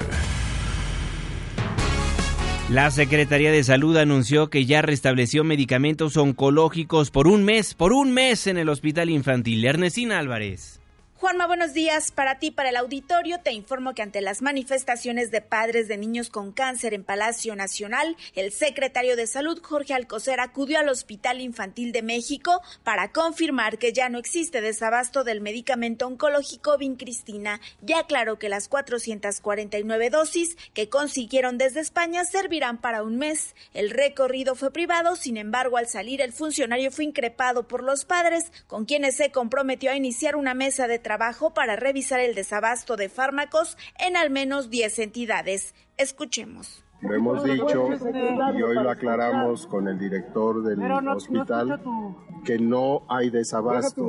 La 2.70 2.90
Secretaría 2.90 3.52
de 3.52 3.66
Salud 3.66 3.98
anunció 3.98 4.50
que 4.50 4.66
ya 4.66 4.82
restableció 4.82 5.44
medicamentos 5.44 6.16
oncológicos 6.16 7.12
por 7.12 7.28
un 7.28 7.44
mes, 7.44 7.74
por 7.74 7.92
un 7.92 8.14
mes 8.14 8.48
en 8.48 8.58
el 8.58 8.70
Hospital 8.70 9.10
Infantil. 9.10 9.66
Ernestina 9.66 10.20
Álvarez. 10.20 10.80
Juanma, 11.18 11.48
buenos 11.48 11.74
días. 11.74 12.12
Para 12.12 12.40
ti, 12.40 12.52
para 12.52 12.68
el 12.68 12.76
auditorio, 12.76 13.40
te 13.40 13.54
informo 13.54 13.94
que 13.94 14.02
ante 14.02 14.20
las 14.20 14.42
manifestaciones 14.42 15.32
de 15.32 15.40
padres 15.40 15.88
de 15.88 15.96
niños 15.96 16.30
con 16.30 16.52
cáncer 16.52 16.94
en 16.94 17.06
Palacio 17.06 17.56
Nacional, 17.56 18.18
el 18.36 18.52
secretario 18.52 19.16
de 19.16 19.26
Salud, 19.26 19.58
Jorge 19.64 19.94
Alcocer, 19.94 20.42
acudió 20.42 20.78
al 20.78 20.90
Hospital 20.90 21.40
Infantil 21.40 21.94
de 21.94 22.02
México 22.02 22.62
para 22.84 23.14
confirmar 23.14 23.78
que 23.78 23.94
ya 23.94 24.10
no 24.10 24.20
existe 24.20 24.60
desabasto 24.60 25.24
del 25.24 25.40
medicamento 25.40 26.06
oncológico 26.06 26.78
Vincristina. 26.78 27.62
Ya 27.82 28.00
aclaró 28.00 28.38
que 28.38 28.50
las 28.50 28.68
449 28.68 30.10
dosis 30.10 30.58
que 30.74 30.90
consiguieron 30.90 31.58
desde 31.58 31.80
España 31.80 32.26
servirán 32.26 32.78
para 32.82 33.04
un 33.04 33.16
mes. 33.16 33.56
El 33.74 33.90
recorrido 33.90 34.56
fue 34.56 34.74
privado, 34.74 35.16
sin 35.16 35.38
embargo, 35.38 35.78
al 35.78 35.88
salir 35.88 36.20
el 36.20 36.34
funcionario 36.34 36.92
fue 36.92 37.06
increpado 37.06 37.70
por 37.70 37.84
los 37.84 38.04
padres, 38.04 38.52
con 38.68 38.84
quienes 38.84 39.16
se 39.16 39.32
comprometió 39.32 39.92
a 39.92 39.96
iniciar 39.96 40.36
una 40.36 40.54
mesa 40.54 40.90
de 40.90 41.05
trabajo 41.06 41.54
para 41.54 41.76
revisar 41.76 42.20
el 42.20 42.34
desabasto 42.34 42.96
de 42.96 43.10
fármacos 43.10 43.78
en 44.00 44.18
al 44.18 44.32
menos 44.32 44.72
10 44.72 44.98
entidades. 44.98 45.76
Escuchemos. 45.98 46.84
Lo 47.02 47.14
hemos 47.14 47.44
dicho 47.44 47.90
y 48.56 48.62
hoy 48.62 48.76
lo 48.76 48.90
aclaramos 48.90 49.68
con 49.68 49.88
el 49.88 50.00
director 50.00 50.64
del 50.64 50.80
hospital 51.08 51.80
que 52.46 52.60
no 52.60 53.02
hay 53.10 53.30
desabasto. 53.30 54.08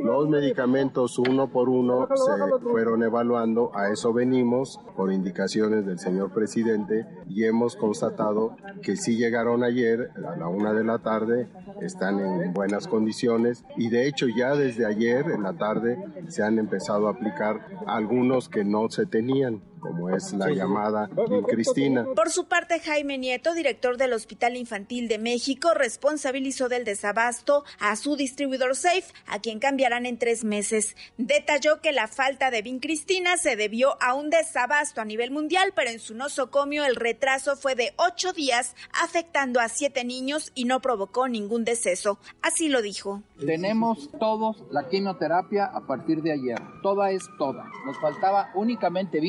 Los 0.00 0.28
medicamentos 0.28 1.18
uno 1.18 1.48
por 1.50 1.68
uno 1.68 2.08
se 2.14 2.60
fueron 2.62 3.02
evaluando, 3.02 3.70
a 3.74 3.90
eso 3.90 4.12
venimos 4.12 4.80
por 4.96 5.12
indicaciones 5.12 5.86
del 5.86 5.98
señor 5.98 6.32
presidente 6.32 7.06
y 7.28 7.44
hemos 7.44 7.76
constatado 7.76 8.56
que 8.82 8.96
sí 8.96 9.16
llegaron 9.16 9.62
ayer 9.62 10.10
a 10.16 10.36
la 10.36 10.48
una 10.48 10.72
de 10.72 10.84
la 10.84 10.98
tarde, 10.98 11.48
están 11.80 12.18
en 12.20 12.52
buenas 12.52 12.88
condiciones 12.88 13.64
y 13.76 13.90
de 13.90 14.08
hecho 14.08 14.26
ya 14.28 14.54
desde 14.54 14.86
ayer 14.86 15.30
en 15.30 15.42
la 15.42 15.52
tarde 15.52 15.98
se 16.28 16.42
han 16.42 16.58
empezado 16.58 17.06
a 17.06 17.12
aplicar 17.12 17.60
algunos 17.86 18.48
que 18.48 18.64
no 18.64 18.88
se 18.88 19.06
tenían 19.06 19.62
como 19.80 20.14
es 20.14 20.32
la 20.32 20.50
llamada 20.50 21.08
Cristina. 21.46 22.04
Por 22.14 22.30
su 22.30 22.46
parte, 22.46 22.80
Jaime 22.80 23.18
Nieto, 23.18 23.54
director 23.54 23.96
del 23.96 24.12
Hospital 24.12 24.56
Infantil 24.56 25.08
de 25.08 25.18
México, 25.18 25.74
responsabilizó 25.74 26.68
del 26.68 26.84
desabasto 26.84 27.64
a 27.78 27.96
su 27.96 28.16
distribuidor 28.16 28.76
Safe, 28.76 29.04
a 29.26 29.40
quien 29.40 29.58
cambiarán 29.58 30.06
en 30.06 30.18
tres 30.18 30.44
meses. 30.44 30.96
Detalló 31.16 31.80
que 31.80 31.92
la 31.92 32.08
falta 32.08 32.50
de 32.50 32.62
Vincristina 32.62 33.36
se 33.36 33.56
debió 33.56 34.00
a 34.02 34.14
un 34.14 34.30
desabasto 34.30 35.00
a 35.00 35.04
nivel 35.04 35.30
mundial, 35.30 35.72
pero 35.74 35.90
en 35.90 36.00
su 36.00 36.14
nosocomio 36.14 36.84
el 36.84 36.96
retraso 36.96 37.56
fue 37.56 37.74
de 37.74 37.92
ocho 37.96 38.32
días, 38.32 38.74
afectando 39.02 39.60
a 39.60 39.68
siete 39.68 40.04
niños 40.04 40.52
y 40.54 40.64
no 40.64 40.80
provocó 40.80 41.28
ningún 41.28 41.64
deceso. 41.64 42.18
Así 42.42 42.68
lo 42.68 42.82
dijo. 42.82 43.22
Tenemos 43.38 44.10
todos 44.18 44.64
la 44.70 44.88
quimioterapia 44.88 45.66
a 45.66 45.86
partir 45.86 46.22
de 46.22 46.32
ayer. 46.32 46.58
Toda 46.82 47.10
es 47.10 47.24
toda. 47.38 47.64
Nos 47.86 47.98
faltaba 48.00 48.50
únicamente 48.54 49.20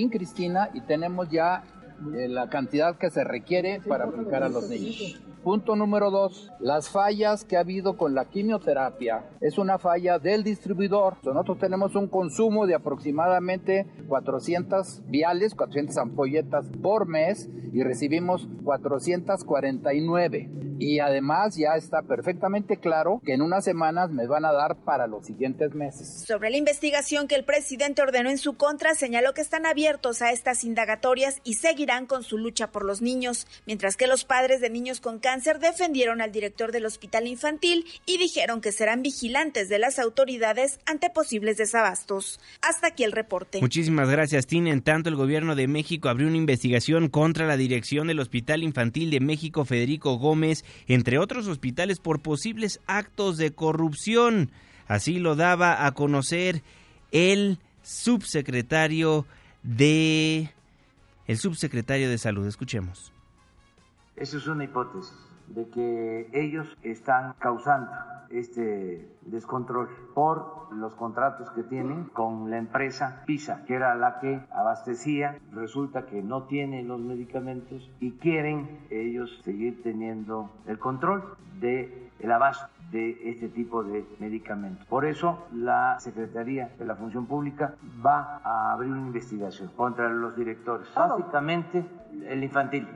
Y 0.73 0.81
tenemos 0.81 1.29
ya 1.29 1.61
la 2.02 2.50
cantidad 2.50 2.97
que 2.97 3.10
se 3.10 3.24
requiere 3.24 3.82
para 3.88 4.06
aplicar 4.06 4.43
a 4.43 4.50
los 4.50 4.70
niños. 4.70 5.22
Punto 5.43 5.76
número 5.78 6.12
dos, 6.12 6.52
las 6.60 6.89
fallas 6.89 7.45
que 7.45 7.56
ha 7.56 7.62
habido 7.62 7.95
con 7.95 8.14
la 8.14 8.26
quimioterapia 8.26 9.24
es 9.39 9.58
una 9.58 9.80
falla 9.80 10.20
del 10.20 10.43
distribuidor. 10.43 11.16
Nosotros 11.24 11.60
tenemos 11.60 11.95
un 11.95 12.10
consumo 12.10 12.68
de 12.68 12.76
aproximadamente 12.76 13.88
400 14.10 15.04
viales, 15.06 15.56
400 15.56 15.97
ampolletas 15.97 16.66
por 16.82 17.08
mes 17.08 17.50
y 17.72 17.84
recibimos 17.84 18.50
449. 18.66 20.50
Y 20.82 21.00
además 21.00 21.58
ya 21.58 21.76
está 21.76 22.04
perfectamente 22.04 22.78
claro 22.78 23.22
que 23.26 23.34
en 23.34 23.41
unas 23.41 23.66
semanas 23.66 24.12
me 24.12 24.28
van 24.28 24.45
a 24.45 24.54
dar 24.54 24.78
para 24.78 25.08
los 25.08 25.26
siguientes 25.26 25.76
meses. 25.76 26.24
Sobre 26.26 26.50
la 26.50 26.58
investigación 26.58 27.28
que 27.28 27.36
el 27.36 27.43
presidente 27.43 28.02
ordenó 28.02 28.30
en 28.30 28.38
su 28.38 28.56
contra, 28.56 28.95
señaló 28.95 29.34
que 29.34 29.41
están 29.41 29.66
abiertos 29.66 30.22
a 30.22 30.32
estas 30.32 30.64
indagatorias 30.64 31.41
y 31.43 31.56
seguirán 31.56 31.88
con 32.05 32.23
su 32.23 32.37
lucha 32.37 32.71
por 32.71 32.85
los 32.85 33.01
niños, 33.01 33.47
mientras 33.65 33.97
que 33.97 34.05
los 34.05 34.23
padres 34.23 34.61
de 34.61 34.69
niños 34.69 34.99
con 35.01 35.17
cáncer 35.17 35.59
defendieron 35.59 36.21
al 36.21 36.31
director 36.31 36.71
del 36.71 36.85
hospital 36.85 37.25
infantil 37.25 37.83
y 38.05 38.19
dijeron 38.19 38.61
que 38.61 38.71
serán 38.71 39.01
vigilantes 39.01 39.69
de 39.69 39.79
las 39.79 39.97
autoridades 39.97 40.79
ante 40.85 41.09
posibles 41.09 41.57
desabastos. 41.57 42.39
Hasta 42.61 42.87
aquí 42.87 43.03
el 43.03 43.11
reporte. 43.11 43.59
Muchísimas 43.59 44.07
gracias, 44.07 44.45
Tina. 44.45 44.69
En 44.69 44.83
tanto, 44.83 45.09
el 45.09 45.15
gobierno 45.15 45.55
de 45.55 45.67
México 45.67 46.09
abrió 46.09 46.27
una 46.27 46.37
investigación 46.37 47.09
contra 47.09 47.47
la 47.47 47.57
dirección 47.57 48.07
del 48.07 48.19
Hospital 48.19 48.61
Infantil 48.61 49.09
de 49.09 49.19
México 49.19 49.65
Federico 49.65 50.19
Gómez, 50.19 50.63
entre 50.87 51.17
otros 51.17 51.47
hospitales, 51.47 51.99
por 51.99 52.21
posibles 52.21 52.81
actos 52.85 53.37
de 53.37 53.51
corrupción. 53.51 54.51
Así 54.87 55.17
lo 55.17 55.35
daba 55.35 55.87
a 55.87 55.91
conocer 55.93 56.61
el 57.11 57.57
subsecretario 57.81 59.25
de 59.63 60.51
el 61.30 61.38
subsecretario 61.38 62.09
de 62.09 62.17
Salud. 62.17 62.47
Escuchemos. 62.47 63.13
Eso 64.15 64.39
es 64.39 64.47
una 64.47 64.63
hipótesis 64.63 65.13
de 65.47 65.69
que 65.69 66.27
ellos 66.34 66.67
están 66.82 67.36
causando 67.38 67.91
este 68.32 69.07
descontrol 69.21 69.89
por 70.15 70.73
los 70.75 70.95
contratos 70.95 71.51
que 71.51 71.61
tienen 71.61 72.05
con 72.05 72.49
la 72.49 72.57
empresa 72.57 73.21
PISA, 73.27 73.63
que 73.65 73.75
era 73.75 73.93
la 73.93 74.19
que 74.19 74.41
abastecía. 74.49 75.38
Resulta 75.51 76.07
que 76.07 76.23
no 76.23 76.43
tiene 76.47 76.82
los 76.82 76.99
medicamentos 76.99 77.88
y 77.99 78.13
quieren 78.13 78.80
ellos 78.89 79.30
seguir 79.43 79.84
teniendo 79.84 80.49
el 80.65 80.80
control 80.80 81.38
de 81.59 82.09
el 82.19 82.32
abasto 82.32 82.78
de 82.91 83.29
este 83.29 83.49
tipo 83.49 83.83
de 83.83 84.05
medicamentos. 84.19 84.85
Por 84.87 85.05
eso 85.05 85.47
la 85.53 85.99
Secretaría 85.99 86.71
de 86.77 86.85
la 86.85 86.95
Función 86.95 87.25
Pública 87.25 87.75
va 88.05 88.41
a 88.43 88.73
abrir 88.73 88.91
una 88.91 89.07
investigación 89.07 89.69
contra 89.75 90.09
los 90.09 90.35
directores, 90.35 90.87
básicamente 90.95 91.85
el 92.27 92.43
infantil. 92.43 92.87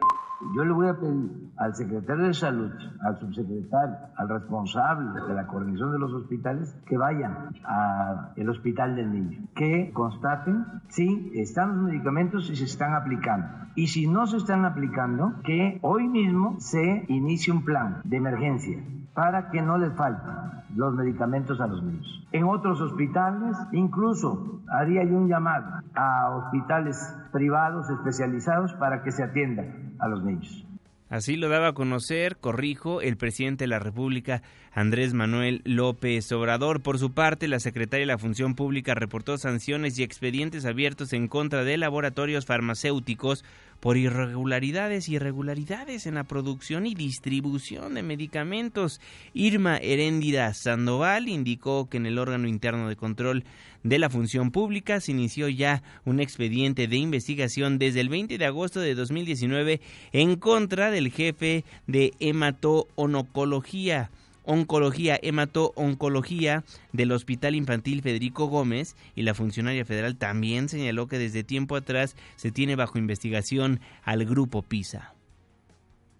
Yo 0.55 0.65
le 0.65 0.73
voy 0.73 0.87
a 0.87 0.99
pedir 0.99 1.51
al 1.57 1.73
secretario 1.73 2.25
de 2.25 2.33
Salud, 2.33 2.71
al 3.01 3.17
subsecretario, 3.17 3.95
al 4.17 4.27
responsable 4.27 5.21
de 5.21 5.33
la 5.33 5.47
coordinación 5.47 5.91
de 5.91 5.99
los 5.99 6.11
hospitales 6.11 6.75
que 6.85 6.97
vayan 6.97 7.49
al 7.63 8.49
hospital 8.49 8.95
del 8.95 9.11
niño, 9.11 9.47
que 9.55 9.91
constaten 9.93 10.65
si 10.89 11.31
están 11.35 11.69
los 11.69 11.85
medicamentos 11.85 12.49
y 12.49 12.55
se 12.55 12.65
están 12.65 12.93
aplicando. 12.93 13.47
Y 13.75 13.87
si 13.87 14.07
no 14.07 14.27
se 14.27 14.37
están 14.37 14.65
aplicando, 14.65 15.33
que 15.43 15.79
hoy 15.81 16.07
mismo 16.07 16.59
se 16.59 17.05
inicie 17.07 17.53
un 17.53 17.63
plan 17.63 18.01
de 18.03 18.17
emergencia 18.17 18.83
para 19.13 19.51
que 19.51 19.61
no 19.61 19.77
les 19.77 19.93
falten 19.93 20.33
los 20.75 20.93
medicamentos 20.95 21.61
a 21.61 21.67
los 21.67 21.83
niños. 21.83 22.27
En 22.31 22.45
otros 22.45 22.81
hospitales, 22.81 23.55
incluso 23.71 24.61
haría 24.67 25.03
yo 25.03 25.15
un 25.15 25.27
llamado 25.27 25.81
a 25.95 26.29
hospitales 26.35 26.97
privados 27.31 27.89
especializados 27.89 28.73
para 28.73 29.03
que 29.03 29.11
se 29.11 29.23
atiendan 29.23 29.93
a 29.99 30.07
los 30.07 30.23
niños. 30.23 30.65
Así 31.13 31.35
lo 31.35 31.47
daba 31.47 31.67
a 31.67 31.73
conocer, 31.73 32.37
corrijo, 32.37 32.99
el 32.99 33.17
presidente 33.17 33.65
de 33.65 33.67
la 33.67 33.77
República, 33.77 34.41
Andrés 34.73 35.13
Manuel 35.13 35.61
López 35.63 36.31
Obrador. 36.31 36.81
Por 36.81 36.97
su 36.97 37.11
parte, 37.11 37.47
la 37.47 37.59
secretaria 37.59 38.01
de 38.01 38.11
la 38.11 38.17
Función 38.17 38.55
Pública 38.55 38.95
reportó 38.95 39.37
sanciones 39.37 39.99
y 39.99 40.03
expedientes 40.03 40.65
abiertos 40.65 41.13
en 41.13 41.27
contra 41.27 41.63
de 41.63 41.77
laboratorios 41.77 42.47
farmacéuticos 42.47 43.45
por 43.83 43.97
irregularidades 43.97 45.09
y 45.09 45.15
irregularidades 45.15 46.07
en 46.07 46.15
la 46.15 46.23
producción 46.23 46.85
y 46.85 46.95
distribución 46.95 47.95
de 47.95 48.01
medicamentos. 48.01 49.01
Irma 49.33 49.75
Heréndida 49.75 50.53
Sandoval 50.53 51.27
indicó 51.27 51.89
que 51.89 51.97
en 51.97 52.05
el 52.05 52.17
órgano 52.17 52.47
interno 52.47 52.87
de 52.87 52.95
control 52.95 53.43
de 53.83 53.99
la 53.99 54.09
función 54.09 54.51
pública 54.51 55.01
se 55.01 55.11
inició 55.11 55.49
ya 55.49 55.83
un 56.05 56.21
expediente 56.21 56.87
de 56.87 56.95
investigación 56.95 57.77
desde 57.77 57.99
el 57.99 58.07
20 58.07 58.37
de 58.37 58.45
agosto 58.45 58.79
de 58.79 58.95
2019 58.95 59.81
en 60.13 60.37
contra 60.37 60.89
del 60.89 61.11
jefe 61.11 61.65
de 61.85 62.13
hemato-oncología 62.21 64.11
oncología, 64.43 65.19
hemato-oncología 65.21 66.63
del 66.91 67.11
Hospital 67.11 67.55
Infantil 67.55 68.01
Federico 68.01 68.45
Gómez 68.45 68.95
y 69.15 69.23
la 69.23 69.33
funcionaria 69.33 69.85
federal 69.85 70.17
también 70.17 70.69
señaló 70.69 71.07
que 71.07 71.19
desde 71.19 71.43
tiempo 71.43 71.75
atrás 71.75 72.15
se 72.35 72.51
tiene 72.51 72.75
bajo 72.75 72.97
investigación 72.97 73.79
al 74.03 74.25
grupo 74.25 74.61
PISA 74.61 75.13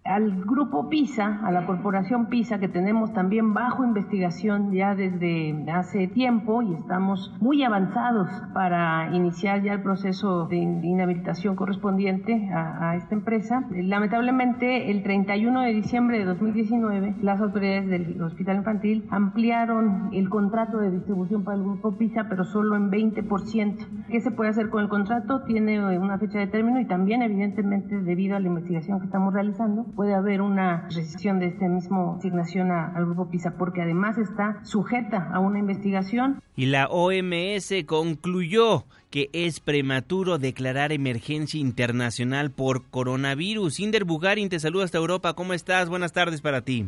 al 0.04 0.44
grupo 0.44 0.90
PISA, 0.90 1.40
a 1.44 1.50
la 1.50 1.64
corporación 1.64 2.26
PISA, 2.26 2.58
que 2.58 2.68
tenemos 2.68 3.14
también 3.14 3.54
bajo 3.54 3.84
investigación 3.84 4.70
ya 4.70 4.94
desde 4.94 5.64
hace 5.72 6.08
tiempo 6.08 6.60
y 6.60 6.74
estamos 6.74 7.34
muy 7.40 7.62
avanzados 7.62 8.28
para 8.52 9.14
iniciar 9.14 9.62
ya 9.62 9.72
el 9.72 9.82
proceso 9.82 10.46
de 10.46 10.56
inhabilitación 10.56 11.56
correspondiente 11.56 12.50
a, 12.52 12.90
a 12.90 12.96
esta 12.96 13.14
empresa. 13.14 13.64
Lamentablemente, 13.70 14.90
el 14.90 15.02
31 15.02 15.62
de 15.62 15.72
diciembre 15.72 16.18
de 16.18 16.26
2019, 16.26 17.16
las 17.22 17.40
autoridades 17.40 17.88
del 17.88 18.20
Hospital 18.20 18.56
Infantil 18.56 19.06
ampliaron 19.08 20.10
el 20.12 20.28
contrato 20.28 20.78
de 20.78 20.90
distribución 20.90 21.44
para 21.44 21.56
el 21.56 21.62
grupo 21.62 21.96
PISA, 21.96 22.26
pero 22.28 22.44
solo 22.44 22.76
en 22.76 22.90
20%. 22.90 24.06
¿Qué 24.10 24.20
se 24.20 24.30
puede 24.30 24.50
hacer 24.50 24.68
con 24.68 24.82
el 24.82 24.90
contrato? 24.90 25.44
Tiene 25.44 25.96
una 25.96 26.18
fecha 26.18 26.38
de 26.38 26.46
término 26.46 26.78
y 26.78 26.84
también, 26.84 27.22
evidentemente, 27.22 28.02
debido 28.02 28.36
a 28.36 28.40
la 28.40 28.48
investigación 28.48 29.00
que 29.00 29.06
estamos 29.06 29.32
realizando, 29.32 29.86
puede 29.94 30.14
haber 30.14 30.40
una 30.40 30.82
rescisión 30.88 31.38
de 31.40 31.46
esta 31.46 31.66
misma 31.66 32.16
asignación 32.16 32.70
a- 32.70 32.92
al 32.96 33.06
grupo 33.06 33.30
PISA, 33.30 33.54
porque 33.58 33.82
además 33.82 34.18
está 34.18 34.64
sujeta 34.64 35.30
a 35.32 35.40
una 35.40 35.58
investigación. 35.58 36.40
Y 36.56 36.66
la 36.66 36.86
OMS 36.88 37.84
concluyó 37.86 38.84
que 39.10 39.28
es 39.32 39.60
prematuro 39.60 40.38
declarar 40.38 40.92
emergencia 40.92 41.60
internacional 41.60 42.50
por 42.50 42.88
coronavirus. 42.90 43.78
Inder 43.80 44.04
Bugarin 44.04 44.48
te 44.48 44.58
saluda 44.58 44.84
hasta 44.84 44.98
Europa. 44.98 45.34
¿Cómo 45.34 45.52
estás? 45.54 45.88
Buenas 45.88 46.12
tardes 46.12 46.40
para 46.42 46.62
ti. 46.62 46.86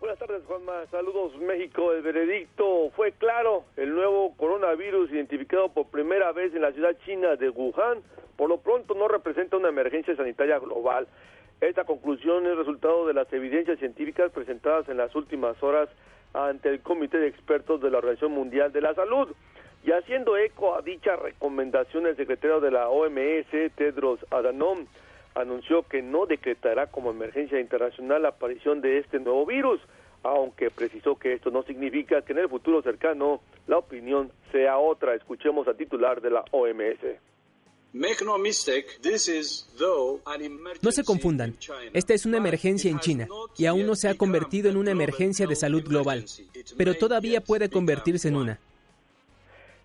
Buenas 0.00 0.18
tardes, 0.18 0.42
Juanma. 0.44 0.72
Saludos, 0.90 1.32
México. 1.40 1.92
El 1.92 2.02
veredicto 2.02 2.90
fue 2.94 3.12
claro. 3.12 3.64
El 3.78 3.94
nuevo 3.94 4.34
coronavirus 4.36 5.10
identificado 5.12 5.70
por 5.70 5.86
primera 5.86 6.32
vez 6.32 6.54
en 6.54 6.60
la 6.60 6.72
ciudad 6.72 6.90
china 7.06 7.36
de 7.36 7.48
Wuhan, 7.48 8.00
por 8.36 8.50
lo 8.50 8.58
pronto 8.58 8.94
no 8.94 9.08
representa 9.08 9.56
una 9.56 9.70
emergencia 9.70 10.14
sanitaria 10.14 10.58
global. 10.58 11.08
Esta 11.64 11.84
conclusión 11.84 12.46
es 12.46 12.58
resultado 12.58 13.06
de 13.06 13.14
las 13.14 13.32
evidencias 13.32 13.78
científicas 13.78 14.30
presentadas 14.32 14.86
en 14.90 14.98
las 14.98 15.14
últimas 15.14 15.60
horas 15.62 15.88
ante 16.34 16.68
el 16.68 16.80
Comité 16.80 17.16
de 17.16 17.28
Expertos 17.28 17.80
de 17.80 17.90
la 17.90 17.98
Organización 17.98 18.32
Mundial 18.32 18.70
de 18.70 18.82
la 18.82 18.92
Salud. 18.92 19.28
Y 19.82 19.90
haciendo 19.92 20.36
eco 20.36 20.74
a 20.74 20.82
dicha 20.82 21.16
recomendación, 21.16 22.06
el 22.06 22.16
secretario 22.16 22.60
de 22.60 22.70
la 22.70 22.90
OMS, 22.90 23.48
Tedros 23.76 24.20
Adhanom, 24.30 24.84
anunció 25.34 25.84
que 25.84 26.02
no 26.02 26.26
decretará 26.26 26.88
como 26.88 27.10
emergencia 27.10 27.58
internacional 27.58 28.20
la 28.20 28.28
aparición 28.28 28.82
de 28.82 28.98
este 28.98 29.18
nuevo 29.18 29.46
virus, 29.46 29.80
aunque 30.22 30.70
precisó 30.70 31.16
que 31.16 31.32
esto 31.32 31.50
no 31.50 31.62
significa 31.62 32.20
que 32.20 32.32
en 32.32 32.40
el 32.40 32.50
futuro 32.50 32.82
cercano 32.82 33.40
la 33.68 33.78
opinión 33.78 34.30
sea 34.52 34.76
otra. 34.76 35.14
Escuchemos 35.14 35.66
al 35.66 35.78
titular 35.78 36.20
de 36.20 36.28
la 36.28 36.44
OMS. 36.50 37.33
Make 37.94 38.24
no 38.24 38.38
mistake, 38.38 39.00
this 39.02 39.28
is 39.28 39.68
though 39.78 40.20
an 40.26 40.42
emergency 40.42 40.80
No 40.82 40.90
se 40.90 41.04
confundan, 41.04 41.54
esta 41.92 42.12
es 42.12 42.26
una 42.26 42.38
emergencia 42.38 42.90
en 42.90 42.98
China 42.98 43.28
y 43.56 43.66
aún 43.66 43.86
no 43.86 43.94
se 43.94 44.08
ha 44.08 44.16
convertido 44.16 44.68
en 44.68 44.76
una 44.76 44.90
emergencia 44.90 45.46
de 45.46 45.54
salud 45.54 45.84
global, 45.84 46.24
pero 46.76 46.94
todavía 46.94 47.40
puede 47.40 47.70
convertirse 47.70 48.26
en 48.26 48.34
una. 48.34 48.58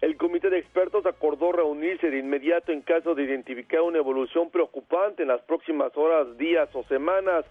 El 0.01 0.17
comité 0.17 0.49
de 0.49 0.57
expertos 0.57 1.05
acordó 1.05 1.51
reunirse 1.51 2.09
de 2.09 2.17
inmediato 2.17 2.71
en 2.71 2.81
caso 2.81 3.13
de 3.13 3.25
identificar 3.25 3.81
una 3.81 3.99
evolución 3.99 4.49
preocupante 4.49 5.21
en 5.21 5.27
las 5.27 5.41
próximas 5.41 5.95
horas, 5.95 6.35
días 6.39 6.67
o 6.73 6.83
semanas. 6.85 7.45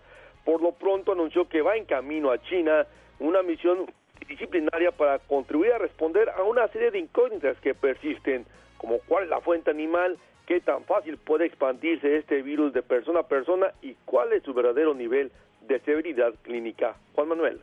Por 0.45 0.61
lo 0.61 0.73
pronto 0.73 1.13
anunció 1.13 1.49
que 1.49 1.63
va 1.63 1.77
en 1.77 1.85
camino 1.85 2.33
a 2.33 2.43
China 2.43 2.85
una 3.21 3.45
misión 3.45 3.87
disciplinaria 4.27 4.91
para 4.91 5.21
contribuir 5.21 5.75
a 5.75 5.79
responder 5.79 6.29
a 6.31 6.43
una 6.43 6.67
serie 6.69 6.91
de 6.91 6.99
incógnitas 6.99 7.57
que 7.61 7.75
persisten, 7.75 8.45
como 8.77 8.99
cuál 9.07 9.23
es 9.23 9.31
la 9.31 9.41
fuente 9.41 9.71
animal, 9.71 10.19
qué 10.49 10.61
tan 10.61 10.83
fácil 10.85 11.19
puede 11.19 11.45
expandirse 11.47 12.17
este 12.17 12.41
virus 12.43 12.73
de 12.73 12.83
persona 12.83 13.21
a 13.21 13.29
persona 13.29 13.67
y 13.83 13.95
cuál 14.07 14.33
es 14.33 14.43
su 14.43 14.55
verdadero 14.55 14.95
nivel 14.95 15.31
de 15.69 15.79
severidad 15.81 16.33
clínica. 16.43 16.97
Juan 17.15 17.29
Manuel. 17.29 17.61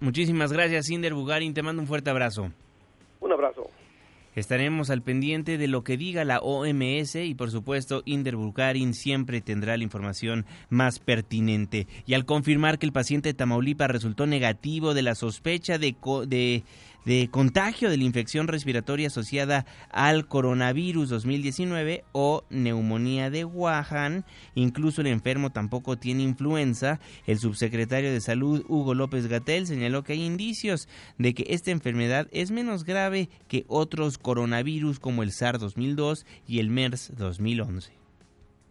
Muchísimas 0.00 0.52
gracias, 0.52 0.90
Inder 0.90 1.14
Bugarin. 1.14 1.54
Te 1.54 1.62
mando 1.62 1.82
un 1.82 1.88
fuerte 1.88 2.10
abrazo. 2.10 2.50
Un 3.20 3.32
abrazo. 3.32 3.68
Estaremos 4.36 4.90
al 4.90 5.00
pendiente 5.02 5.58
de 5.58 5.68
lo 5.68 5.84
que 5.84 5.96
diga 5.96 6.24
la 6.24 6.40
OMS 6.40 7.14
y 7.14 7.34
por 7.34 7.50
supuesto 7.52 8.02
Inder 8.04 8.34
Bugarin 8.36 8.92
siempre 8.92 9.40
tendrá 9.40 9.76
la 9.76 9.84
información 9.84 10.44
más 10.70 10.98
pertinente. 10.98 11.86
Y 12.04 12.14
al 12.14 12.24
confirmar 12.26 12.78
que 12.78 12.86
el 12.86 12.92
paciente 12.92 13.28
de 13.28 13.34
Tamaulipas 13.34 13.90
resultó 13.90 14.26
negativo 14.26 14.92
de 14.92 15.02
la 15.02 15.14
sospecha 15.14 15.78
de, 15.78 15.94
co- 15.94 16.26
de, 16.26 16.64
de 17.04 17.28
contagio 17.30 17.90
de 17.90 17.96
la 17.96 18.04
infección 18.04 18.48
respiratoria 18.48 19.08
asociada 19.08 19.66
al 19.90 20.26
coronavirus 20.26 21.08
2019 21.08 22.04
o 22.12 22.44
neumonía 22.50 23.30
de 23.30 23.44
Wuhan. 23.44 24.24
Incluso 24.54 25.00
el 25.00 25.08
enfermo 25.08 25.50
tampoco 25.50 25.96
tiene 25.96 26.22
influenza. 26.22 27.00
El 27.26 27.38
subsecretario 27.38 28.12
de 28.12 28.20
Salud, 28.20 28.64
Hugo 28.68 28.94
López 28.94 29.26
Gatel, 29.26 29.66
señaló 29.66 30.02
que 30.02 30.14
hay 30.14 30.24
indicios 30.24 30.88
de 31.18 31.34
que 31.34 31.46
esta 31.48 31.70
enfermedad 31.70 32.28
es 32.32 32.50
menos 32.50 32.84
grave 32.84 33.28
que 33.48 33.64
otros 33.68 34.18
coronavirus 34.18 34.98
como 34.98 35.22
el 35.22 35.32
SARS 35.32 35.60
2002 35.60 36.26
y 36.46 36.60
el 36.60 36.70
MERS 36.70 37.12
2011 37.16 38.03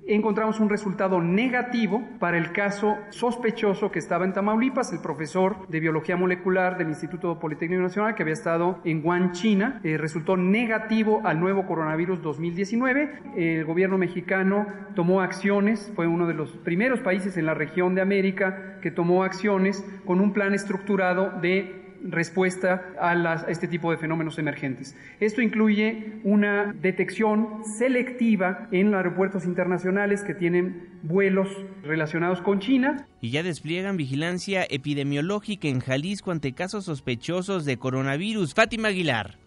encontramos 0.08 0.60
un 0.60 0.70
resultado 0.70 1.22
negativo 1.22 2.04
para 2.20 2.38
el 2.38 2.52
caso 2.52 2.98
sospechoso 3.10 3.92
que 3.92 4.00
estaba 4.00 4.26
en 4.26 4.34
Tamaulipas, 4.34 4.92
el 4.92 5.00
profesor 5.00 5.68
de 5.68 5.80
biología 5.80 6.18
molecular 6.18 6.78
del 6.78 6.90
Instituto 6.90 7.40
Politécnico 7.40 7.82
Nacional 7.82 8.16
que 8.16 8.24
había 8.24 8.34
estado 8.34 8.80
en 8.84 9.06
Wuhan, 9.06 9.32
China, 9.32 9.80
eh, 9.84 9.98
resultó 9.98 10.38
negativo 10.38 11.22
al 11.24 11.40
nuevo 11.40 11.66
coronavirus 11.66 12.22
2019. 12.22 13.20
El 13.36 13.66
gobierno 13.66 13.98
mexicano 13.98 14.68
tomó 14.96 15.22
acciones, 15.22 15.92
fue 15.96 16.08
uno 16.08 16.28
de 16.28 16.34
los 16.34 16.52
primeros 16.58 17.00
países 17.00 17.38
en 17.38 17.46
la 17.46 17.54
región 17.54 17.96
de 17.96 18.02
América 18.02 18.80
que 18.82 18.92
tomó 18.92 19.24
acciones 19.24 19.86
con 20.06 20.20
un 20.20 20.34
plan 20.34 20.54
estructurado 20.54 21.32
de 21.42 21.83
respuesta 22.04 22.94
a, 23.00 23.46
este 23.48 23.68
tipo 23.68 23.92
de 23.92 23.98
fenómenos 23.98 24.38
emergentes. 24.38 24.96
Esto 25.20 25.42
incluye 25.42 26.20
una 26.24 26.74
detección 26.74 27.64
selectiva 27.78 28.68
en 28.72 28.94
aeropuertos 28.94 29.46
internacionales 29.46 30.24
que 30.24 30.34
tienen 30.34 30.90
vuelos 31.04 31.48
relacionados 31.84 32.42
con 32.42 32.60
China. 32.60 33.08
Y 33.22 33.32
ya 33.32 33.44
despliegan 33.44 33.98
vigilancia 33.98 34.66
epidemiológica 34.70 35.68
en 35.68 35.80
Jalisco 35.80 36.32
ante 36.32 36.54
casos 36.54 36.86
sospechosos 36.86 37.66
de 37.66 37.78
coronavirus. 37.78 38.54
Fátima 38.54 38.90
Aguilar. 38.90 39.43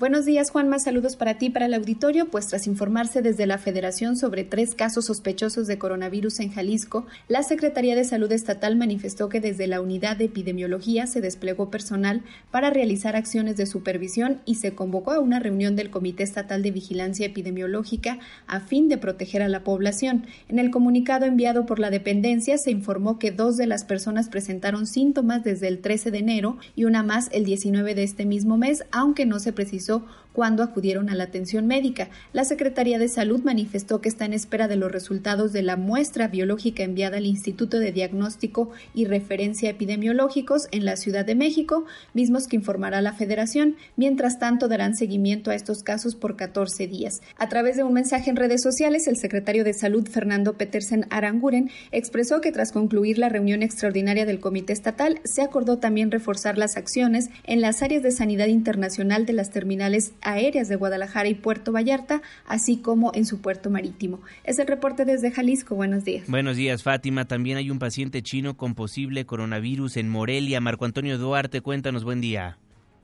Buenos 0.00 0.24
días, 0.24 0.48
Juanma. 0.48 0.78
Saludos 0.78 1.16
para 1.16 1.36
ti, 1.36 1.50
para 1.50 1.66
el 1.66 1.74
auditorio. 1.74 2.30
Pues 2.30 2.46
tras 2.46 2.66
informarse 2.66 3.20
desde 3.20 3.44
la 3.44 3.58
Federación 3.58 4.16
sobre 4.16 4.44
tres 4.44 4.74
casos 4.74 5.04
sospechosos 5.04 5.66
de 5.66 5.76
coronavirus 5.76 6.40
en 6.40 6.50
Jalisco, 6.50 7.04
la 7.28 7.42
Secretaría 7.42 7.94
de 7.94 8.04
Salud 8.04 8.32
Estatal 8.32 8.76
manifestó 8.76 9.28
que 9.28 9.42
desde 9.42 9.66
la 9.66 9.82
unidad 9.82 10.16
de 10.16 10.24
epidemiología 10.24 11.06
se 11.06 11.20
desplegó 11.20 11.70
personal 11.70 12.22
para 12.50 12.70
realizar 12.70 13.14
acciones 13.14 13.58
de 13.58 13.66
supervisión 13.66 14.40
y 14.46 14.54
se 14.54 14.74
convocó 14.74 15.12
a 15.12 15.20
una 15.20 15.38
reunión 15.38 15.76
del 15.76 15.90
Comité 15.90 16.22
Estatal 16.22 16.62
de 16.62 16.70
Vigilancia 16.70 17.26
Epidemiológica 17.26 18.20
a 18.46 18.60
fin 18.60 18.88
de 18.88 18.96
proteger 18.96 19.42
a 19.42 19.48
la 19.48 19.64
población. 19.64 20.24
En 20.48 20.58
el 20.58 20.70
comunicado 20.70 21.26
enviado 21.26 21.66
por 21.66 21.78
la 21.78 21.90
dependencia 21.90 22.56
se 22.56 22.70
informó 22.70 23.18
que 23.18 23.32
dos 23.32 23.58
de 23.58 23.66
las 23.66 23.84
personas 23.84 24.30
presentaron 24.30 24.86
síntomas 24.86 25.44
desde 25.44 25.68
el 25.68 25.82
13 25.82 26.10
de 26.10 26.18
enero 26.20 26.56
y 26.74 26.86
una 26.86 27.02
más 27.02 27.28
el 27.32 27.44
19 27.44 27.94
de 27.94 28.04
este 28.04 28.24
mismo 28.24 28.56
mes, 28.56 28.82
aunque 28.92 29.26
no 29.26 29.38
se 29.40 29.52
precisó 29.52 29.89
hizo 29.90 30.02
cuando 30.32 30.62
acudieron 30.62 31.10
a 31.10 31.14
la 31.14 31.24
atención 31.24 31.66
médica. 31.66 32.08
La 32.32 32.44
Secretaría 32.44 32.98
de 32.98 33.08
Salud 33.08 33.40
manifestó 33.42 34.00
que 34.00 34.08
está 34.08 34.24
en 34.24 34.32
espera 34.32 34.68
de 34.68 34.76
los 34.76 34.92
resultados 34.92 35.52
de 35.52 35.62
la 35.62 35.76
muestra 35.76 36.28
biológica 36.28 36.82
enviada 36.82 37.18
al 37.18 37.26
Instituto 37.26 37.78
de 37.78 37.92
Diagnóstico 37.92 38.70
y 38.94 39.06
Referencia 39.06 39.70
Epidemiológicos 39.70 40.68
en 40.70 40.84
la 40.84 40.96
Ciudad 40.96 41.24
de 41.24 41.34
México, 41.34 41.84
mismos 42.14 42.46
que 42.46 42.56
informará 42.56 43.00
la 43.02 43.12
Federación. 43.12 43.76
Mientras 43.96 44.38
tanto, 44.38 44.68
darán 44.68 44.94
seguimiento 44.94 45.50
a 45.50 45.54
estos 45.54 45.82
casos 45.82 46.14
por 46.14 46.36
14 46.36 46.86
días. 46.86 47.20
A 47.36 47.48
través 47.48 47.76
de 47.76 47.84
un 47.84 47.92
mensaje 47.92 48.30
en 48.30 48.36
redes 48.36 48.62
sociales, 48.62 49.06
el 49.08 49.16
secretario 49.16 49.64
de 49.64 49.74
Salud, 49.74 50.06
Fernando 50.08 50.54
Petersen 50.54 51.06
Aranguren, 51.10 51.70
expresó 51.90 52.40
que 52.40 52.52
tras 52.52 52.72
concluir 52.72 53.18
la 53.18 53.28
reunión 53.28 53.62
extraordinaria 53.62 54.26
del 54.26 54.40
Comité 54.40 54.72
Estatal, 54.72 55.20
se 55.24 55.42
acordó 55.42 55.78
también 55.78 56.10
reforzar 56.10 56.58
las 56.58 56.76
acciones 56.76 57.30
en 57.44 57.60
las 57.60 57.82
áreas 57.82 58.02
de 58.02 58.10
sanidad 58.10 58.46
internacional 58.46 59.26
de 59.26 59.32
las 59.32 59.50
terminales 59.50 60.12
aéreas 60.22 60.68
de 60.68 60.76
Guadalajara 60.76 61.28
y 61.28 61.34
Puerto 61.34 61.72
Vallarta, 61.72 62.22
así 62.46 62.78
como 62.78 63.12
en 63.14 63.26
su 63.26 63.40
puerto 63.40 63.70
marítimo. 63.70 64.20
Es 64.44 64.58
el 64.58 64.66
reporte 64.66 65.04
desde 65.04 65.30
Jalisco. 65.30 65.74
Buenos 65.74 66.04
días. 66.04 66.24
Buenos 66.28 66.56
días, 66.56 66.82
Fátima. 66.82 67.24
También 67.26 67.56
hay 67.56 67.70
un 67.70 67.78
paciente 67.78 68.22
chino 68.22 68.56
con 68.56 68.74
posible 68.74 69.24
coronavirus 69.24 69.96
en 69.96 70.08
Morelia. 70.08 70.60
Marco 70.60 70.84
Antonio 70.84 71.18
Duarte, 71.18 71.60
cuéntanos, 71.60 72.04
buen 72.04 72.20
día. 72.20 72.58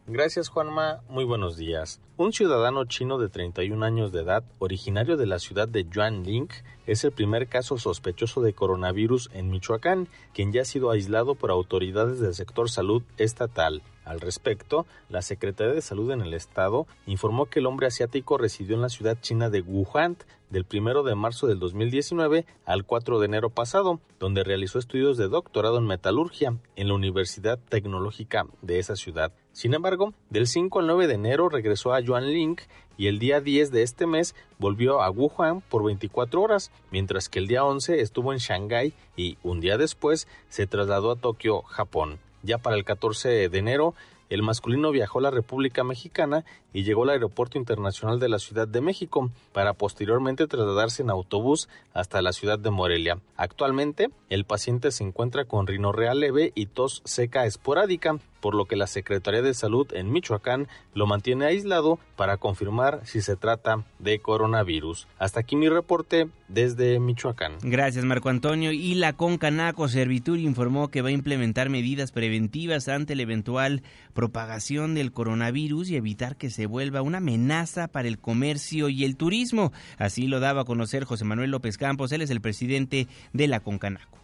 Gracias 0.08 0.48
Juanma, 0.50 1.00
muy 1.08 1.24
buenos 1.24 1.56
días. 1.56 2.00
Un 2.16 2.32
ciudadano 2.32 2.84
chino 2.84 3.18
de 3.18 3.28
31 3.28 3.84
años 3.84 4.12
de 4.12 4.20
edad, 4.22 4.44
originario 4.60 5.16
de 5.16 5.26
la 5.26 5.40
ciudad 5.40 5.66
de 5.66 5.84
Yuanling, 5.84 6.46
es 6.86 7.02
el 7.02 7.10
primer 7.10 7.48
caso 7.48 7.76
sospechoso 7.76 8.40
de 8.40 8.52
coronavirus 8.52 9.30
en 9.34 9.50
Michoacán, 9.50 10.06
quien 10.32 10.52
ya 10.52 10.62
ha 10.62 10.64
sido 10.64 10.92
aislado 10.92 11.34
por 11.34 11.50
autoridades 11.50 12.20
del 12.20 12.34
sector 12.34 12.70
salud 12.70 13.02
estatal. 13.18 13.82
Al 14.04 14.20
respecto, 14.20 14.86
la 15.08 15.22
Secretaría 15.22 15.74
de 15.74 15.82
Salud 15.82 16.12
en 16.12 16.20
el 16.20 16.34
estado 16.34 16.86
informó 17.06 17.46
que 17.46 17.58
el 17.58 17.66
hombre 17.66 17.88
asiático 17.88 18.38
residió 18.38 18.76
en 18.76 18.82
la 18.82 18.88
ciudad 18.88 19.18
china 19.20 19.50
de 19.50 19.62
Wuhan 19.62 20.16
del 20.50 20.66
1 20.72 21.02
de 21.02 21.14
marzo 21.14 21.46
del 21.46 21.58
2019 21.58 22.46
al 22.64 22.84
4 22.84 23.18
de 23.18 23.26
enero 23.26 23.50
pasado, 23.50 24.00
donde 24.18 24.44
realizó 24.44 24.78
estudios 24.78 25.16
de 25.16 25.28
doctorado 25.28 25.78
en 25.78 25.86
metalurgia 25.86 26.56
en 26.76 26.88
la 26.88 26.94
Universidad 26.94 27.58
Tecnológica 27.68 28.46
de 28.62 28.78
esa 28.78 28.96
ciudad. 28.96 29.32
Sin 29.52 29.74
embargo, 29.74 30.12
del 30.30 30.46
5 30.46 30.80
al 30.80 30.86
9 30.86 31.06
de 31.06 31.14
enero 31.14 31.48
regresó 31.48 31.92
a 31.92 32.00
Yuanling 32.00 32.56
y 32.96 33.08
el 33.08 33.18
día 33.18 33.40
10 33.40 33.70
de 33.70 33.82
este 33.82 34.06
mes 34.06 34.34
volvió 34.58 35.02
a 35.02 35.10
Wuhan 35.10 35.62
por 35.62 35.84
24 35.84 36.42
horas, 36.42 36.70
mientras 36.90 37.28
que 37.28 37.38
el 37.38 37.46
día 37.46 37.64
11 37.64 38.00
estuvo 38.00 38.32
en 38.32 38.38
Shanghái 38.38 38.94
y 39.16 39.38
un 39.42 39.60
día 39.60 39.78
después 39.78 40.28
se 40.48 40.66
trasladó 40.66 41.10
a 41.10 41.16
Tokio, 41.16 41.62
Japón. 41.62 42.18
Ya 42.42 42.58
para 42.58 42.76
el 42.76 42.84
14 42.84 43.48
de 43.48 43.58
enero, 43.58 43.94
el 44.28 44.42
masculino 44.42 44.90
viajó 44.90 45.18
a 45.20 45.22
la 45.22 45.30
República 45.30 45.84
Mexicana 45.84 46.44
y 46.72 46.82
llegó 46.82 47.04
al 47.04 47.10
Aeropuerto 47.10 47.58
Internacional 47.58 48.18
de 48.18 48.28
la 48.28 48.38
Ciudad 48.38 48.66
de 48.66 48.80
México 48.80 49.30
para 49.52 49.74
posteriormente 49.74 50.46
trasladarse 50.46 51.02
en 51.02 51.10
autobús 51.10 51.68
hasta 51.94 52.22
la 52.22 52.32
ciudad 52.32 52.58
de 52.58 52.70
Morelia. 52.70 53.18
Actualmente, 53.36 54.10
el 54.28 54.44
paciente 54.44 54.90
se 54.90 55.04
encuentra 55.04 55.44
con 55.44 55.66
rinorrea 55.66 56.14
leve 56.14 56.52
y 56.54 56.66
tos 56.66 57.02
seca 57.04 57.46
esporádica, 57.46 58.18
por 58.46 58.54
lo 58.54 58.66
que 58.66 58.76
la 58.76 58.86
Secretaría 58.86 59.42
de 59.42 59.54
Salud 59.54 59.88
en 59.92 60.12
Michoacán 60.12 60.68
lo 60.94 61.08
mantiene 61.08 61.46
aislado 61.46 61.98
para 62.14 62.36
confirmar 62.36 63.00
si 63.02 63.20
se 63.20 63.34
trata 63.34 63.84
de 63.98 64.20
coronavirus. 64.20 65.08
Hasta 65.18 65.40
aquí 65.40 65.56
mi 65.56 65.68
reporte 65.68 66.28
desde 66.46 67.00
Michoacán. 67.00 67.54
Gracias 67.62 68.04
Marco 68.04 68.28
Antonio. 68.28 68.70
Y 68.70 68.94
la 68.94 69.14
Concanaco 69.14 69.88
Servitur 69.88 70.38
informó 70.38 70.92
que 70.92 71.02
va 71.02 71.08
a 71.08 71.10
implementar 71.10 71.70
medidas 71.70 72.12
preventivas 72.12 72.86
ante 72.86 73.16
la 73.16 73.22
eventual 73.22 73.82
propagación 74.14 74.94
del 74.94 75.10
coronavirus 75.10 75.90
y 75.90 75.96
evitar 75.96 76.36
que 76.36 76.48
se 76.48 76.66
vuelva 76.66 77.02
una 77.02 77.18
amenaza 77.18 77.88
para 77.88 78.06
el 78.06 78.20
comercio 78.20 78.88
y 78.88 79.02
el 79.02 79.16
turismo. 79.16 79.72
Así 79.98 80.28
lo 80.28 80.38
daba 80.38 80.60
a 80.60 80.66
conocer 80.66 81.02
José 81.02 81.24
Manuel 81.24 81.50
López 81.50 81.78
Campos, 81.78 82.12
él 82.12 82.22
es 82.22 82.30
el 82.30 82.40
presidente 82.40 83.08
de 83.32 83.48
la 83.48 83.58
Concanaco. 83.58 84.16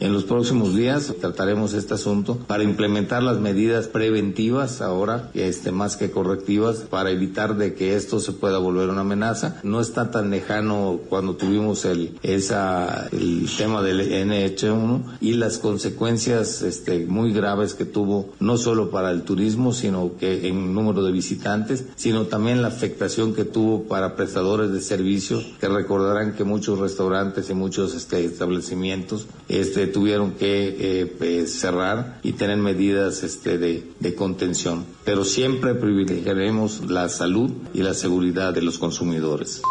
En 0.00 0.12
los 0.12 0.24
próximos 0.24 0.74
días 0.74 1.14
trataremos 1.20 1.72
este 1.72 1.94
asunto 1.94 2.36
para 2.36 2.64
implementar 2.64 3.22
las 3.22 3.38
medidas 3.38 3.86
preventivas 3.86 4.80
ahora, 4.80 5.30
este, 5.34 5.70
más 5.70 5.96
que 5.96 6.10
correctivas, 6.10 6.78
para 6.78 7.12
evitar 7.12 7.56
de 7.56 7.74
que 7.74 7.94
esto 7.94 8.18
se 8.18 8.32
pueda 8.32 8.58
volver 8.58 8.88
una 8.88 9.02
amenaza. 9.02 9.60
No 9.62 9.80
está 9.80 10.10
tan 10.10 10.30
lejano 10.30 10.98
cuando 11.08 11.36
tuvimos 11.36 11.84
el, 11.84 12.18
esa, 12.24 13.06
el 13.12 13.48
tema 13.56 13.82
del 13.82 14.00
NH1 14.00 15.18
y 15.20 15.34
las 15.34 15.58
consecuencias 15.58 16.62
este, 16.62 17.06
muy 17.06 17.32
graves 17.32 17.74
que 17.74 17.84
tuvo, 17.84 18.34
no 18.40 18.56
solo 18.56 18.90
para 18.90 19.12
el 19.12 19.22
turismo, 19.22 19.72
sino 19.72 20.16
que 20.18 20.48
en 20.48 20.74
número 20.74 21.04
de 21.04 21.12
visitantes, 21.12 21.86
sino 21.94 22.24
también 22.24 22.62
la 22.62 22.68
afectación 22.68 23.32
que 23.32 23.44
tuvo 23.44 23.84
para 23.84 24.16
prestadores 24.16 24.72
de 24.72 24.80
servicios, 24.80 25.46
que 25.60 25.68
recordarán 25.68 26.34
que 26.34 26.42
muchos 26.42 26.80
restaurantes 26.80 27.48
y 27.48 27.54
muchos 27.54 27.94
este, 27.94 28.24
establecimientos 28.24 29.28
este, 29.48 29.83
tuvieron 29.86 30.32
que 30.32 30.76
eh, 31.00 31.06
pues, 31.06 31.58
cerrar 31.58 32.20
y 32.22 32.32
tener 32.32 32.58
medidas 32.58 33.22
este, 33.22 33.58
de, 33.58 33.90
de 34.00 34.14
contención. 34.14 34.84
Pero 35.04 35.24
siempre 35.24 35.74
privilegiaremos 35.74 36.90
la 36.90 37.08
salud 37.08 37.50
y 37.72 37.82
la 37.82 37.94
seguridad 37.94 38.52
de 38.54 38.62
los 38.62 38.78
consumidores. 38.78 39.62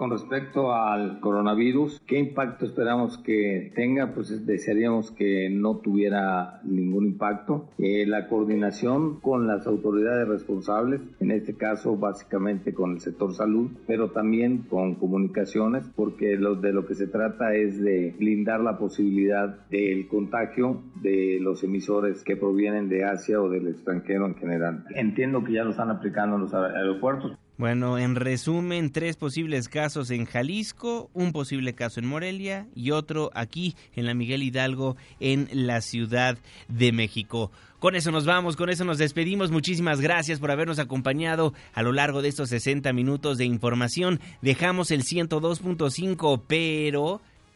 Con 0.00 0.08
respecto 0.08 0.72
al 0.72 1.20
coronavirus, 1.20 2.00
¿qué 2.06 2.18
impacto 2.18 2.64
esperamos 2.64 3.18
que 3.18 3.70
tenga? 3.74 4.14
Pues 4.14 4.46
desearíamos 4.46 5.10
que 5.10 5.50
no 5.50 5.76
tuviera 5.76 6.62
ningún 6.64 7.04
impacto. 7.04 7.68
Eh, 7.76 8.06
la 8.06 8.26
coordinación 8.26 9.20
con 9.20 9.46
las 9.46 9.66
autoridades 9.66 10.26
responsables, 10.26 11.02
en 11.20 11.32
este 11.32 11.54
caso 11.54 11.98
básicamente 11.98 12.72
con 12.72 12.92
el 12.92 13.00
sector 13.00 13.34
salud, 13.34 13.72
pero 13.86 14.10
también 14.10 14.62
con 14.70 14.94
comunicaciones, 14.94 15.84
porque 15.94 16.38
lo, 16.38 16.54
de 16.54 16.72
lo 16.72 16.86
que 16.86 16.94
se 16.94 17.06
trata 17.06 17.54
es 17.54 17.78
de 17.78 18.14
blindar 18.18 18.60
la 18.60 18.78
posibilidad 18.78 19.68
del 19.68 20.08
contagio 20.08 20.80
de 21.02 21.36
los 21.42 21.62
emisores 21.62 22.24
que 22.24 22.36
provienen 22.36 22.88
de 22.88 23.04
Asia 23.04 23.38
o 23.38 23.50
del 23.50 23.68
extranjero 23.68 24.24
en 24.24 24.36
general. 24.36 24.82
Entiendo 24.94 25.44
que 25.44 25.52
ya 25.52 25.64
lo 25.64 25.72
están 25.72 25.90
aplicando 25.90 26.36
en 26.36 26.40
los 26.44 26.54
aeropuertos. 26.54 27.36
Bueno, 27.60 27.98
en 27.98 28.16
resumen, 28.16 28.90
tres 28.90 29.16
posibles 29.16 29.68
casos 29.68 30.10
en 30.10 30.24
Jalisco, 30.24 31.10
un 31.12 31.30
posible 31.32 31.74
caso 31.74 32.00
en 32.00 32.06
Morelia 32.06 32.66
y 32.74 32.90
otro 32.92 33.30
aquí 33.34 33.76
en 33.94 34.06
la 34.06 34.14
Miguel 34.14 34.42
Hidalgo 34.42 34.96
en 35.20 35.46
la 35.52 35.82
Ciudad 35.82 36.38
de 36.68 36.92
México. 36.92 37.50
Con 37.78 37.96
eso 37.96 38.10
nos 38.12 38.24
vamos, 38.24 38.56
con 38.56 38.70
eso 38.70 38.86
nos 38.86 38.96
despedimos. 38.96 39.50
Muchísimas 39.50 40.00
gracias 40.00 40.40
por 40.40 40.50
habernos 40.50 40.78
acompañado 40.78 41.52
a 41.74 41.82
lo 41.82 41.92
largo 41.92 42.22
de 42.22 42.30
estos 42.30 42.48
60 42.48 42.94
minutos 42.94 43.36
de 43.36 43.44
información. 43.44 44.20
Dejamos 44.40 44.90
el 44.90 45.04
102.5, 45.04 46.40
pero 46.46 47.20